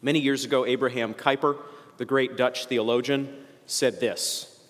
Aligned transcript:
Many 0.00 0.20
years 0.20 0.44
ago, 0.44 0.64
Abraham 0.64 1.14
Kuyper, 1.14 1.56
the 1.96 2.04
great 2.04 2.36
Dutch 2.36 2.66
theologian, 2.66 3.44
said 3.66 4.00
this 4.00 4.60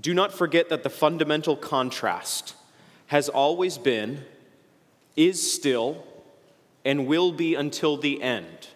Do 0.00 0.14
not 0.14 0.32
forget 0.32 0.68
that 0.68 0.82
the 0.82 0.90
fundamental 0.90 1.56
contrast 1.56 2.54
has 3.06 3.28
always 3.28 3.78
been, 3.78 4.24
is 5.16 5.52
still, 5.52 6.04
and 6.84 7.06
will 7.06 7.32
be 7.32 7.54
until 7.54 7.96
the 7.96 8.22
end 8.22 8.68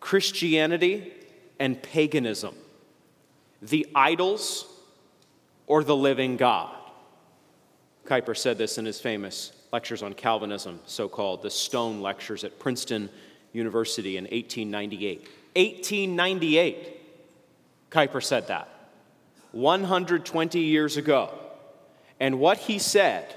Christianity 0.00 1.12
and 1.58 1.82
paganism, 1.82 2.54
the 3.60 3.86
idols 3.94 4.66
or 5.66 5.82
the 5.82 5.96
living 5.96 6.36
God. 6.36 6.74
Kuyper 8.06 8.36
said 8.36 8.56
this 8.56 8.78
in 8.78 8.84
his 8.84 9.00
famous 9.00 9.52
lectures 9.72 10.02
on 10.02 10.14
Calvinism, 10.14 10.78
so 10.86 11.08
called 11.08 11.42
the 11.42 11.50
Stone 11.50 12.00
Lectures 12.00 12.44
at 12.44 12.58
Princeton 12.58 13.10
University 13.56 14.16
in 14.16 14.24
1898. 14.24 15.20
1898, 15.54 17.90
Kuyper 17.90 18.22
said 18.22 18.48
that. 18.48 18.68
120 19.52 20.60
years 20.60 20.96
ago. 20.96 21.32
And 22.20 22.38
what 22.38 22.58
he 22.58 22.78
said 22.78 23.34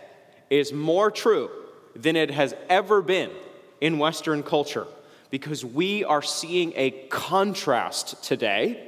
is 0.49 0.73
more 0.73 1.09
true 1.09 1.49
than 1.95 2.15
it 2.15 2.31
has 2.31 2.53
ever 2.69 3.01
been 3.01 3.31
in 3.81 3.97
Western 3.97 4.43
culture 4.43 4.87
because 5.31 5.63
we 5.63 6.03
are 6.03 6.21
seeing 6.21 6.73
a 6.75 6.91
contrast 7.09 8.23
today 8.23 8.88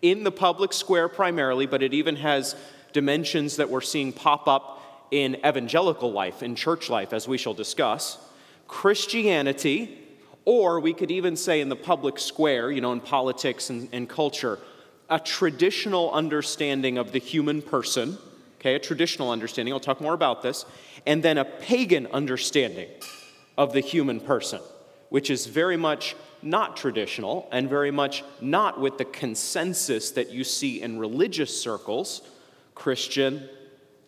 in 0.00 0.24
the 0.24 0.32
public 0.32 0.72
square 0.72 1.08
primarily, 1.08 1.66
but 1.66 1.82
it 1.82 1.94
even 1.94 2.16
has 2.16 2.56
dimensions 2.92 3.56
that 3.56 3.70
we're 3.70 3.80
seeing 3.80 4.12
pop 4.12 4.48
up 4.48 5.06
in 5.10 5.36
evangelical 5.46 6.10
life, 6.10 6.42
in 6.42 6.54
church 6.54 6.88
life, 6.88 7.12
as 7.12 7.28
we 7.28 7.38
shall 7.38 7.54
discuss. 7.54 8.18
Christianity, 8.66 10.01
or 10.44 10.80
we 10.80 10.92
could 10.92 11.10
even 11.10 11.36
say 11.36 11.60
in 11.60 11.68
the 11.68 11.76
public 11.76 12.18
square, 12.18 12.70
you 12.70 12.80
know, 12.80 12.92
in 12.92 13.00
politics 13.00 13.70
and, 13.70 13.88
and 13.92 14.08
culture, 14.08 14.58
a 15.08 15.18
traditional 15.18 16.10
understanding 16.12 16.98
of 16.98 17.12
the 17.12 17.18
human 17.18 17.62
person, 17.62 18.18
okay, 18.60 18.74
a 18.74 18.78
traditional 18.78 19.30
understanding, 19.30 19.72
I'll 19.72 19.80
talk 19.80 20.00
more 20.00 20.14
about 20.14 20.42
this, 20.42 20.64
and 21.06 21.22
then 21.22 21.38
a 21.38 21.44
pagan 21.44 22.06
understanding 22.08 22.88
of 23.56 23.72
the 23.72 23.80
human 23.80 24.20
person 24.20 24.60
which 25.12 25.28
is 25.28 25.44
very 25.44 25.76
much 25.76 26.16
not 26.40 26.74
traditional 26.74 27.46
and 27.52 27.68
very 27.68 27.90
much 27.90 28.24
not 28.40 28.80
with 28.80 28.96
the 28.96 29.04
consensus 29.04 30.12
that 30.12 30.30
you 30.30 30.42
see 30.42 30.80
in 30.80 30.98
religious 30.98 31.60
circles 31.60 32.22
Christian, 32.74 33.46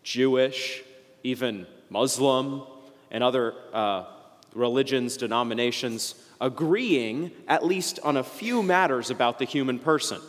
Jewish, 0.02 0.82
even 1.22 1.66
Muslim, 1.90 2.62
and 3.10 3.22
other 3.22 3.54
uh, 3.74 4.04
religions, 4.54 5.18
denominations 5.18 6.14
agreeing, 6.40 7.30
at 7.48 7.64
least 7.64 7.98
on 8.02 8.16
a 8.16 8.24
few 8.24 8.62
matters, 8.62 9.10
about 9.10 9.38
the 9.38 9.44
human 9.44 9.78
person. 9.78 10.20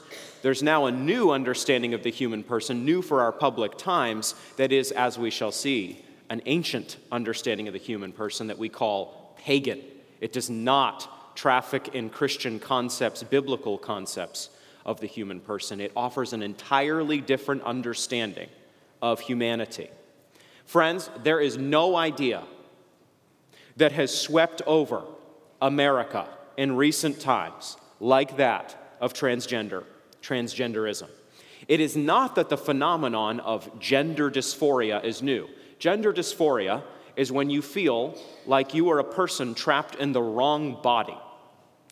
There's 0.41 0.61
now 0.61 0.85
a 0.85 0.91
new 0.91 1.31
understanding 1.31 1.93
of 1.93 2.03
the 2.03 2.11
human 2.11 2.43
person, 2.43 2.85
new 2.85 3.01
for 3.01 3.21
our 3.21 3.31
public 3.31 3.77
times, 3.77 4.35
that 4.57 4.71
is, 4.71 4.91
as 4.91 5.17
we 5.17 5.31
shall 5.31 5.51
see, 5.51 6.03
an 6.29 6.41
ancient 6.45 6.97
understanding 7.11 7.67
of 7.67 7.73
the 7.73 7.79
human 7.79 8.11
person 8.11 8.47
that 8.47 8.57
we 8.57 8.69
call 8.69 9.35
pagan. 9.37 9.81
It 10.21 10.33
does 10.33 10.49
not 10.49 11.35
traffic 11.35 11.89
in 11.93 12.09
Christian 12.09 12.59
concepts, 12.59 13.23
biblical 13.23 13.77
concepts 13.77 14.49
of 14.85 14.99
the 14.99 15.07
human 15.07 15.39
person. 15.39 15.81
It 15.81 15.91
offers 15.95 16.31
an 16.33 16.41
entirely 16.41 17.19
different 17.19 17.63
understanding 17.63 18.49
of 19.01 19.19
humanity. 19.19 19.89
Friends, 20.65 21.09
there 21.23 21.39
is 21.39 21.57
no 21.57 21.95
idea 21.95 22.43
that 23.77 23.91
has 23.91 24.17
swept 24.17 24.61
over 24.65 25.03
America 25.61 26.27
in 26.57 26.75
recent 26.75 27.19
times 27.19 27.77
like 27.99 28.37
that 28.37 28.95
of 28.99 29.13
transgender, 29.13 29.83
transgenderism. 30.21 31.09
It 31.67 31.79
is 31.79 31.95
not 31.95 32.35
that 32.35 32.49
the 32.49 32.57
phenomenon 32.57 33.39
of 33.39 33.79
gender 33.79 34.29
dysphoria 34.29 35.03
is 35.03 35.21
new. 35.21 35.47
Gender 35.79 36.13
dysphoria 36.13 36.83
is 37.15 37.31
when 37.31 37.49
you 37.49 37.61
feel 37.61 38.17
like 38.45 38.73
you 38.73 38.89
are 38.89 38.99
a 38.99 39.03
person 39.03 39.55
trapped 39.55 39.95
in 39.95 40.11
the 40.11 40.21
wrong 40.21 40.81
body. 40.81 41.17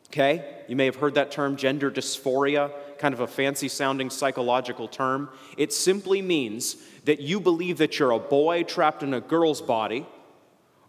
Okay? 0.07 0.63
You 0.67 0.75
may 0.75 0.85
have 0.85 0.97
heard 0.97 1.15
that 1.15 1.31
term, 1.31 1.55
gender 1.55 1.89
dysphoria, 1.89 2.71
kind 2.99 3.13
of 3.13 3.19
a 3.19 3.27
fancy 3.27 3.67
sounding 3.67 4.09
psychological 4.09 4.87
term. 4.87 5.29
It 5.57 5.73
simply 5.73 6.21
means 6.21 6.77
that 7.05 7.19
you 7.19 7.39
believe 7.39 7.79
that 7.79 7.97
you're 7.97 8.11
a 8.11 8.19
boy 8.19 8.63
trapped 8.63 9.01
in 9.01 9.13
a 9.13 9.21
girl's 9.21 9.61
body, 9.61 10.05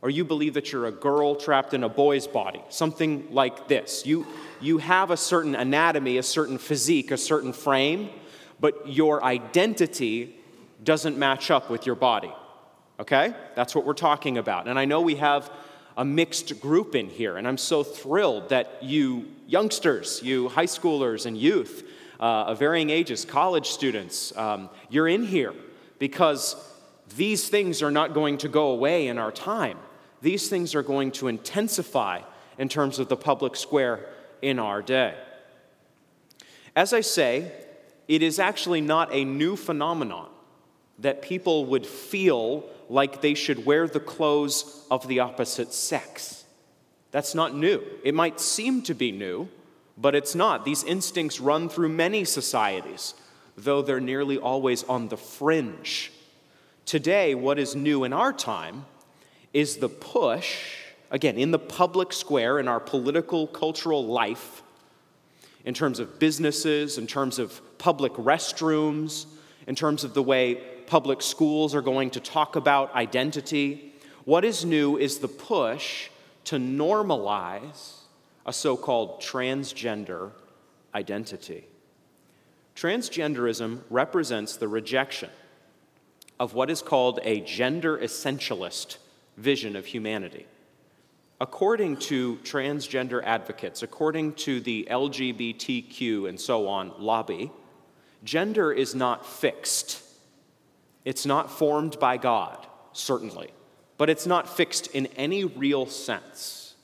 or 0.05 0.11
you 0.11 0.23
believe 0.23 0.53
that 0.53 0.71
you're 0.71 0.85
a 0.85 0.93
girl 0.93 1.35
trapped 1.35 1.73
in 1.73 1.83
a 1.83 1.89
boy's 1.89 2.27
body. 2.27 2.61
Something 2.69 3.27
like 3.31 3.69
this. 3.69 4.05
You, 4.05 4.27
you 4.61 4.77
have 4.77 5.11
a 5.11 5.17
certain 5.17 5.55
anatomy, 5.55 6.19
a 6.19 6.23
certain 6.23 6.59
physique, 6.59 7.11
a 7.11 7.17
certain 7.17 7.55
frame, 7.55 8.11
but 8.61 8.87
your 8.87 9.25
identity 9.25 10.39
doesn't 10.85 11.17
match 11.17 11.51
up 11.51 11.71
with 11.71 11.87
your 11.87 11.95
body. 11.95 12.31
Okay? 13.01 13.33
That's 13.57 13.75
what 13.75 13.87
we're 13.87 13.95
talking 13.95 14.37
about. 14.37 14.69
And 14.69 14.79
I 14.79 14.85
know 14.85 15.01
we 15.01 15.15
have 15.15 15.51
a 15.97 16.05
mixed 16.05 16.61
group 16.61 16.95
in 16.95 17.09
here, 17.09 17.39
and 17.39 17.49
I'm 17.49 17.57
so 17.57 17.83
thrilled 17.83 18.51
that 18.51 18.83
you 18.83 19.27
youngsters, 19.47 20.21
you 20.23 20.51
high 20.51 20.67
schoolers 20.67 21.25
and 21.25 21.35
youth 21.35 21.83
uh, 22.21 22.45
of 22.49 22.59
varying 22.59 22.91
ages, 22.91 23.25
college 23.25 23.69
students, 23.69 24.37
um, 24.37 24.69
you're 24.91 25.09
in 25.09 25.25
here 25.25 25.55
because 25.99 26.57
these 27.17 27.49
things 27.49 27.83
are 27.83 27.91
not 27.91 28.13
going 28.13 28.37
to 28.39 28.49
go 28.49 28.67
away 28.67 29.07
in 29.07 29.17
our 29.17 29.33
time. 29.33 29.79
These 30.25 30.49
things 30.49 30.75
are 30.75 30.83
going 30.83 31.13
to 31.13 31.29
intensify 31.29 32.23
in 32.57 32.71
terms 32.71 32.99
of 32.99 33.11
the 33.11 33.17
public 33.17 33.55
square 33.55 34.09
in 34.41 34.59
our 34.59 34.81
day. 34.81 35.15
As 36.75 36.95
I 36.95 37.03
say, 37.03 37.53
it 38.09 38.23
is 38.23 38.39
actually 38.39 38.81
not 38.81 39.13
a 39.13 39.27
new 39.27 39.55
phenomenon 39.55 40.31
that 40.99 41.21
people 41.21 41.67
would 41.67 41.87
feel 41.87 42.65
like 42.89 43.21
they 43.21 43.35
should 43.35 43.67
wear 43.67 43.87
the 43.87 44.01
clothes 44.01 44.87
of 44.91 45.07
the 45.09 45.21
opposite 45.21 45.75
sex. 45.75 46.47
That's 47.11 47.35
not 47.35 47.55
new. 47.55 47.83
It 48.03 48.15
might 48.15 48.41
seem 48.41 48.81
to 48.85 48.95
be 48.95 49.13
new, 49.13 49.51
but 49.99 50.15
it's 50.15 50.35
not. 50.35 50.65
These 50.65 50.85
instincts 50.85 51.39
run 51.39 51.69
through 51.69 51.91
many 51.91 52.25
societies, 52.25 53.13
though 53.59 53.83
they're 53.83 54.01
nearly 54.01 54.39
always 54.39 54.85
on 54.85 55.09
the 55.09 55.19
fringe. 55.19 56.11
Today, 56.87 57.35
what 57.35 57.59
is 57.59 57.77
new 57.77 58.05
in 58.05 58.15
our 58.15 58.33
time 58.33 58.87
is 59.55 59.77
the 59.77 59.89
push, 59.89 60.77
again, 61.11 61.39
in 61.39 61.53
the 61.53 61.59
public 61.59 62.13
square, 62.13 62.59
in 62.59 62.69
our 62.69 62.81
political, 62.81 63.47
cultural 63.47 64.05
life, 64.05 64.63
in 65.65 65.73
terms 65.73 66.01
of 66.01 66.19
businesses, 66.19 66.99
in 66.99 67.07
terms 67.07 67.39
of 67.39 67.63
public 67.79 68.13
restrooms, 68.15 69.27
in 69.67 69.75
terms 69.75 70.05
of 70.05 70.13
the 70.13 70.23
way 70.23 70.57
public 70.87 71.23
schools 71.23 71.75
are 71.75 71.81
going 71.81 72.11
to 72.11 72.21
talk 72.21 72.57
about 72.57 72.95
identity. 72.95 73.95
What 74.25 74.45
is 74.45 74.65
new 74.65 74.99
is 74.99 75.19
the 75.19 75.29
push 75.29 76.11
to 76.45 76.57
normalize 76.57 78.01
a 78.45 78.53
so 78.53 78.77
called 78.77 79.23
transgender 79.23 80.33
identity. 80.95 81.65
Transgenderism 82.77 83.81
represents 83.89 84.57
the 84.57 84.69
rejection 84.69 85.31
of 86.41 86.55
what 86.55 86.69
is 86.69 86.83
called 86.83 87.21
a 87.23 87.41
gender 87.41 87.97
essentialist 87.97 88.99
vision 89.37 89.77
of 89.77 89.87
humanity. 89.87 90.47
According 91.41 91.97
to 91.99 92.37
transgender 92.37 93.23
advocates, 93.25 93.83
according 93.83 94.35
to 94.35 94.61
the 94.61 94.87
LGBTQ 94.91 96.29
and 96.29 96.41
so 96.41 96.69
on 96.69 96.93
lobby, 96.99 97.51
gender 98.23 98.73
is 98.73 98.95
not 98.95 99.27
fixed. 99.27 100.03
It's 101.05 101.27
not 101.27 101.51
formed 101.51 101.99
by 101.99 102.17
God, 102.17 102.67
certainly, 102.93 103.51
but 103.99 104.09
it's 104.09 104.27
not 104.27 104.49
fixed 104.49 104.87
in 104.89 105.07
any 105.17 105.45
real 105.45 105.87
sense. 105.87 106.75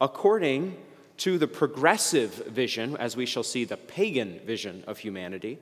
According 0.00 0.76
to 1.18 1.38
the 1.38 1.48
progressive 1.48 2.46
vision, 2.46 2.96
as 2.96 3.16
we 3.16 3.26
shall 3.26 3.42
see 3.42 3.64
the 3.64 3.76
pagan 3.76 4.40
vision 4.44 4.84
of 4.86 4.98
humanity, 4.98 5.58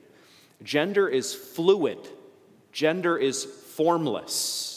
gender 0.62 1.08
is 1.08 1.34
fluid, 1.34 1.98
gender 2.72 3.16
is 3.16 3.44
formless. 3.44 4.75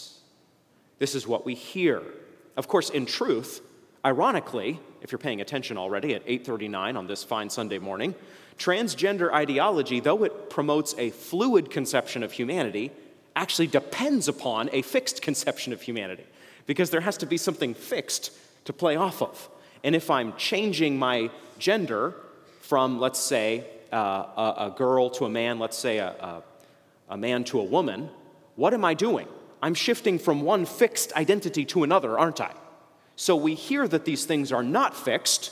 This 0.99 1.15
is 1.15 1.25
what 1.25 1.45
we 1.45 1.55
hear. 1.55 2.03
Of 2.55 2.67
course, 2.67 2.89
in 2.89 3.05
truth, 3.05 3.61
ironically, 4.05 4.79
if 5.01 5.11
you're 5.11 5.19
paying 5.19 5.41
attention 5.41 5.77
already 5.77 6.13
at 6.13 6.23
8:39 6.27 6.97
on 6.97 7.07
this 7.07 7.23
fine 7.23 7.49
Sunday 7.49 7.79
morning, 7.79 8.13
transgender 8.57 9.31
ideology, 9.33 9.99
though 10.01 10.23
it 10.25 10.49
promotes 10.49 10.93
a 10.97 11.09
fluid 11.09 11.71
conception 11.71 12.21
of 12.21 12.33
humanity, 12.33 12.91
actually 13.35 13.67
depends 13.67 14.27
upon 14.27 14.69
a 14.73 14.81
fixed 14.81 15.21
conception 15.21 15.71
of 15.71 15.81
humanity 15.81 16.25
because 16.65 16.89
there 16.89 17.01
has 17.01 17.17
to 17.17 17.25
be 17.25 17.37
something 17.37 17.73
fixed 17.73 18.31
to 18.65 18.73
play 18.73 18.97
off 18.97 19.21
of. 19.21 19.49
And 19.83 19.95
if 19.95 20.11
I'm 20.11 20.35
changing 20.35 20.99
my 20.99 21.31
gender 21.57 22.13
from, 22.61 22.99
let's 22.99 23.19
say, 23.19 23.65
uh, 23.91 23.95
a, 23.97 24.67
a, 24.67 24.73
girl 24.75 25.09
to 25.11 25.25
a 25.25 25.29
man, 25.29 25.57
let's 25.57 25.77
say 25.77 25.97
a, 25.97 26.09
a, 26.09 26.43
a 27.09 27.17
man 27.17 27.43
to 27.45 27.59
a 27.59 27.63
woman, 27.63 28.09
what 28.55 28.73
am 28.73 28.85
I 28.85 28.93
doing? 28.93 29.27
I'm 29.61 29.73
shifting 29.73 30.19
from 30.19 30.41
one 30.41 30.65
fixed 30.65 31.13
identity 31.13 31.65
to 31.65 31.83
another, 31.83 32.17
aren't 32.17 32.41
I? 32.41 32.53
So 33.15 33.35
we 33.35 33.55
hear 33.55 33.87
that 33.87 34.05
these 34.05 34.25
things 34.25 34.51
are 34.51 34.63
not 34.63 34.95
fixed, 34.95 35.51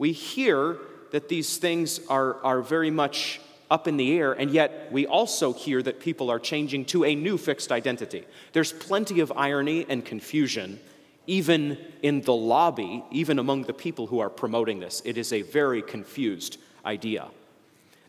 We 0.00 0.12
hear 0.12 0.78
that 1.10 1.28
these 1.28 1.58
things 1.58 2.00
are, 2.08 2.42
are 2.42 2.62
very 2.62 2.90
much 2.90 3.38
up 3.70 3.86
in 3.86 3.98
the 3.98 4.16
air, 4.18 4.32
and 4.32 4.50
yet 4.50 4.88
we 4.90 5.06
also 5.06 5.52
hear 5.52 5.82
that 5.82 6.00
people 6.00 6.30
are 6.30 6.38
changing 6.38 6.86
to 6.86 7.04
a 7.04 7.14
new 7.14 7.36
fixed 7.36 7.70
identity. 7.70 8.24
There's 8.54 8.72
plenty 8.72 9.20
of 9.20 9.30
irony 9.36 9.84
and 9.90 10.02
confusion, 10.02 10.80
even 11.26 11.76
in 12.00 12.22
the 12.22 12.32
lobby, 12.32 13.04
even 13.10 13.38
among 13.38 13.64
the 13.64 13.74
people 13.74 14.06
who 14.06 14.20
are 14.20 14.30
promoting 14.30 14.80
this. 14.80 15.02
It 15.04 15.18
is 15.18 15.34
a 15.34 15.42
very 15.42 15.82
confused 15.82 16.56
idea. 16.86 17.28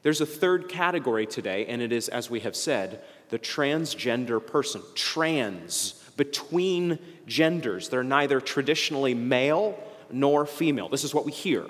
There's 0.02 0.22
a 0.22 0.26
third 0.26 0.70
category 0.70 1.26
today, 1.26 1.66
and 1.66 1.82
it 1.82 1.92
is, 1.92 2.08
as 2.08 2.30
we 2.30 2.40
have 2.40 2.56
said, 2.56 3.04
the 3.32 3.40
transgender 3.40 4.46
person. 4.46 4.84
Trans, 4.94 6.02
between 6.16 7.00
genders. 7.26 7.90
They're 7.90 8.04
neither 8.04 8.40
traditionally 8.40 9.16
male 9.16 9.82
nor 10.12 10.46
female. 10.46 10.88
This 10.88 11.04
is 11.04 11.16
what 11.16 11.26
we 11.26 11.32
hear. 11.32 11.66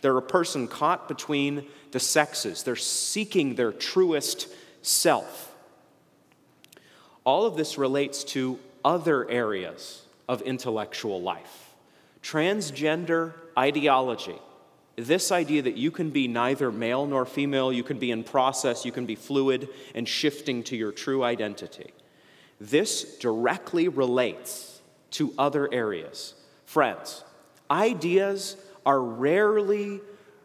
They're 0.00 0.16
a 0.16 0.22
person 0.22 0.68
caught 0.68 1.08
between 1.08 1.66
the 1.90 1.98
sexes, 1.98 2.62
they're 2.62 2.76
seeking 2.76 3.56
their 3.56 3.72
truest 3.72 4.48
self. 4.82 5.52
All 7.24 7.46
of 7.46 7.56
this 7.56 7.78
relates 7.78 8.22
to 8.24 8.58
other 8.84 9.28
areas 9.28 10.02
of 10.28 10.42
intellectual 10.42 11.20
life. 11.20 11.74
Transgender 12.22 13.32
ideology, 13.58 14.38
this 14.96 15.30
idea 15.30 15.62
that 15.62 15.76
you 15.76 15.90
can 15.90 16.10
be 16.10 16.26
neither 16.26 16.72
male 16.72 17.06
nor 17.06 17.26
female, 17.26 17.72
you 17.72 17.84
can 17.84 17.98
be 17.98 18.10
in 18.10 18.24
process, 18.24 18.84
you 18.84 18.92
can 18.92 19.06
be 19.06 19.14
fluid 19.14 19.68
and 19.94 20.08
shifting 20.08 20.62
to 20.64 20.76
your 20.76 20.90
true 20.90 21.22
identity. 21.22 21.92
This 22.58 23.18
directly 23.18 23.88
relates 23.88 24.80
to 25.12 25.34
other 25.38 25.72
areas. 25.72 26.34
Friends, 26.64 27.24
ideas 27.70 28.56
are 28.86 29.00
rarely 29.00 30.00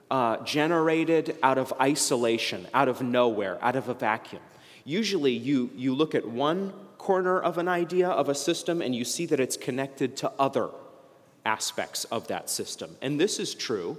uh, 0.10 0.38
generated 0.44 1.38
out 1.42 1.58
of 1.58 1.74
isolation, 1.80 2.68
out 2.74 2.90
of 2.90 3.02
nowhere, 3.02 3.58
out 3.62 3.78
of 3.78 3.88
a 3.88 3.94
vacuum. 3.94 4.42
Usually, 4.84 5.32
you, 5.32 5.70
you 5.76 5.96
look 5.96 6.14
at 6.14 6.28
one 6.28 6.74
corner 6.98 7.40
of 7.40 7.58
an 7.58 7.70
idea, 7.70 8.10
of 8.10 8.28
a 8.28 8.36
system, 8.36 8.82
and 8.82 8.94
you 8.94 9.06
see 9.06 9.26
that 9.28 9.40
it's 9.40 9.56
connected 9.56 10.18
to 10.18 10.32
other 10.38 10.70
aspects 11.46 12.04
of 12.06 12.28
that 12.28 12.50
system. 12.50 12.98
And 13.02 13.20
this 13.20 13.40
is 13.40 13.56
true 13.56 13.98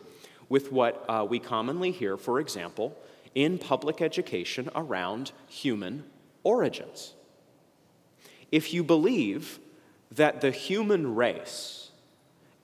with 0.53 0.71
what 0.71 1.03
uh, 1.09 1.27
we 1.27 1.39
commonly 1.39 1.91
hear, 1.91 2.19
for 2.19 2.39
example, 2.39 2.95
in 3.35 3.57
public 3.57 4.03
education 4.03 4.69
around 4.75 5.33
human 5.49 6.05
origins. 6.43 7.15
If 8.51 8.75
you 8.75 8.85
believe 8.85 9.59
that 10.11 10.43
the 10.43 10.51
human 10.51 11.15
race 11.15 11.91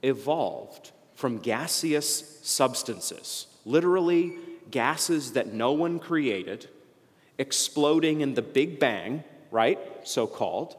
evolved 0.02 0.93
from 1.14 1.38
gaseous 1.38 2.38
substances, 2.43 3.46
literally 3.64 4.35
gases 4.70 5.32
that 5.32 5.55
no 5.55 5.73
one 5.73 5.99
created, 5.99 6.69
exploding 7.38 8.20
in 8.20 8.35
the 8.35 8.43
Big 8.43 8.79
Bang, 8.79 9.25
right? 9.50 9.79
So 10.05 10.26
called, 10.26 10.76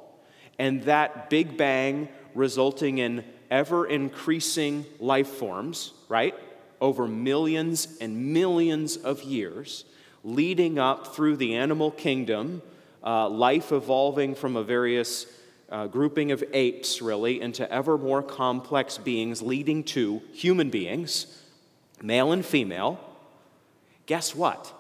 and 0.60 0.84
that 0.84 1.32
Big 1.32 1.58
Bang 1.58 2.08
resulting 2.36 3.00
in 3.00 3.24
ever 3.50 3.88
increasing 3.88 4.86
life 5.00 5.30
forms, 5.30 5.94
right? 6.08 6.36
Over 6.82 7.08
millions 7.08 7.98
and 8.00 8.34
millions 8.34 8.98
of 8.98 9.24
years, 9.24 9.86
leading 10.24 10.80
up 10.80 11.16
through 11.16 11.38
the 11.38 11.56
animal 11.56 11.92
kingdom 11.92 12.62
uh, 13.04 13.30
life 13.30 13.72
evolving 13.72 14.36
from 14.36 14.56
a 14.56 14.64
various 14.64 15.26
uh, 15.70 15.88
grouping 15.88 16.32
of 16.32 16.44
apes, 16.54 17.02
really, 17.02 17.40
into 17.42 17.70
ever 17.72 17.98
more 17.98 18.24
complex 18.24 18.98
beings, 18.98 19.42
leading 19.42 19.84
to 19.84 20.22
human 20.34 20.70
beings, 20.70 21.44
male 22.02 22.32
and 22.32 22.46
female. 22.46 23.00
Guess 24.06 24.36
what? 24.36 24.74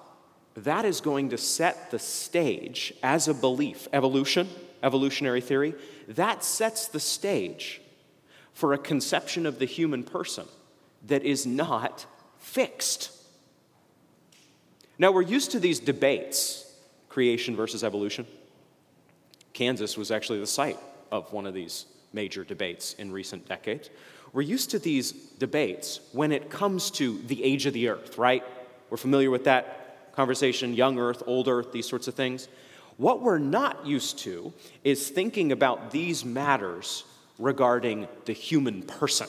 That 0.55 0.85
is 0.85 0.99
going 0.99 1.29
to 1.29 1.37
set 1.37 1.91
the 1.91 1.99
stage 1.99 2.93
as 3.03 3.27
a 3.27 3.33
belief. 3.33 3.87
Evolution, 3.93 4.49
evolutionary 4.81 5.41
theory, 5.41 5.75
that 6.07 6.43
sets 6.43 6.87
the 6.87 6.99
stage 6.99 7.81
for 8.53 8.73
a 8.73 8.77
conception 8.77 9.45
of 9.45 9.59
the 9.59 9.65
human 9.65 10.03
person 10.03 10.45
that 11.07 11.23
is 11.23 11.45
not 11.45 12.05
fixed. 12.39 13.11
Now, 14.97 15.11
we're 15.11 15.21
used 15.21 15.51
to 15.51 15.59
these 15.59 15.79
debates 15.79 16.65
creation 17.07 17.55
versus 17.55 17.83
evolution. 17.83 18.27
Kansas 19.53 19.97
was 19.97 20.11
actually 20.11 20.39
the 20.39 20.47
site 20.47 20.77
of 21.11 21.31
one 21.33 21.45
of 21.45 21.53
these 21.53 21.85
major 22.13 22.43
debates 22.43 22.93
in 22.93 23.11
recent 23.11 23.47
decades. 23.47 23.89
We're 24.31 24.41
used 24.43 24.71
to 24.71 24.79
these 24.79 25.11
debates 25.11 25.99
when 26.11 26.31
it 26.31 26.49
comes 26.49 26.91
to 26.91 27.17
the 27.23 27.43
age 27.43 27.65
of 27.65 27.73
the 27.73 27.89
earth, 27.89 28.17
right? 28.17 28.43
We're 28.89 28.97
familiar 28.97 29.31
with 29.31 29.45
that 29.45 30.13
conversation 30.13 30.73
young 30.73 30.99
earth, 30.99 31.23
old 31.25 31.47
earth, 31.47 31.71
these 31.71 31.87
sorts 31.87 32.07
of 32.07 32.13
things. 32.13 32.47
What 32.97 33.21
we're 33.21 33.39
not 33.39 33.85
used 33.85 34.19
to 34.19 34.53
is 34.83 35.09
thinking 35.09 35.51
about 35.51 35.91
these 35.91 36.25
matters 36.25 37.05
regarding 37.37 38.07
the 38.25 38.33
human 38.33 38.83
person. 38.83 39.27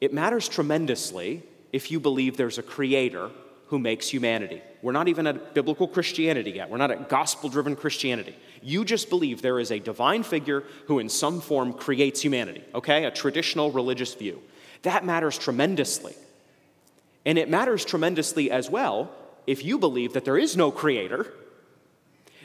It 0.00 0.12
matters 0.12 0.48
tremendously 0.48 1.42
if 1.72 1.90
you 1.90 2.00
believe 2.00 2.36
there's 2.36 2.58
a 2.58 2.62
creator 2.62 3.30
who 3.68 3.78
makes 3.78 4.08
humanity. 4.08 4.62
We're 4.80 4.92
not 4.92 5.08
even 5.08 5.26
at 5.26 5.54
biblical 5.54 5.88
Christianity 5.88 6.52
yet. 6.52 6.70
We're 6.70 6.78
not 6.78 6.90
at 6.90 7.08
gospel 7.08 7.50
driven 7.50 7.76
Christianity. 7.76 8.34
You 8.62 8.84
just 8.84 9.10
believe 9.10 9.42
there 9.42 9.60
is 9.60 9.70
a 9.70 9.78
divine 9.78 10.22
figure 10.22 10.64
who, 10.86 10.98
in 10.98 11.08
some 11.08 11.40
form, 11.40 11.72
creates 11.72 12.22
humanity, 12.22 12.64
okay? 12.74 13.04
A 13.04 13.10
traditional 13.10 13.70
religious 13.70 14.14
view. 14.14 14.40
That 14.82 15.04
matters 15.04 15.36
tremendously. 15.36 16.14
And 17.26 17.38
it 17.38 17.50
matters 17.50 17.84
tremendously 17.84 18.50
as 18.50 18.70
well 18.70 19.10
if 19.46 19.64
you 19.64 19.78
believe 19.78 20.14
that 20.14 20.24
there 20.24 20.38
is 20.38 20.56
no 20.56 20.70
creator, 20.70 21.32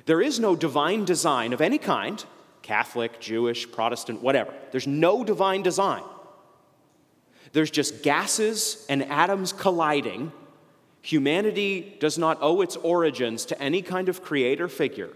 there 0.06 0.22
is 0.22 0.40
no 0.40 0.56
divine 0.56 1.06
design 1.06 1.54
of 1.54 1.62
any 1.62 1.78
kind 1.78 2.24
Catholic, 2.62 3.20
Jewish, 3.20 3.70
Protestant, 3.72 4.22
whatever. 4.22 4.54
There's 4.72 4.88
no 4.88 5.24
divine 5.24 5.64
design. 5.64 6.04
There's 7.54 7.72
just 7.72 8.04
gases 8.04 8.86
and 8.90 9.04
atoms 9.04 9.54
colliding 9.54 10.32
Humanity 11.04 11.98
does 12.00 12.18
not 12.18 12.38
owe 12.40 12.62
its 12.62 12.78
origins 12.78 13.46
to 13.48 13.62
any 13.62 13.82
kind 13.82 14.08
of 14.08 14.24
creator 14.24 14.70
figure. 14.70 15.10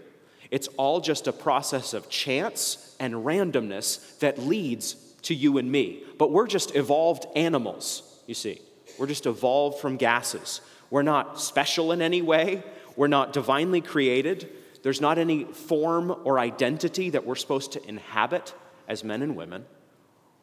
It's 0.50 0.68
all 0.76 1.00
just 1.00 1.26
a 1.26 1.32
process 1.32 1.94
of 1.94 2.10
chance 2.10 2.94
and 3.00 3.14
randomness 3.14 4.18
that 4.18 4.38
leads 4.38 4.94
to 5.22 5.34
you 5.34 5.56
and 5.56 5.72
me. 5.72 6.02
But 6.18 6.30
we're 6.30 6.46
just 6.46 6.76
evolved 6.76 7.26
animals, 7.34 8.20
you 8.26 8.34
see. 8.34 8.60
We're 8.98 9.06
just 9.06 9.24
evolved 9.24 9.80
from 9.80 9.96
gases. 9.96 10.60
We're 10.90 11.02
not 11.02 11.40
special 11.40 11.90
in 11.92 12.02
any 12.02 12.20
way, 12.20 12.62
we're 12.94 13.08
not 13.08 13.32
divinely 13.32 13.80
created. 13.80 14.50
There's 14.82 15.00
not 15.00 15.18
any 15.18 15.44
form 15.44 16.14
or 16.24 16.38
identity 16.38 17.10
that 17.10 17.26
we're 17.26 17.34
supposed 17.34 17.72
to 17.72 17.88
inhabit 17.88 18.54
as 18.86 19.02
men 19.02 19.22
and 19.22 19.36
women. 19.36 19.64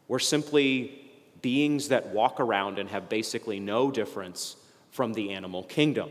We're 0.07 0.19
simply 0.19 1.04
beings 1.45 1.89
that 1.89 2.07
walk 2.07 2.39
around 2.39 2.79
and 2.79 2.89
have 2.89 3.07
basically 3.07 3.59
no 3.59 3.91
difference 3.91 4.55
from 4.89 5.13
the 5.13 5.29
animal 5.29 5.61
kingdom. 5.61 6.09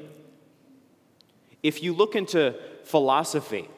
If 1.60 1.82
you 1.82 1.92
look 1.92 2.14
into 2.14 2.54
philosophy, 2.84 3.68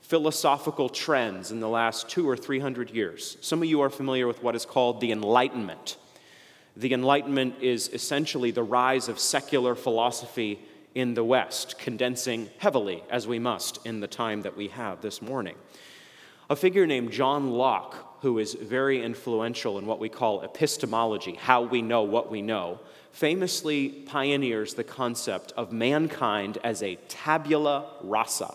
philosophical 0.00 0.88
trends 0.88 1.50
in 1.50 1.58
the 1.58 1.68
last 1.68 2.08
two 2.08 2.28
or 2.28 2.36
three 2.36 2.60
hundred 2.60 2.90
years, 2.90 3.36
some 3.40 3.62
of 3.62 3.68
you 3.68 3.80
are 3.80 3.90
familiar 3.90 4.28
with 4.28 4.44
what 4.44 4.54
is 4.54 4.64
called 4.64 5.00
the 5.00 5.10
Enlightenment. 5.10 5.96
The 6.76 6.94
Enlightenment 6.94 7.56
is 7.60 7.88
essentially 7.88 8.52
the 8.52 8.62
rise 8.62 9.08
of 9.08 9.18
secular 9.18 9.74
philosophy 9.74 10.60
in 10.94 11.14
the 11.14 11.24
West, 11.24 11.80
condensing 11.80 12.48
heavily, 12.58 13.02
as 13.10 13.26
we 13.26 13.40
must, 13.40 13.84
in 13.84 13.98
the 13.98 14.06
time 14.06 14.42
that 14.42 14.56
we 14.56 14.68
have 14.68 15.00
this 15.00 15.20
morning. 15.20 15.56
A 16.48 16.54
figure 16.54 16.86
named 16.86 17.10
John 17.10 17.50
Locke, 17.50 18.11
who 18.22 18.38
is 18.38 18.54
very 18.54 19.02
influential 19.02 19.78
in 19.78 19.84
what 19.84 19.98
we 19.98 20.08
call 20.08 20.42
epistemology, 20.42 21.34
how 21.34 21.62
we 21.62 21.82
know 21.82 22.02
what 22.04 22.30
we 22.30 22.40
know, 22.40 22.78
famously 23.10 23.88
pioneers 23.88 24.74
the 24.74 24.84
concept 24.84 25.52
of 25.56 25.72
mankind 25.72 26.56
as 26.62 26.84
a 26.84 26.94
tabula 27.08 27.84
rasa. 28.00 28.54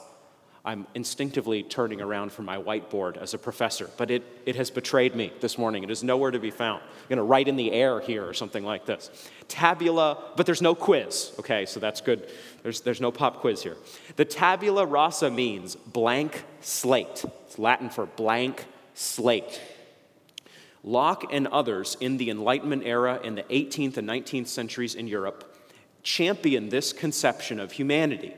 I'm 0.64 0.88
instinctively 0.96 1.64
turning 1.64 2.02
around 2.02 2.32
from 2.32 2.46
my 2.46 2.58
whiteboard 2.58 3.18
as 3.18 3.34
a 3.34 3.38
professor, 3.38 3.90
but 3.98 4.10
it, 4.10 4.24
it 4.46 4.56
has 4.56 4.72
betrayed 4.72 5.16
me 5.16 5.34
this 5.42 5.58
morning. 5.58 5.84
It 5.84 5.92
is 5.92 6.02
nowhere 6.02 6.32
to 6.32 6.40
be 6.40 6.52
found. 6.52 6.82
I'm 6.82 7.10
going 7.10 7.18
to 7.18 7.24
write 7.24 7.50
in 7.50 7.58
the 7.58 7.74
air 7.74 8.00
here 8.00 8.26
or 8.26 8.34
something 8.34 8.64
like 8.64 8.86
this. 8.86 9.10
Tabula, 9.50 10.32
but 10.38 10.46
there's 10.46 10.62
no 10.62 10.76
quiz, 10.76 11.34
okay, 11.40 11.66
so 11.66 11.82
that's 11.82 12.00
good. 12.00 12.30
There's, 12.64 12.82
there's 12.82 13.02
no 13.02 13.12
pop 13.12 13.42
quiz 13.42 13.64
here. 13.64 13.76
The 14.16 14.26
tabula 14.26 14.86
rasa 14.86 15.30
means 15.30 15.76
blank 15.76 16.46
slate, 16.62 17.26
it's 17.46 17.60
Latin 17.60 17.90
for 17.90 18.06
blank 18.06 18.66
slate. 18.98 19.62
Locke 20.84 21.32
and 21.32 21.48
others 21.48 21.96
in 22.00 22.18
the 22.18 22.30
Enlightenment 22.30 22.84
era 22.84 23.20
in 23.24 23.36
the 23.36 23.44
18th 23.44 23.98
and 23.98 24.10
19th 24.10 24.48
centuries 24.48 24.96
in 24.96 25.08
Europe 25.08 25.56
championed 26.02 26.72
this 26.72 26.94
conception 26.94 27.60
of 27.60 27.74
humanity 27.74 28.34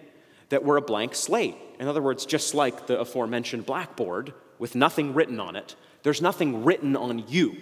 that 0.50 0.64
we're 0.64 0.78
a 0.78 0.82
blank 0.82 1.16
slate. 1.16 1.56
In 1.80 1.88
other 1.88 2.02
words, 2.02 2.26
just 2.26 2.54
like 2.54 2.88
the 2.88 3.00
aforementioned 3.00 3.66
blackboard 3.66 4.34
with 4.58 4.76
nothing 4.76 5.14
written 5.14 5.40
on 5.40 5.56
it, 5.56 5.76
there's 6.04 6.22
nothing 6.22 6.66
written 6.66 6.96
on 6.96 7.24
you. 7.28 7.56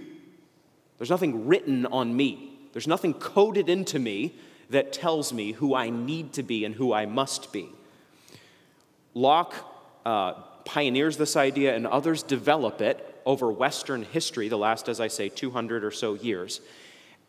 There's 0.97 1.09
nothing 1.09 1.45
written 1.45 1.85
on 1.85 2.15
me. 2.15 2.57
There's 2.73 2.87
nothing 2.87 3.13
coded 3.13 3.69
into 3.69 3.99
me 3.99 4.35
that 4.69 4.91
tells 4.91 5.31
me 5.31 5.51
who 5.51 5.75
I 5.75 5.89
need 5.89 6.33
to 6.33 6.43
be 6.43 6.65
and 6.65 6.73
who 6.73 6.93
I 6.93 7.05
must 7.05 7.53
be. 7.53 7.69
Locke 9.13 9.53
uh, 10.05 10.33
pioneers 10.67 11.17
this 11.17 11.37
idea, 11.37 11.75
and 11.75 11.87
others 11.87 12.21
develop 12.21 12.81
it 12.81 13.19
over 13.25 13.49
Western 13.49 14.03
history, 14.03 14.49
the 14.49 14.57
last, 14.57 14.89
as 14.89 14.99
I 14.99 15.07
say, 15.07 15.29
200 15.29 15.83
or 15.83 15.91
so 15.91 16.13
years. 16.13 16.59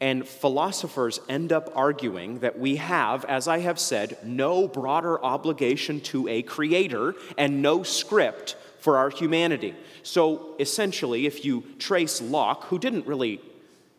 And 0.01 0.27
philosophers 0.27 1.21
end 1.29 1.53
up 1.53 1.73
arguing 1.75 2.41
that 2.41 2.59
we 2.59 2.77
have, 2.77 3.25
as 3.25 3.49
I 3.49 3.61
have 3.61 3.79
said, 3.79 4.19
no 4.25 4.69
broader 4.69 5.25
obligation 5.25 6.01
to 6.03 6.29
a 6.29 6.43
creator 6.43 7.15
and 7.37 7.63
no 7.63 7.83
script 7.85 8.57
for 8.79 8.97
our 8.97 9.11
humanity. 9.11 9.75
So 10.03 10.55
essentially, 10.59 11.27
if 11.27 11.45
you 11.45 11.65
trace 11.79 12.21
Locke, 12.21 12.65
who 12.65 12.79
didn't 12.79 13.07
really 13.07 13.41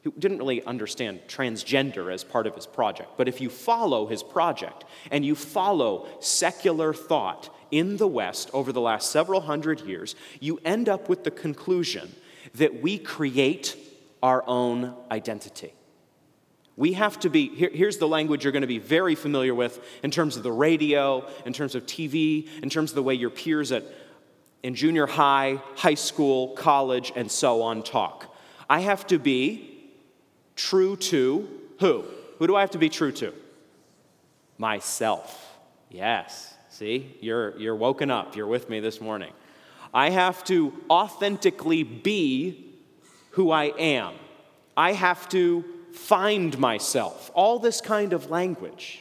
who 0.10 0.20
didn't 0.20 0.39
really 0.39 0.63
understand 0.63 1.20
transgender 1.28 2.12
as 2.12 2.24
part 2.24 2.48
of 2.48 2.56
his 2.56 2.66
project. 2.66 3.12
But 3.18 3.28
if 3.28 3.42
you 3.42 3.50
follow 3.50 4.08
his 4.08 4.24
project 4.24 4.86
and 5.12 5.25
you 5.25 5.36
follow 5.36 6.08
secular 6.20 6.94
thought 6.94 7.50
in 7.72 7.98
the 7.98 8.08
West 8.08 8.50
over 8.54 8.72
the 8.72 8.82
last 8.82 9.12
several 9.12 9.42
hundred 9.42 9.82
years, 9.82 10.16
you 10.39 10.60
end 10.66 10.89
up 10.89 11.10
with 11.10 11.24
the 11.24 11.32
conclusion 11.32 12.13
that 12.56 12.82
we 12.82 12.98
create 12.98 13.78
our 14.24 14.44
own 14.48 14.96
identity. 15.12 15.74
We 16.75 16.94
have 16.94 17.20
to 17.20 17.30
be, 17.30 17.50
here, 17.50 17.70
here's 17.72 17.98
the 17.98 18.08
language 18.08 18.44
you're 18.44 18.54
going 18.54 18.62
to 18.62 18.68
be 18.68 18.80
very 18.80 19.13
familiar 19.13 19.54
with 19.54 19.80
in 20.01 20.12
terms 20.12 20.38
of 20.38 20.44
the 20.44 20.51
radio, 20.51 21.28
in 21.46 21.54
terms 21.54 21.75
of 21.75 21.86
TV, 21.86 22.48
in 22.63 22.70
terms 22.70 22.92
of 22.92 22.96
the 22.96 23.04
way 23.04 23.13
your 23.13 23.30
peers 23.30 23.72
at, 23.72 23.84
in 24.63 24.75
junior 24.75 25.06
high, 25.06 25.62
high 25.75 25.94
school, 25.94 26.50
college, 26.56 27.12
and 27.16 27.30
so 27.30 27.62
on 27.62 27.84
talk. 27.84 28.34
I 28.70 28.80
have 28.80 29.06
to 29.08 29.20
be 29.20 29.69
true 30.60 30.98
to 30.98 31.48
who? 31.80 32.04
Who 32.38 32.48
do 32.48 32.56
I 32.56 32.60
have 32.60 32.72
to 32.72 32.78
be 32.78 32.89
true 32.89 33.13
to? 33.13 33.34
Myself. 34.58 35.58
Yes. 35.89 36.54
See, 36.70 37.16
you're, 37.22 37.58
you're 37.58 37.78
woken 37.78 38.12
up. 38.12 38.36
You're 38.36 38.48
with 38.48 38.70
me 38.70 38.82
this 38.82 39.00
morning. 39.00 39.32
I 39.94 40.10
have 40.10 40.44
to 40.46 40.74
authentically 40.89 41.84
be 41.84 42.75
who 43.32 43.51
I 43.51 43.66
am. 43.78 44.13
I 44.75 44.92
have 44.94 45.30
to 45.30 45.63
find 45.94 46.58
myself. 46.60 47.32
All 47.34 47.58
this 47.58 47.80
kind 47.80 48.12
of 48.12 48.30
language 48.30 49.00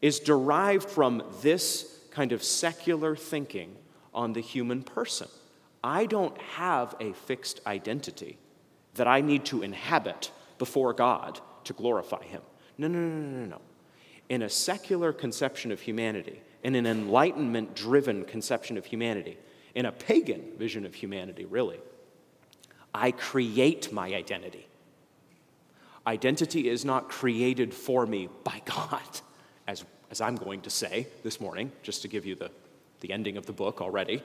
is 0.00 0.18
derived 0.18 0.90
from 0.90 1.22
this 1.40 2.00
kind 2.10 2.32
of 2.32 2.42
secular 2.42 3.14
thinking 3.14 3.76
on 4.12 4.32
the 4.32 4.40
human 4.40 4.82
person. 4.82 5.28
I 5.84 6.06
don't 6.06 6.36
have 6.38 6.96
a 7.00 7.12
fixed 7.12 7.60
identity 7.64 8.38
that 8.94 9.06
I 9.06 9.20
need 9.20 9.44
to 9.46 9.62
inhabit 9.62 10.30
before 10.58 10.92
God 10.92 11.40
to 11.64 11.72
glorify 11.72 12.22
Him. 12.24 12.42
No, 12.78 12.88
no, 12.88 12.98
no, 12.98 13.08
no, 13.08 13.38
no, 13.38 13.46
no. 13.46 13.60
In 14.28 14.42
a 14.42 14.48
secular 14.48 15.12
conception 15.12 15.72
of 15.72 15.80
humanity, 15.80 16.40
in 16.62 16.74
an 16.74 16.86
enlightenment 16.86 17.74
driven 17.74 18.24
conception 18.24 18.78
of 18.78 18.86
humanity, 18.86 19.38
in 19.74 19.86
a 19.86 19.92
pagan 19.92 20.52
vision 20.56 20.86
of 20.86 20.94
humanity, 20.94 21.44
really, 21.44 21.78
I 22.94 23.10
create 23.10 23.92
my 23.92 24.08
identity. 24.14 24.66
Identity 26.06 26.68
is 26.68 26.84
not 26.84 27.08
created 27.08 27.72
for 27.72 28.06
me 28.06 28.28
by 28.44 28.60
God, 28.64 29.20
as, 29.66 29.84
as 30.10 30.20
I'm 30.20 30.36
going 30.36 30.60
to 30.62 30.70
say 30.70 31.06
this 31.22 31.40
morning, 31.40 31.72
just 31.82 32.02
to 32.02 32.08
give 32.08 32.26
you 32.26 32.34
the, 32.34 32.50
the 33.00 33.12
ending 33.12 33.36
of 33.36 33.46
the 33.46 33.52
book 33.52 33.80
already, 33.80 34.22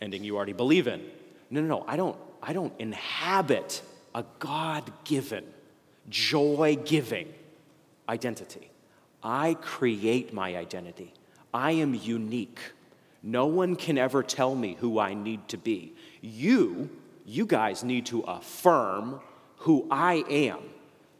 ending 0.00 0.24
you 0.24 0.36
already 0.36 0.52
believe 0.52 0.86
in. 0.86 1.02
No, 1.50 1.60
no, 1.60 1.66
no, 1.66 1.84
I 1.86 1.96
don't, 1.96 2.16
I 2.42 2.52
don't 2.52 2.72
inhabit 2.78 3.82
a 4.14 4.24
God 4.38 4.92
given, 5.04 5.44
joy 6.08 6.76
giving 6.84 7.32
identity. 8.08 8.70
I 9.22 9.54
create 9.54 10.32
my 10.34 10.56
identity. 10.56 11.14
I 11.54 11.72
am 11.72 11.94
unique. 11.94 12.58
No 13.22 13.46
one 13.46 13.76
can 13.76 13.96
ever 13.96 14.22
tell 14.22 14.54
me 14.54 14.76
who 14.80 14.98
I 14.98 15.14
need 15.14 15.46
to 15.48 15.56
be. 15.56 15.92
You, 16.20 16.90
you 17.24 17.46
guys 17.46 17.84
need 17.84 18.06
to 18.06 18.20
affirm 18.22 19.20
who 19.58 19.86
I 19.90 20.24
am 20.28 20.58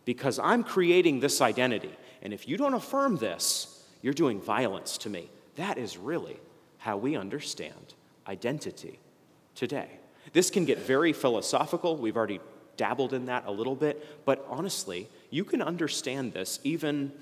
because 0.04 0.40
I'm 0.40 0.64
creating 0.64 1.20
this 1.20 1.40
identity. 1.40 1.94
And 2.22 2.32
if 2.32 2.48
you 2.48 2.56
don't 2.56 2.74
affirm 2.74 3.16
this, 3.16 3.84
you're 4.00 4.12
doing 4.12 4.40
violence 4.40 4.98
to 4.98 5.10
me. 5.10 5.30
That 5.54 5.78
is 5.78 5.96
really 5.96 6.38
how 6.78 6.96
we 6.96 7.14
understand 7.14 7.94
identity 8.26 8.98
today. 9.54 10.01
This 10.32 10.50
can 10.50 10.64
get 10.64 10.78
very 10.78 11.12
philosophical. 11.12 11.96
We've 11.96 12.16
already 12.16 12.40
dabbled 12.76 13.12
in 13.12 13.26
that 13.26 13.44
a 13.46 13.50
little 13.50 13.74
bit, 13.74 14.24
but 14.24 14.44
honestly, 14.48 15.08
you 15.30 15.44
can 15.44 15.60
understand 15.60 16.32
this 16.32 16.58
even 16.64 17.12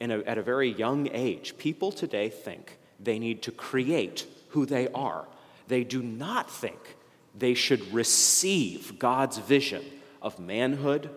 a, 0.00 0.22
at 0.24 0.38
a 0.38 0.42
very 0.42 0.70
young 0.70 1.08
age. 1.12 1.56
People 1.58 1.92
today 1.92 2.28
think 2.28 2.78
they 3.00 3.18
need 3.18 3.42
to 3.42 3.50
create 3.50 4.26
who 4.48 4.66
they 4.66 4.88
are, 4.88 5.26
they 5.68 5.84
do 5.84 6.02
not 6.02 6.50
think 6.50 6.96
they 7.34 7.54
should 7.54 7.92
receive 7.92 8.98
God's 8.98 9.38
vision 9.38 9.82
of 10.20 10.38
manhood 10.38 11.08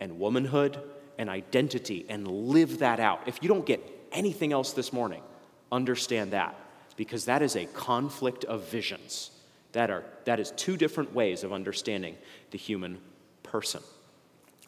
and 0.00 0.18
womanhood 0.18 0.80
and 1.18 1.28
identity 1.28 2.06
and 2.08 2.26
live 2.26 2.78
that 2.78 3.00
out. 3.00 3.20
If 3.26 3.42
you 3.42 3.48
don't 3.48 3.66
get 3.66 3.82
anything 4.10 4.52
else 4.52 4.72
this 4.72 4.92
morning, 4.92 5.22
understand 5.70 6.30
that 6.32 6.58
because 6.96 7.26
that 7.26 7.42
is 7.42 7.56
a 7.56 7.66
conflict 7.66 8.44
of 8.44 8.68
visions. 8.68 9.30
That, 9.72 9.90
are, 9.90 10.04
that 10.24 10.40
is 10.40 10.50
two 10.52 10.76
different 10.76 11.14
ways 11.14 11.44
of 11.44 11.52
understanding 11.52 12.16
the 12.50 12.58
human 12.58 12.98
person. 13.42 13.82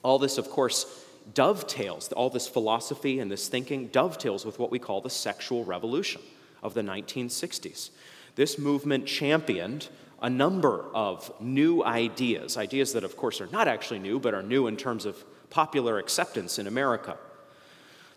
All 0.02 0.19
this, 0.19 0.38
of 0.38 0.50
course, 0.50 1.04
dovetails, 1.35 2.12
all 2.12 2.30
this 2.30 2.49
philosophy 2.49 3.21
and 3.21 3.30
this 3.30 3.49
thinking 3.49 3.88
dovetails 3.88 4.45
with 4.45 4.59
what 4.59 4.71
we 4.71 4.78
call 4.78 5.00
the 5.00 5.11
sexual 5.11 5.64
revolution 5.64 6.21
of 6.62 6.75
the 6.75 6.83
1960s. 6.83 7.90
This 8.35 8.59
movement 8.59 9.07
championed 9.07 9.88
a 10.23 10.30
number 10.30 10.85
of 10.95 11.33
new 11.40 11.83
ideas, 11.83 12.57
ideas 12.57 12.92
that, 12.92 13.04
of 13.04 13.16
course, 13.16 13.40
are 13.40 13.47
not 13.47 13.69
actually 13.69 13.99
new, 13.99 14.19
but 14.19 14.35
are 14.35 14.42
new 14.42 14.66
in 14.66 14.76
terms 14.76 15.07
of 15.07 15.25
popular 15.49 15.99
acceptance 15.99 16.59
in 16.59 16.66
America. 16.66 17.16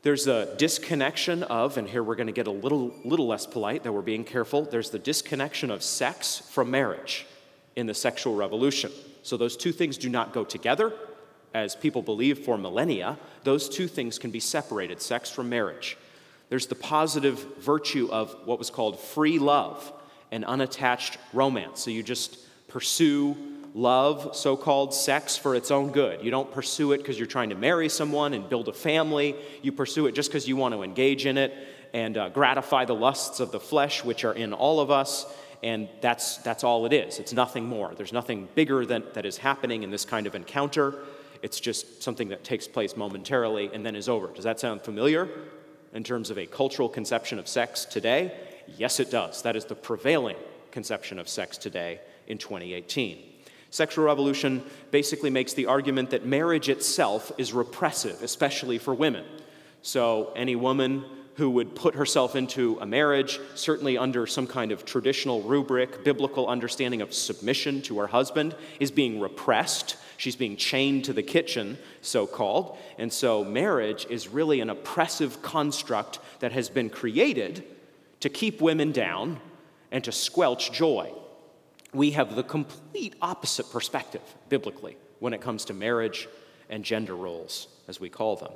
There's 0.04 0.28
a 0.28 0.54
disconnection 0.58 1.44
of, 1.44 1.78
and 1.78 1.88
here 1.88 2.04
we're 2.04 2.16
going 2.16 2.28
to 2.28 2.34
get 2.34 2.48
a 2.48 2.52
little, 2.52 2.94
little 3.06 3.26
less 3.26 3.46
polite, 3.46 3.84
that 3.84 3.94
we're 3.94 4.02
being 4.02 4.26
careful. 4.26 4.64
There's 4.64 4.90
the 4.90 5.00
disconnection 5.00 5.72
of 5.72 5.82
sex 5.82 6.40
from 6.52 6.70
marriage 6.70 7.26
in 7.78 7.88
the 7.88 7.94
sexual 7.94 8.36
revolution. 8.36 8.92
So 9.24 9.38
those 9.38 9.56
two 9.56 9.72
things 9.72 9.98
do 9.98 10.10
not 10.10 10.34
go 10.34 10.44
together, 10.44 10.92
as 11.54 11.78
people 11.78 12.02
believe 12.02 12.40
for 12.40 12.58
millennia. 12.58 13.18
Those 13.46 13.70
two 13.70 13.88
things 13.88 14.20
can 14.20 14.30
be 14.30 14.42
separated 14.42 15.02
sex 15.02 15.30
from 15.30 15.48
marriage. 15.48 15.98
There's 16.50 16.68
the 16.68 16.76
positive 16.76 17.40
virtue 17.60 18.10
of 18.12 18.36
what 18.44 18.60
was 18.60 18.70
called 18.70 19.00
free 19.00 19.40
love 19.40 19.90
and 20.34 20.44
unattached 20.44 21.18
romance. 21.32 21.80
So 21.80 21.92
you 21.92 22.04
just 22.04 22.40
pursue 22.68 23.38
love, 23.74 24.36
so 24.36 24.56
called 24.56 24.94
sex, 24.94 25.36
for 25.36 25.56
its 25.56 25.72
own 25.72 25.92
good. 25.92 26.24
You 26.24 26.32
don't 26.32 26.52
pursue 26.52 26.92
it 26.92 27.00
because 27.00 27.18
you're 27.18 27.28
trying 27.28 27.50
to 27.50 27.56
marry 27.56 27.90
someone 27.90 28.34
and 28.34 28.48
build 28.48 28.68
a 28.68 28.74
family. 28.74 29.36
You 29.62 29.72
pursue 29.72 30.08
it 30.08 30.14
just 30.14 30.30
because 30.30 30.48
you 30.48 30.56
want 30.56 30.74
to 30.74 30.84
engage 30.84 31.26
in 31.26 31.38
it 31.38 31.54
and 31.94 32.18
uh, 32.18 32.30
gratify 32.30 32.86
the 32.86 32.96
lusts 32.96 33.40
of 33.40 33.52
the 33.52 33.60
flesh, 33.60 34.04
which 34.04 34.26
are 34.26 34.34
in 34.34 34.54
all 34.54 34.80
of 34.80 34.92
us. 34.92 35.26
And 35.62 35.88
that's, 36.02 36.38
that's 36.38 36.64
all 36.64 36.86
it 36.86 36.94
is. 36.94 37.20
It's 37.20 37.34
nothing 37.34 37.66
more. 37.66 37.94
There's 37.96 38.14
nothing 38.14 38.50
bigger 38.54 38.86
than, 38.86 39.04
that 39.14 39.26
is 39.26 39.38
happening 39.38 39.84
in 39.84 39.92
this 39.92 40.04
kind 40.04 40.28
of 40.28 40.36
encounter. 40.36 40.96
It's 41.42 41.60
just 41.60 42.04
something 42.04 42.30
that 42.30 42.44
takes 42.44 42.68
place 42.68 42.98
momentarily 42.98 43.70
and 43.74 43.86
then 43.86 43.96
is 43.96 44.10
over. 44.10 44.28
Does 44.28 44.44
that 44.44 44.60
sound 44.60 44.82
familiar 44.82 45.30
in 45.94 46.04
terms 46.04 46.30
of 46.30 46.38
a 46.38 46.46
cultural 46.46 46.90
conception 46.90 47.40
of 47.40 47.48
sex 47.48 47.86
today? 47.86 48.34
Yes, 48.78 49.00
it 49.00 49.10
does. 49.10 49.42
That 49.44 49.56
is 49.56 49.66
the 49.66 49.76
prevailing 49.76 50.38
conception 50.72 51.20
of 51.20 51.30
sex 51.30 51.58
today 51.58 52.02
in 52.28 52.38
2018. 52.38 53.33
Sexual 53.74 54.06
revolution 54.06 54.64
basically 54.92 55.32
makes 55.32 55.54
the 55.54 55.66
argument 55.66 56.12
that 56.12 56.24
marriage 56.24 56.70
itself 56.70 57.32
is 57.40 57.54
repressive, 57.54 58.22
especially 58.22 58.78
for 58.78 58.94
women. 58.94 59.26
So, 59.82 60.32
any 60.36 60.56
woman 60.56 61.04
who 61.38 61.50
would 61.50 61.74
put 61.74 61.96
herself 61.96 62.36
into 62.36 62.78
a 62.82 62.86
marriage, 62.86 63.40
certainly 63.56 63.98
under 63.98 64.28
some 64.28 64.46
kind 64.46 64.72
of 64.72 64.86
traditional 64.86 65.42
rubric, 65.42 66.04
biblical 66.04 66.48
understanding 66.48 67.02
of 67.02 67.16
submission 67.16 67.82
to 67.82 67.98
her 67.98 68.06
husband, 68.06 68.56
is 68.80 68.92
being 68.92 69.20
repressed. 69.20 69.98
She's 70.18 70.36
being 70.36 70.56
chained 70.56 71.06
to 71.06 71.14
the 71.14 71.24
kitchen, 71.24 71.80
so 72.04 72.28
called. 72.28 72.78
And 73.00 73.12
so, 73.12 73.44
marriage 73.44 74.06
is 74.08 74.28
really 74.28 74.62
an 74.62 74.70
oppressive 74.70 75.42
construct 75.42 76.20
that 76.42 76.52
has 76.52 76.70
been 76.70 76.92
created 76.92 77.64
to 78.20 78.30
keep 78.30 78.62
women 78.62 78.92
down 78.92 79.40
and 79.92 80.04
to 80.04 80.12
squelch 80.12 80.72
joy 80.72 81.12
we 81.94 82.12
have 82.12 82.36
the 82.36 82.44
complete 82.44 83.16
opposite 83.22 83.72
perspective 83.72 84.22
biblically 84.50 84.98
when 85.20 85.34
it 85.34 85.42
comes 85.42 85.66
to 85.66 85.74
marriage 85.74 86.28
and 86.70 86.84
gender 86.84 87.16
roles, 87.16 87.68
as 87.88 88.00
we 88.00 88.10
call 88.10 88.36
them. 88.36 88.52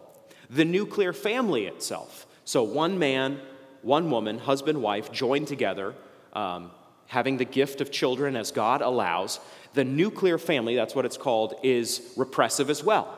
The 0.50 0.65
nuclear 0.65 1.13
family 1.13 1.65
itself. 1.65 2.25
So, 2.46 2.63
one 2.63 2.98
man, 2.98 3.39
one 3.82 4.10
woman, 4.10 4.39
husband, 4.39 4.82
wife, 4.82 5.12
joined 5.12 5.48
together, 5.48 5.94
um, 6.34 6.72
having 7.08 7.38
the 7.38 7.46
gift 7.46 7.82
of 7.82 7.91
children 7.91 8.36
as 8.36 8.51
God 8.51 8.82
allows, 8.82 9.39
the 9.74 9.84
nuclear 9.84 10.38
family, 10.38 10.75
that's 10.75 10.96
what 10.96 11.06
it's 11.06 11.17
called, 11.17 11.56
is 11.63 12.13
repressive 12.17 12.70
as 12.70 12.84
well. 12.84 13.17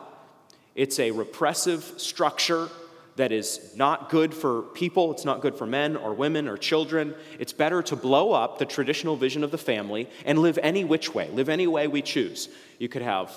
It's 0.74 0.98
a 0.98 1.10
repressive 1.10 1.82
structure 1.96 2.68
that 3.16 3.32
is 3.32 3.72
not 3.76 4.08
good 4.10 4.32
for 4.32 4.62
people, 4.62 5.12
it's 5.12 5.24
not 5.24 5.40
good 5.40 5.54
for 5.54 5.66
men 5.66 5.96
or 5.96 6.14
women 6.14 6.48
or 6.48 6.56
children. 6.56 7.14
It's 7.38 7.52
better 7.52 7.82
to 7.82 7.96
blow 7.96 8.32
up 8.32 8.58
the 8.58 8.64
traditional 8.64 9.16
vision 9.16 9.44
of 9.44 9.50
the 9.50 9.58
family 9.58 10.08
and 10.24 10.38
live 10.38 10.58
any 10.62 10.84
which 10.84 11.14
way, 11.14 11.28
live 11.30 11.48
any 11.48 11.66
way 11.66 11.88
we 11.88 12.02
choose. 12.02 12.48
You 12.78 12.88
could 12.88 13.02
have, 13.02 13.32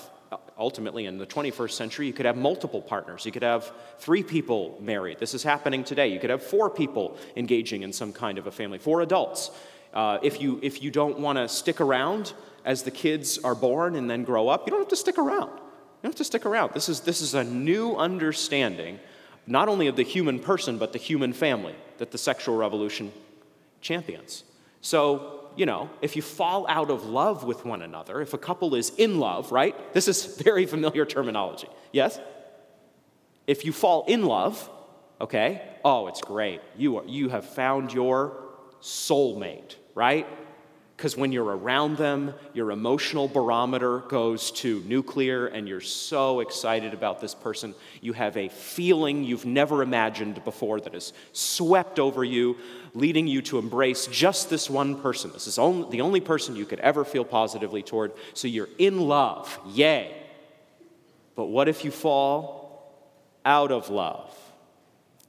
ultimately, 0.58 1.06
in 1.06 1.18
the 1.18 1.26
21st 1.26 1.72
century, 1.72 2.06
you 2.06 2.12
could 2.12 2.26
have 2.26 2.36
multiple 2.36 2.80
partners. 2.80 3.26
You 3.26 3.32
could 3.32 3.42
have 3.42 3.72
three 3.98 4.22
people 4.22 4.78
married. 4.80 5.18
This 5.18 5.34
is 5.34 5.42
happening 5.42 5.84
today. 5.84 6.08
You 6.08 6.20
could 6.20 6.30
have 6.30 6.42
four 6.42 6.70
people 6.70 7.18
engaging 7.36 7.82
in 7.82 7.92
some 7.92 8.12
kind 8.12 8.38
of 8.38 8.46
a 8.46 8.50
family, 8.50 8.78
four 8.78 9.02
adults. 9.02 9.50
Uh, 9.92 10.18
if, 10.22 10.40
you, 10.40 10.58
if 10.62 10.82
you 10.82 10.90
don't 10.90 11.20
want 11.20 11.38
to 11.38 11.48
stick 11.48 11.80
around 11.80 12.32
as 12.64 12.82
the 12.82 12.90
kids 12.90 13.38
are 13.38 13.54
born 13.54 13.94
and 13.94 14.10
then 14.10 14.24
grow 14.24 14.48
up, 14.48 14.66
you 14.66 14.70
don't 14.70 14.80
have 14.80 14.88
to 14.88 14.96
stick 14.96 15.18
around. 15.18 15.50
You 15.50 16.08
don't 16.08 16.12
have 16.12 16.16
to 16.16 16.24
stick 16.24 16.46
around. 16.46 16.72
This 16.74 16.88
is, 16.88 17.00
this 17.00 17.20
is 17.20 17.34
a 17.34 17.44
new 17.44 17.94
understanding, 17.94 18.98
not 19.46 19.68
only 19.68 19.86
of 19.86 19.96
the 19.96 20.02
human 20.02 20.38
person, 20.38 20.78
but 20.78 20.92
the 20.92 20.98
human 20.98 21.32
family 21.32 21.74
that 21.98 22.10
the 22.10 22.18
sexual 22.18 22.56
revolution 22.56 23.12
champions. 23.80 24.44
So, 24.80 25.50
you 25.56 25.66
know, 25.66 25.90
if 26.02 26.16
you 26.16 26.22
fall 26.22 26.66
out 26.68 26.90
of 26.90 27.04
love 27.04 27.44
with 27.44 27.64
one 27.64 27.82
another, 27.82 28.20
if 28.20 28.34
a 28.34 28.38
couple 28.38 28.74
is 28.74 28.90
in 28.96 29.18
love, 29.18 29.52
right? 29.52 29.74
This 29.94 30.08
is 30.08 30.24
very 30.42 30.66
familiar 30.66 31.04
terminology. 31.04 31.68
Yes? 31.92 32.18
If 33.46 33.64
you 33.64 33.72
fall 33.72 34.04
in 34.06 34.24
love, 34.24 34.70
okay, 35.20 35.62
oh, 35.84 36.06
it's 36.06 36.20
great. 36.20 36.60
You, 36.76 36.98
are, 36.98 37.04
you 37.06 37.28
have 37.28 37.44
found 37.44 37.92
your 37.92 38.36
soulmate, 38.80 39.76
right? 39.94 40.26
Because 40.96 41.16
when 41.16 41.32
you're 41.32 41.44
around 41.44 41.96
them, 41.96 42.34
your 42.52 42.70
emotional 42.70 43.26
barometer 43.26 43.98
goes 44.00 44.52
to 44.52 44.80
nuclear 44.86 45.46
and 45.46 45.68
you're 45.68 45.80
so 45.80 46.38
excited 46.38 46.94
about 46.94 47.20
this 47.20 47.34
person. 47.34 47.74
You 48.00 48.12
have 48.12 48.36
a 48.36 48.48
feeling 48.48 49.24
you've 49.24 49.44
never 49.44 49.82
imagined 49.82 50.44
before 50.44 50.80
that 50.80 50.94
has 50.94 51.12
swept 51.32 51.98
over 51.98 52.22
you, 52.22 52.56
leading 52.94 53.26
you 53.26 53.42
to 53.42 53.58
embrace 53.58 54.06
just 54.06 54.50
this 54.50 54.70
one 54.70 55.00
person. 55.00 55.32
This 55.32 55.48
is 55.48 55.58
only, 55.58 55.90
the 55.90 56.00
only 56.00 56.20
person 56.20 56.54
you 56.54 56.64
could 56.64 56.80
ever 56.80 57.04
feel 57.04 57.24
positively 57.24 57.82
toward. 57.82 58.12
So 58.32 58.46
you're 58.46 58.68
in 58.78 59.00
love. 59.00 59.58
Yay. 59.66 60.16
But 61.34 61.46
what 61.46 61.68
if 61.68 61.84
you 61.84 61.90
fall 61.90 62.94
out 63.44 63.72
of 63.72 63.90
love? 63.90 64.32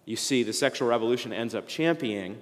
You 0.05 0.15
see, 0.15 0.43
the 0.43 0.53
sexual 0.53 0.87
revolution 0.87 1.33
ends 1.33 1.55
up 1.55 1.67
championing 1.67 2.37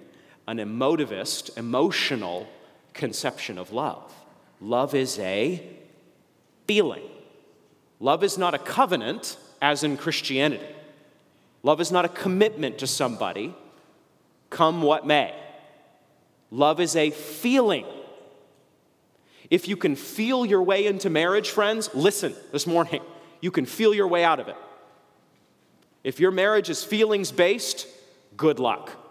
an 0.46 0.58
emotivist, 0.58 1.58
emotional 1.58 2.50
conception 2.94 3.58
of 3.58 3.72
love. 3.72 4.12
Love 4.62 4.96
is 4.96 5.20
a 5.20 5.62
feeling. 6.68 7.04
Love 8.00 8.24
is 8.24 8.38
not 8.38 8.54
a 8.54 8.58
covenant, 8.60 9.38
as 9.62 9.84
in 9.84 9.98
Christianity. 9.98 10.66
Love 11.64 11.80
is 11.80 11.92
not 11.92 12.06
a 12.06 12.10
commitment 12.10 12.78
to 12.80 12.88
somebody, 12.88 13.54
come 14.50 14.82
what 14.82 15.08
may. 15.08 15.34
Love 16.52 16.80
is 16.80 16.96
a 16.96 17.10
feeling. 17.10 17.86
If 19.50 19.68
you 19.68 19.78
can 19.78 19.96
feel 19.96 20.46
your 20.46 20.62
way 20.62 20.86
into 20.86 21.10
marriage, 21.10 21.50
friends, 21.50 21.90
listen 21.94 22.34
this 22.52 22.68
morning. 22.68 23.02
You 23.42 23.52
can 23.52 23.66
feel 23.66 23.94
your 23.94 24.08
way 24.08 24.24
out 24.24 24.40
of 24.40 24.48
it. 24.48 24.56
If 26.04 26.20
your 26.20 26.32
marriage 26.32 26.70
is 26.70 26.84
feelings 26.84 27.32
based, 27.32 27.88
good 28.36 28.60
luck 28.60 29.03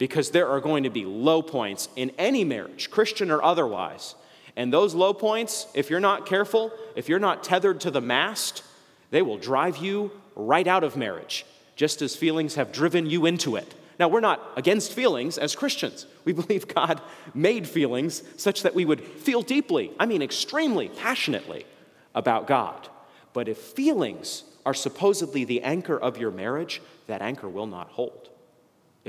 because 0.00 0.30
there 0.30 0.48
are 0.48 0.60
going 0.60 0.84
to 0.84 0.90
be 0.90 1.04
low 1.04 1.42
points 1.42 1.90
in 1.94 2.10
any 2.16 2.42
marriage, 2.42 2.90
Christian 2.90 3.30
or 3.30 3.42
otherwise. 3.42 4.14
And 4.56 4.72
those 4.72 4.94
low 4.94 5.12
points, 5.12 5.66
if 5.74 5.90
you're 5.90 6.00
not 6.00 6.24
careful, 6.24 6.72
if 6.96 7.06
you're 7.06 7.18
not 7.18 7.44
tethered 7.44 7.82
to 7.82 7.90
the 7.90 8.00
mast, 8.00 8.64
they 9.10 9.20
will 9.20 9.36
drive 9.36 9.76
you 9.76 10.10
right 10.34 10.66
out 10.66 10.84
of 10.84 10.96
marriage, 10.96 11.44
just 11.76 12.00
as 12.00 12.16
feelings 12.16 12.54
have 12.54 12.72
driven 12.72 13.04
you 13.04 13.26
into 13.26 13.56
it. 13.56 13.74
Now, 13.98 14.08
we're 14.08 14.20
not 14.20 14.40
against 14.56 14.94
feelings 14.94 15.36
as 15.36 15.54
Christians. 15.54 16.06
We 16.24 16.32
believe 16.34 16.68
God 16.68 17.00
made 17.34 17.66
feelings 17.66 18.22
such 18.36 18.62
that 18.62 18.74
we 18.74 18.84
would 18.84 19.02
feel 19.02 19.42
deeply, 19.42 19.90
I 19.98 20.06
mean, 20.06 20.22
extremely 20.22 20.88
passionately 20.88 21.66
about 22.14 22.46
God. 22.46 22.88
But 23.32 23.48
if 23.48 23.58
feelings 23.58 24.44
are 24.64 24.74
supposedly 24.74 25.44
the 25.44 25.62
anchor 25.62 25.98
of 25.98 26.18
your 26.18 26.30
marriage, 26.30 26.80
that 27.06 27.22
anchor 27.22 27.48
will 27.48 27.66
not 27.66 27.88
hold 27.88 28.29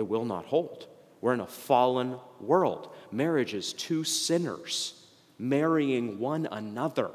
it 0.02 0.08
will 0.08 0.26
not 0.26 0.46
hold. 0.46 0.88
We're 1.22 1.36
in 1.36 1.42
a 1.42 1.46
fallen 1.48 2.18
world. 2.40 2.92
Marriage 3.12 3.54
is 3.54 3.72
two 3.72 4.04
sinners 4.04 5.06
marrying 5.38 6.18
one 6.18 6.48
another. 6.52 7.12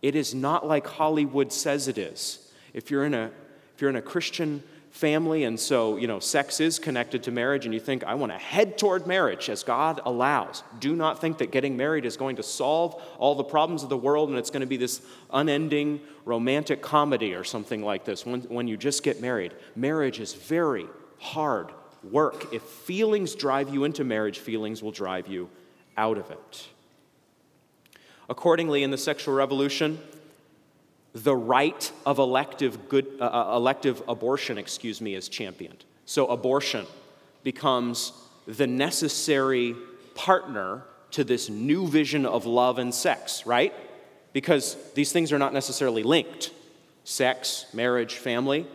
It 0.00 0.14
is 0.14 0.32
not 0.32 0.64
like 0.64 0.86
Hollywood 0.86 1.52
says 1.52 1.88
it 1.88 1.98
is. 1.98 2.52
If 2.72 2.88
you're 2.88 3.04
in 3.04 3.14
a, 3.14 3.32
if 3.74 3.80
you're 3.80 3.90
in 3.90 3.96
a 3.96 4.02
Christian 4.02 4.62
family 4.92 5.42
and 5.42 5.58
so 5.58 5.96
you 5.96 6.06
know 6.06 6.20
sex 6.20 6.60
is 6.60 6.78
connected 6.78 7.24
to 7.24 7.32
marriage 7.32 7.64
and 7.64 7.74
you 7.74 7.80
think 7.80 8.04
i 8.04 8.14
want 8.14 8.30
to 8.30 8.38
head 8.38 8.78
toward 8.78 9.08
marriage 9.08 9.50
as 9.50 9.64
god 9.64 10.00
allows 10.06 10.62
do 10.78 10.94
not 10.94 11.20
think 11.20 11.38
that 11.38 11.50
getting 11.50 11.76
married 11.76 12.04
is 12.04 12.16
going 12.16 12.36
to 12.36 12.44
solve 12.44 12.94
all 13.18 13.34
the 13.34 13.42
problems 13.42 13.82
of 13.82 13.88
the 13.88 13.96
world 13.96 14.28
and 14.28 14.38
it's 14.38 14.50
going 14.50 14.60
to 14.60 14.68
be 14.68 14.76
this 14.76 15.02
unending 15.32 16.00
romantic 16.24 16.80
comedy 16.80 17.34
or 17.34 17.42
something 17.42 17.82
like 17.82 18.04
this 18.04 18.24
when, 18.24 18.42
when 18.42 18.68
you 18.68 18.76
just 18.76 19.02
get 19.02 19.20
married 19.20 19.52
marriage 19.74 20.20
is 20.20 20.32
very 20.32 20.86
hard 21.18 21.72
work. 22.10 22.52
If 22.52 22.62
feelings 22.62 23.34
drive 23.34 23.72
you 23.72 23.84
into 23.84 24.04
marriage, 24.04 24.38
feelings 24.38 24.82
will 24.82 24.92
drive 24.92 25.28
you 25.28 25.48
out 25.96 26.18
of 26.18 26.30
it. 26.30 26.68
Accordingly, 28.28 28.82
in 28.82 28.90
the 28.90 28.98
sexual 28.98 29.34
revolution, 29.34 29.98
the 31.14 31.36
right 31.36 31.92
of 32.04 32.18
elective, 32.18 32.88
good, 32.88 33.06
uh, 33.20 33.24
uh, 33.24 33.56
elective 33.56 34.02
abortion, 34.08 34.58
excuse 34.58 35.00
me, 35.00 35.14
is 35.14 35.28
championed. 35.28 35.84
So 36.06 36.26
abortion 36.26 36.86
becomes 37.42 38.12
the 38.46 38.66
necessary 38.66 39.76
partner 40.14 40.82
to 41.12 41.22
this 41.22 41.48
new 41.48 41.86
vision 41.86 42.26
of 42.26 42.46
love 42.46 42.78
and 42.78 42.92
sex, 42.92 43.46
right? 43.46 43.72
Because 44.32 44.76
these 44.94 45.12
things 45.12 45.32
are 45.32 45.38
not 45.38 45.52
necessarily 45.52 46.02
linked. 46.02 46.50
Sex, 47.04 47.66
marriage, 47.72 48.14
family, 48.14 48.66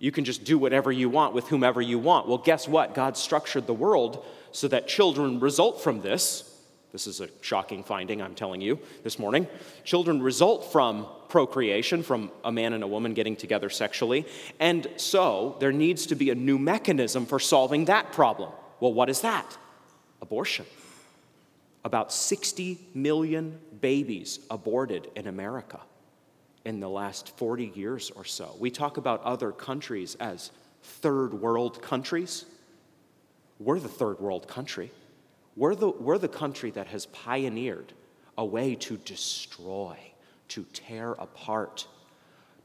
you 0.00 0.10
can 0.10 0.24
just 0.24 0.44
do 0.44 0.58
whatever 0.58 0.90
you 0.90 1.10
want 1.10 1.34
with 1.34 1.46
whomever 1.48 1.80
you 1.80 1.98
want. 1.98 2.26
Well, 2.26 2.38
guess 2.38 2.66
what? 2.66 2.94
God 2.94 3.18
structured 3.18 3.66
the 3.66 3.74
world 3.74 4.24
so 4.50 4.66
that 4.68 4.88
children 4.88 5.38
result 5.38 5.82
from 5.82 6.00
this. 6.00 6.46
This 6.90 7.06
is 7.06 7.20
a 7.20 7.28
shocking 7.42 7.84
finding, 7.84 8.22
I'm 8.22 8.34
telling 8.34 8.62
you 8.62 8.80
this 9.04 9.18
morning. 9.18 9.46
Children 9.84 10.22
result 10.22 10.72
from 10.72 11.06
procreation, 11.28 12.02
from 12.02 12.32
a 12.42 12.50
man 12.50 12.72
and 12.72 12.82
a 12.82 12.86
woman 12.86 13.12
getting 13.12 13.36
together 13.36 13.68
sexually. 13.68 14.26
And 14.58 14.88
so 14.96 15.56
there 15.60 15.70
needs 15.70 16.06
to 16.06 16.14
be 16.14 16.30
a 16.30 16.34
new 16.34 16.58
mechanism 16.58 17.26
for 17.26 17.38
solving 17.38 17.84
that 17.84 18.10
problem. 18.12 18.50
Well, 18.80 18.94
what 18.94 19.10
is 19.10 19.20
that? 19.20 19.56
Abortion. 20.22 20.64
About 21.84 22.10
60 22.10 22.78
million 22.94 23.60
babies 23.80 24.40
aborted 24.50 25.10
in 25.14 25.26
America 25.26 25.80
in 26.64 26.80
the 26.80 26.88
last 26.88 27.36
40 27.38 27.72
years 27.74 28.10
or 28.14 28.24
so. 28.24 28.54
We 28.58 28.70
talk 28.70 28.96
about 28.96 29.22
other 29.22 29.52
countries 29.52 30.16
as 30.20 30.50
third 30.82 31.34
world 31.34 31.80
countries. 31.82 32.44
We're 33.58 33.78
the 33.78 33.88
third 33.88 34.20
world 34.20 34.48
country. 34.48 34.90
We're 35.56 35.74
the, 35.74 35.90
we're 35.90 36.18
the 36.18 36.28
country 36.28 36.70
that 36.72 36.88
has 36.88 37.06
pioneered 37.06 37.92
a 38.38 38.44
way 38.44 38.74
to 38.74 38.96
destroy, 38.98 39.98
to 40.48 40.64
tear 40.72 41.12
apart, 41.12 41.86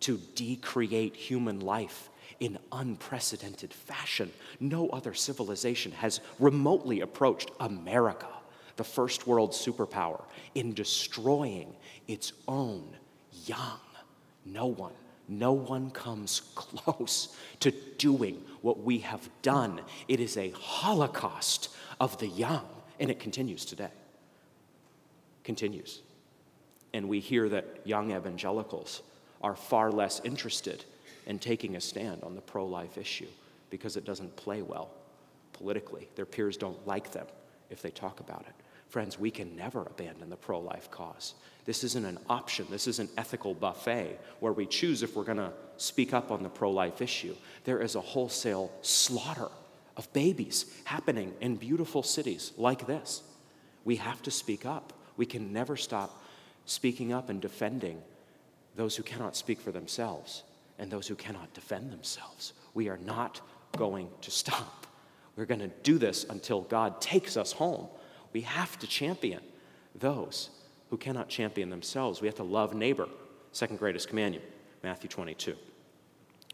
to 0.01 0.17
decreate 0.35 1.15
human 1.15 1.59
life 1.59 2.09
in 2.39 2.57
unprecedented 2.71 3.73
fashion. 3.73 4.31
No 4.59 4.89
other 4.89 5.13
civilization 5.13 5.91
has 5.93 6.19
remotely 6.39 7.01
approached 7.01 7.51
America, 7.59 8.27
the 8.75 8.83
first 8.83 9.25
world 9.25 9.51
superpower, 9.51 10.23
in 10.53 10.73
destroying 10.73 11.75
its 12.07 12.33
own 12.47 12.95
young. 13.45 13.79
No 14.45 14.67
one, 14.67 14.93
no 15.27 15.51
one 15.53 15.89
comes 15.91 16.41
close 16.55 17.35
to 17.61 17.71
doing 17.97 18.43
what 18.61 18.79
we 18.79 18.99
have 18.99 19.29
done. 19.41 19.81
It 20.07 20.19
is 20.19 20.37
a 20.37 20.51
holocaust 20.51 21.69
of 21.99 22.17
the 22.19 22.27
young, 22.27 22.67
and 22.99 23.09
it 23.09 23.19
continues 23.19 23.65
today. 23.65 23.91
Continues. 25.43 26.01
And 26.93 27.09
we 27.09 27.19
hear 27.19 27.49
that 27.49 27.81
young 27.83 28.11
evangelicals 28.11 29.01
are 29.41 29.55
far 29.55 29.91
less 29.91 30.21
interested 30.23 30.85
in 31.25 31.39
taking 31.39 31.75
a 31.75 31.81
stand 31.81 32.23
on 32.23 32.35
the 32.35 32.41
pro 32.41 32.65
life 32.65 32.97
issue 32.97 33.27
because 33.69 33.97
it 33.97 34.05
doesn't 34.05 34.35
play 34.35 34.61
well 34.61 34.89
politically. 35.53 36.07
Their 36.15 36.25
peers 36.25 36.57
don't 36.57 36.85
like 36.87 37.11
them 37.11 37.27
if 37.69 37.81
they 37.81 37.91
talk 37.91 38.19
about 38.19 38.45
it. 38.47 38.64
Friends, 38.89 39.19
we 39.19 39.31
can 39.31 39.55
never 39.55 39.81
abandon 39.81 40.29
the 40.29 40.35
pro 40.35 40.59
life 40.59 40.89
cause. 40.91 41.33
This 41.65 41.83
isn't 41.83 42.05
an 42.05 42.19
option. 42.29 42.67
This 42.69 42.87
is 42.87 42.99
an 42.99 43.09
ethical 43.17 43.53
buffet 43.53 44.19
where 44.39 44.53
we 44.53 44.65
choose 44.65 45.03
if 45.03 45.15
we're 45.15 45.23
going 45.23 45.37
to 45.37 45.51
speak 45.77 46.13
up 46.13 46.31
on 46.31 46.43
the 46.43 46.49
pro 46.49 46.71
life 46.71 47.01
issue. 47.01 47.35
There 47.63 47.81
is 47.81 47.95
a 47.95 48.01
wholesale 48.01 48.71
slaughter 48.81 49.49
of 49.97 50.11
babies 50.13 50.65
happening 50.83 51.33
in 51.41 51.55
beautiful 51.55 52.03
cities 52.03 52.51
like 52.57 52.85
this. 52.85 53.23
We 53.83 53.95
have 53.97 54.21
to 54.23 54.31
speak 54.31 54.65
up. 54.65 54.93
We 55.17 55.25
can 55.25 55.51
never 55.51 55.75
stop 55.75 56.21
speaking 56.65 57.13
up 57.13 57.29
and 57.29 57.41
defending 57.41 58.01
those 58.75 58.95
who 58.95 59.03
cannot 59.03 59.35
speak 59.35 59.59
for 59.59 59.71
themselves 59.71 60.43
and 60.77 60.91
those 60.91 61.07
who 61.07 61.15
cannot 61.15 61.53
defend 61.53 61.91
themselves. 61.91 62.53
We 62.73 62.89
are 62.89 62.97
not 62.97 63.41
going 63.77 64.09
to 64.21 64.31
stop. 64.31 64.85
We're 65.35 65.45
going 65.45 65.61
to 65.61 65.71
do 65.83 65.97
this 65.97 66.25
until 66.29 66.61
God 66.61 67.01
takes 67.01 67.37
us 67.37 67.51
home. 67.51 67.87
We 68.35 68.41
have 68.41 68.77
to 68.79 68.87
champion 68.87 69.39
those 69.97 70.49
who 70.89 70.97
cannot 70.97 71.29
champion 71.29 71.69
themselves. 71.69 72.19
We 72.19 72.27
have 72.27 72.35
to 72.35 72.43
love 72.43 72.73
neighbor, 72.73 73.07
second 73.53 73.79
greatest 73.79 74.09
commandment, 74.09 74.43
Matthew 74.83 75.09
22. 75.09 75.55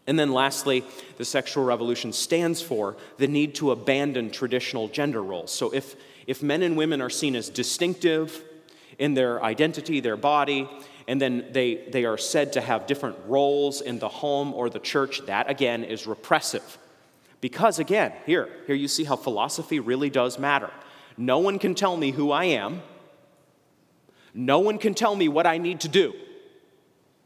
And 0.06 0.20
then 0.20 0.32
lastly, 0.32 0.84
the 1.18 1.26
sexual 1.26 1.64
revolution 1.64 2.14
stands 2.14 2.62
for 2.62 2.98
the 3.18 3.28
need 3.28 3.56
to 3.56 3.72
abandon 3.72 4.30
traditional 4.30 4.90
gender 4.90 5.24
roles. 5.24 5.52
So 5.52 5.74
if, 5.74 5.96
if 6.28 6.44
men 6.44 6.62
and 6.62 6.78
women 6.78 7.02
are 7.02 7.10
seen 7.10 7.36
as 7.36 7.50
distinctive 7.50 8.44
in 9.00 9.16
their 9.16 9.44
identity, 9.44 10.02
their 10.02 10.18
body, 10.18 10.70
and 11.08 11.20
then 11.20 11.48
they, 11.50 11.88
they 11.90 12.06
are 12.06 12.20
said 12.20 12.54
to 12.54 12.62
have 12.62 12.86
different 12.86 13.18
roles 13.26 13.82
in 13.82 13.98
the 13.98 14.08
home 14.08 14.54
or 14.54 14.70
the 14.70 14.78
church, 14.78 15.26
that 15.26 15.50
again 15.50 15.84
is 15.84 16.06
repressive. 16.06 16.78
Because 17.42 17.80
again, 17.80 18.14
here, 18.28 18.50
here 18.68 18.76
you 18.76 18.88
see 18.88 19.04
how 19.04 19.16
philosophy 19.16 19.80
really 19.80 20.12
does 20.12 20.38
matter. 20.38 20.70
No 21.22 21.38
one 21.38 21.60
can 21.60 21.76
tell 21.76 21.96
me 21.96 22.10
who 22.10 22.32
I 22.32 22.46
am. 22.46 22.82
No 24.34 24.58
one 24.58 24.80
can 24.80 24.96
tell 24.96 25.16
me 25.16 25.30
what 25.30 25.46
I 25.46 25.60
need 25.60 25.82
to 25.82 25.88
do. 25.88 26.16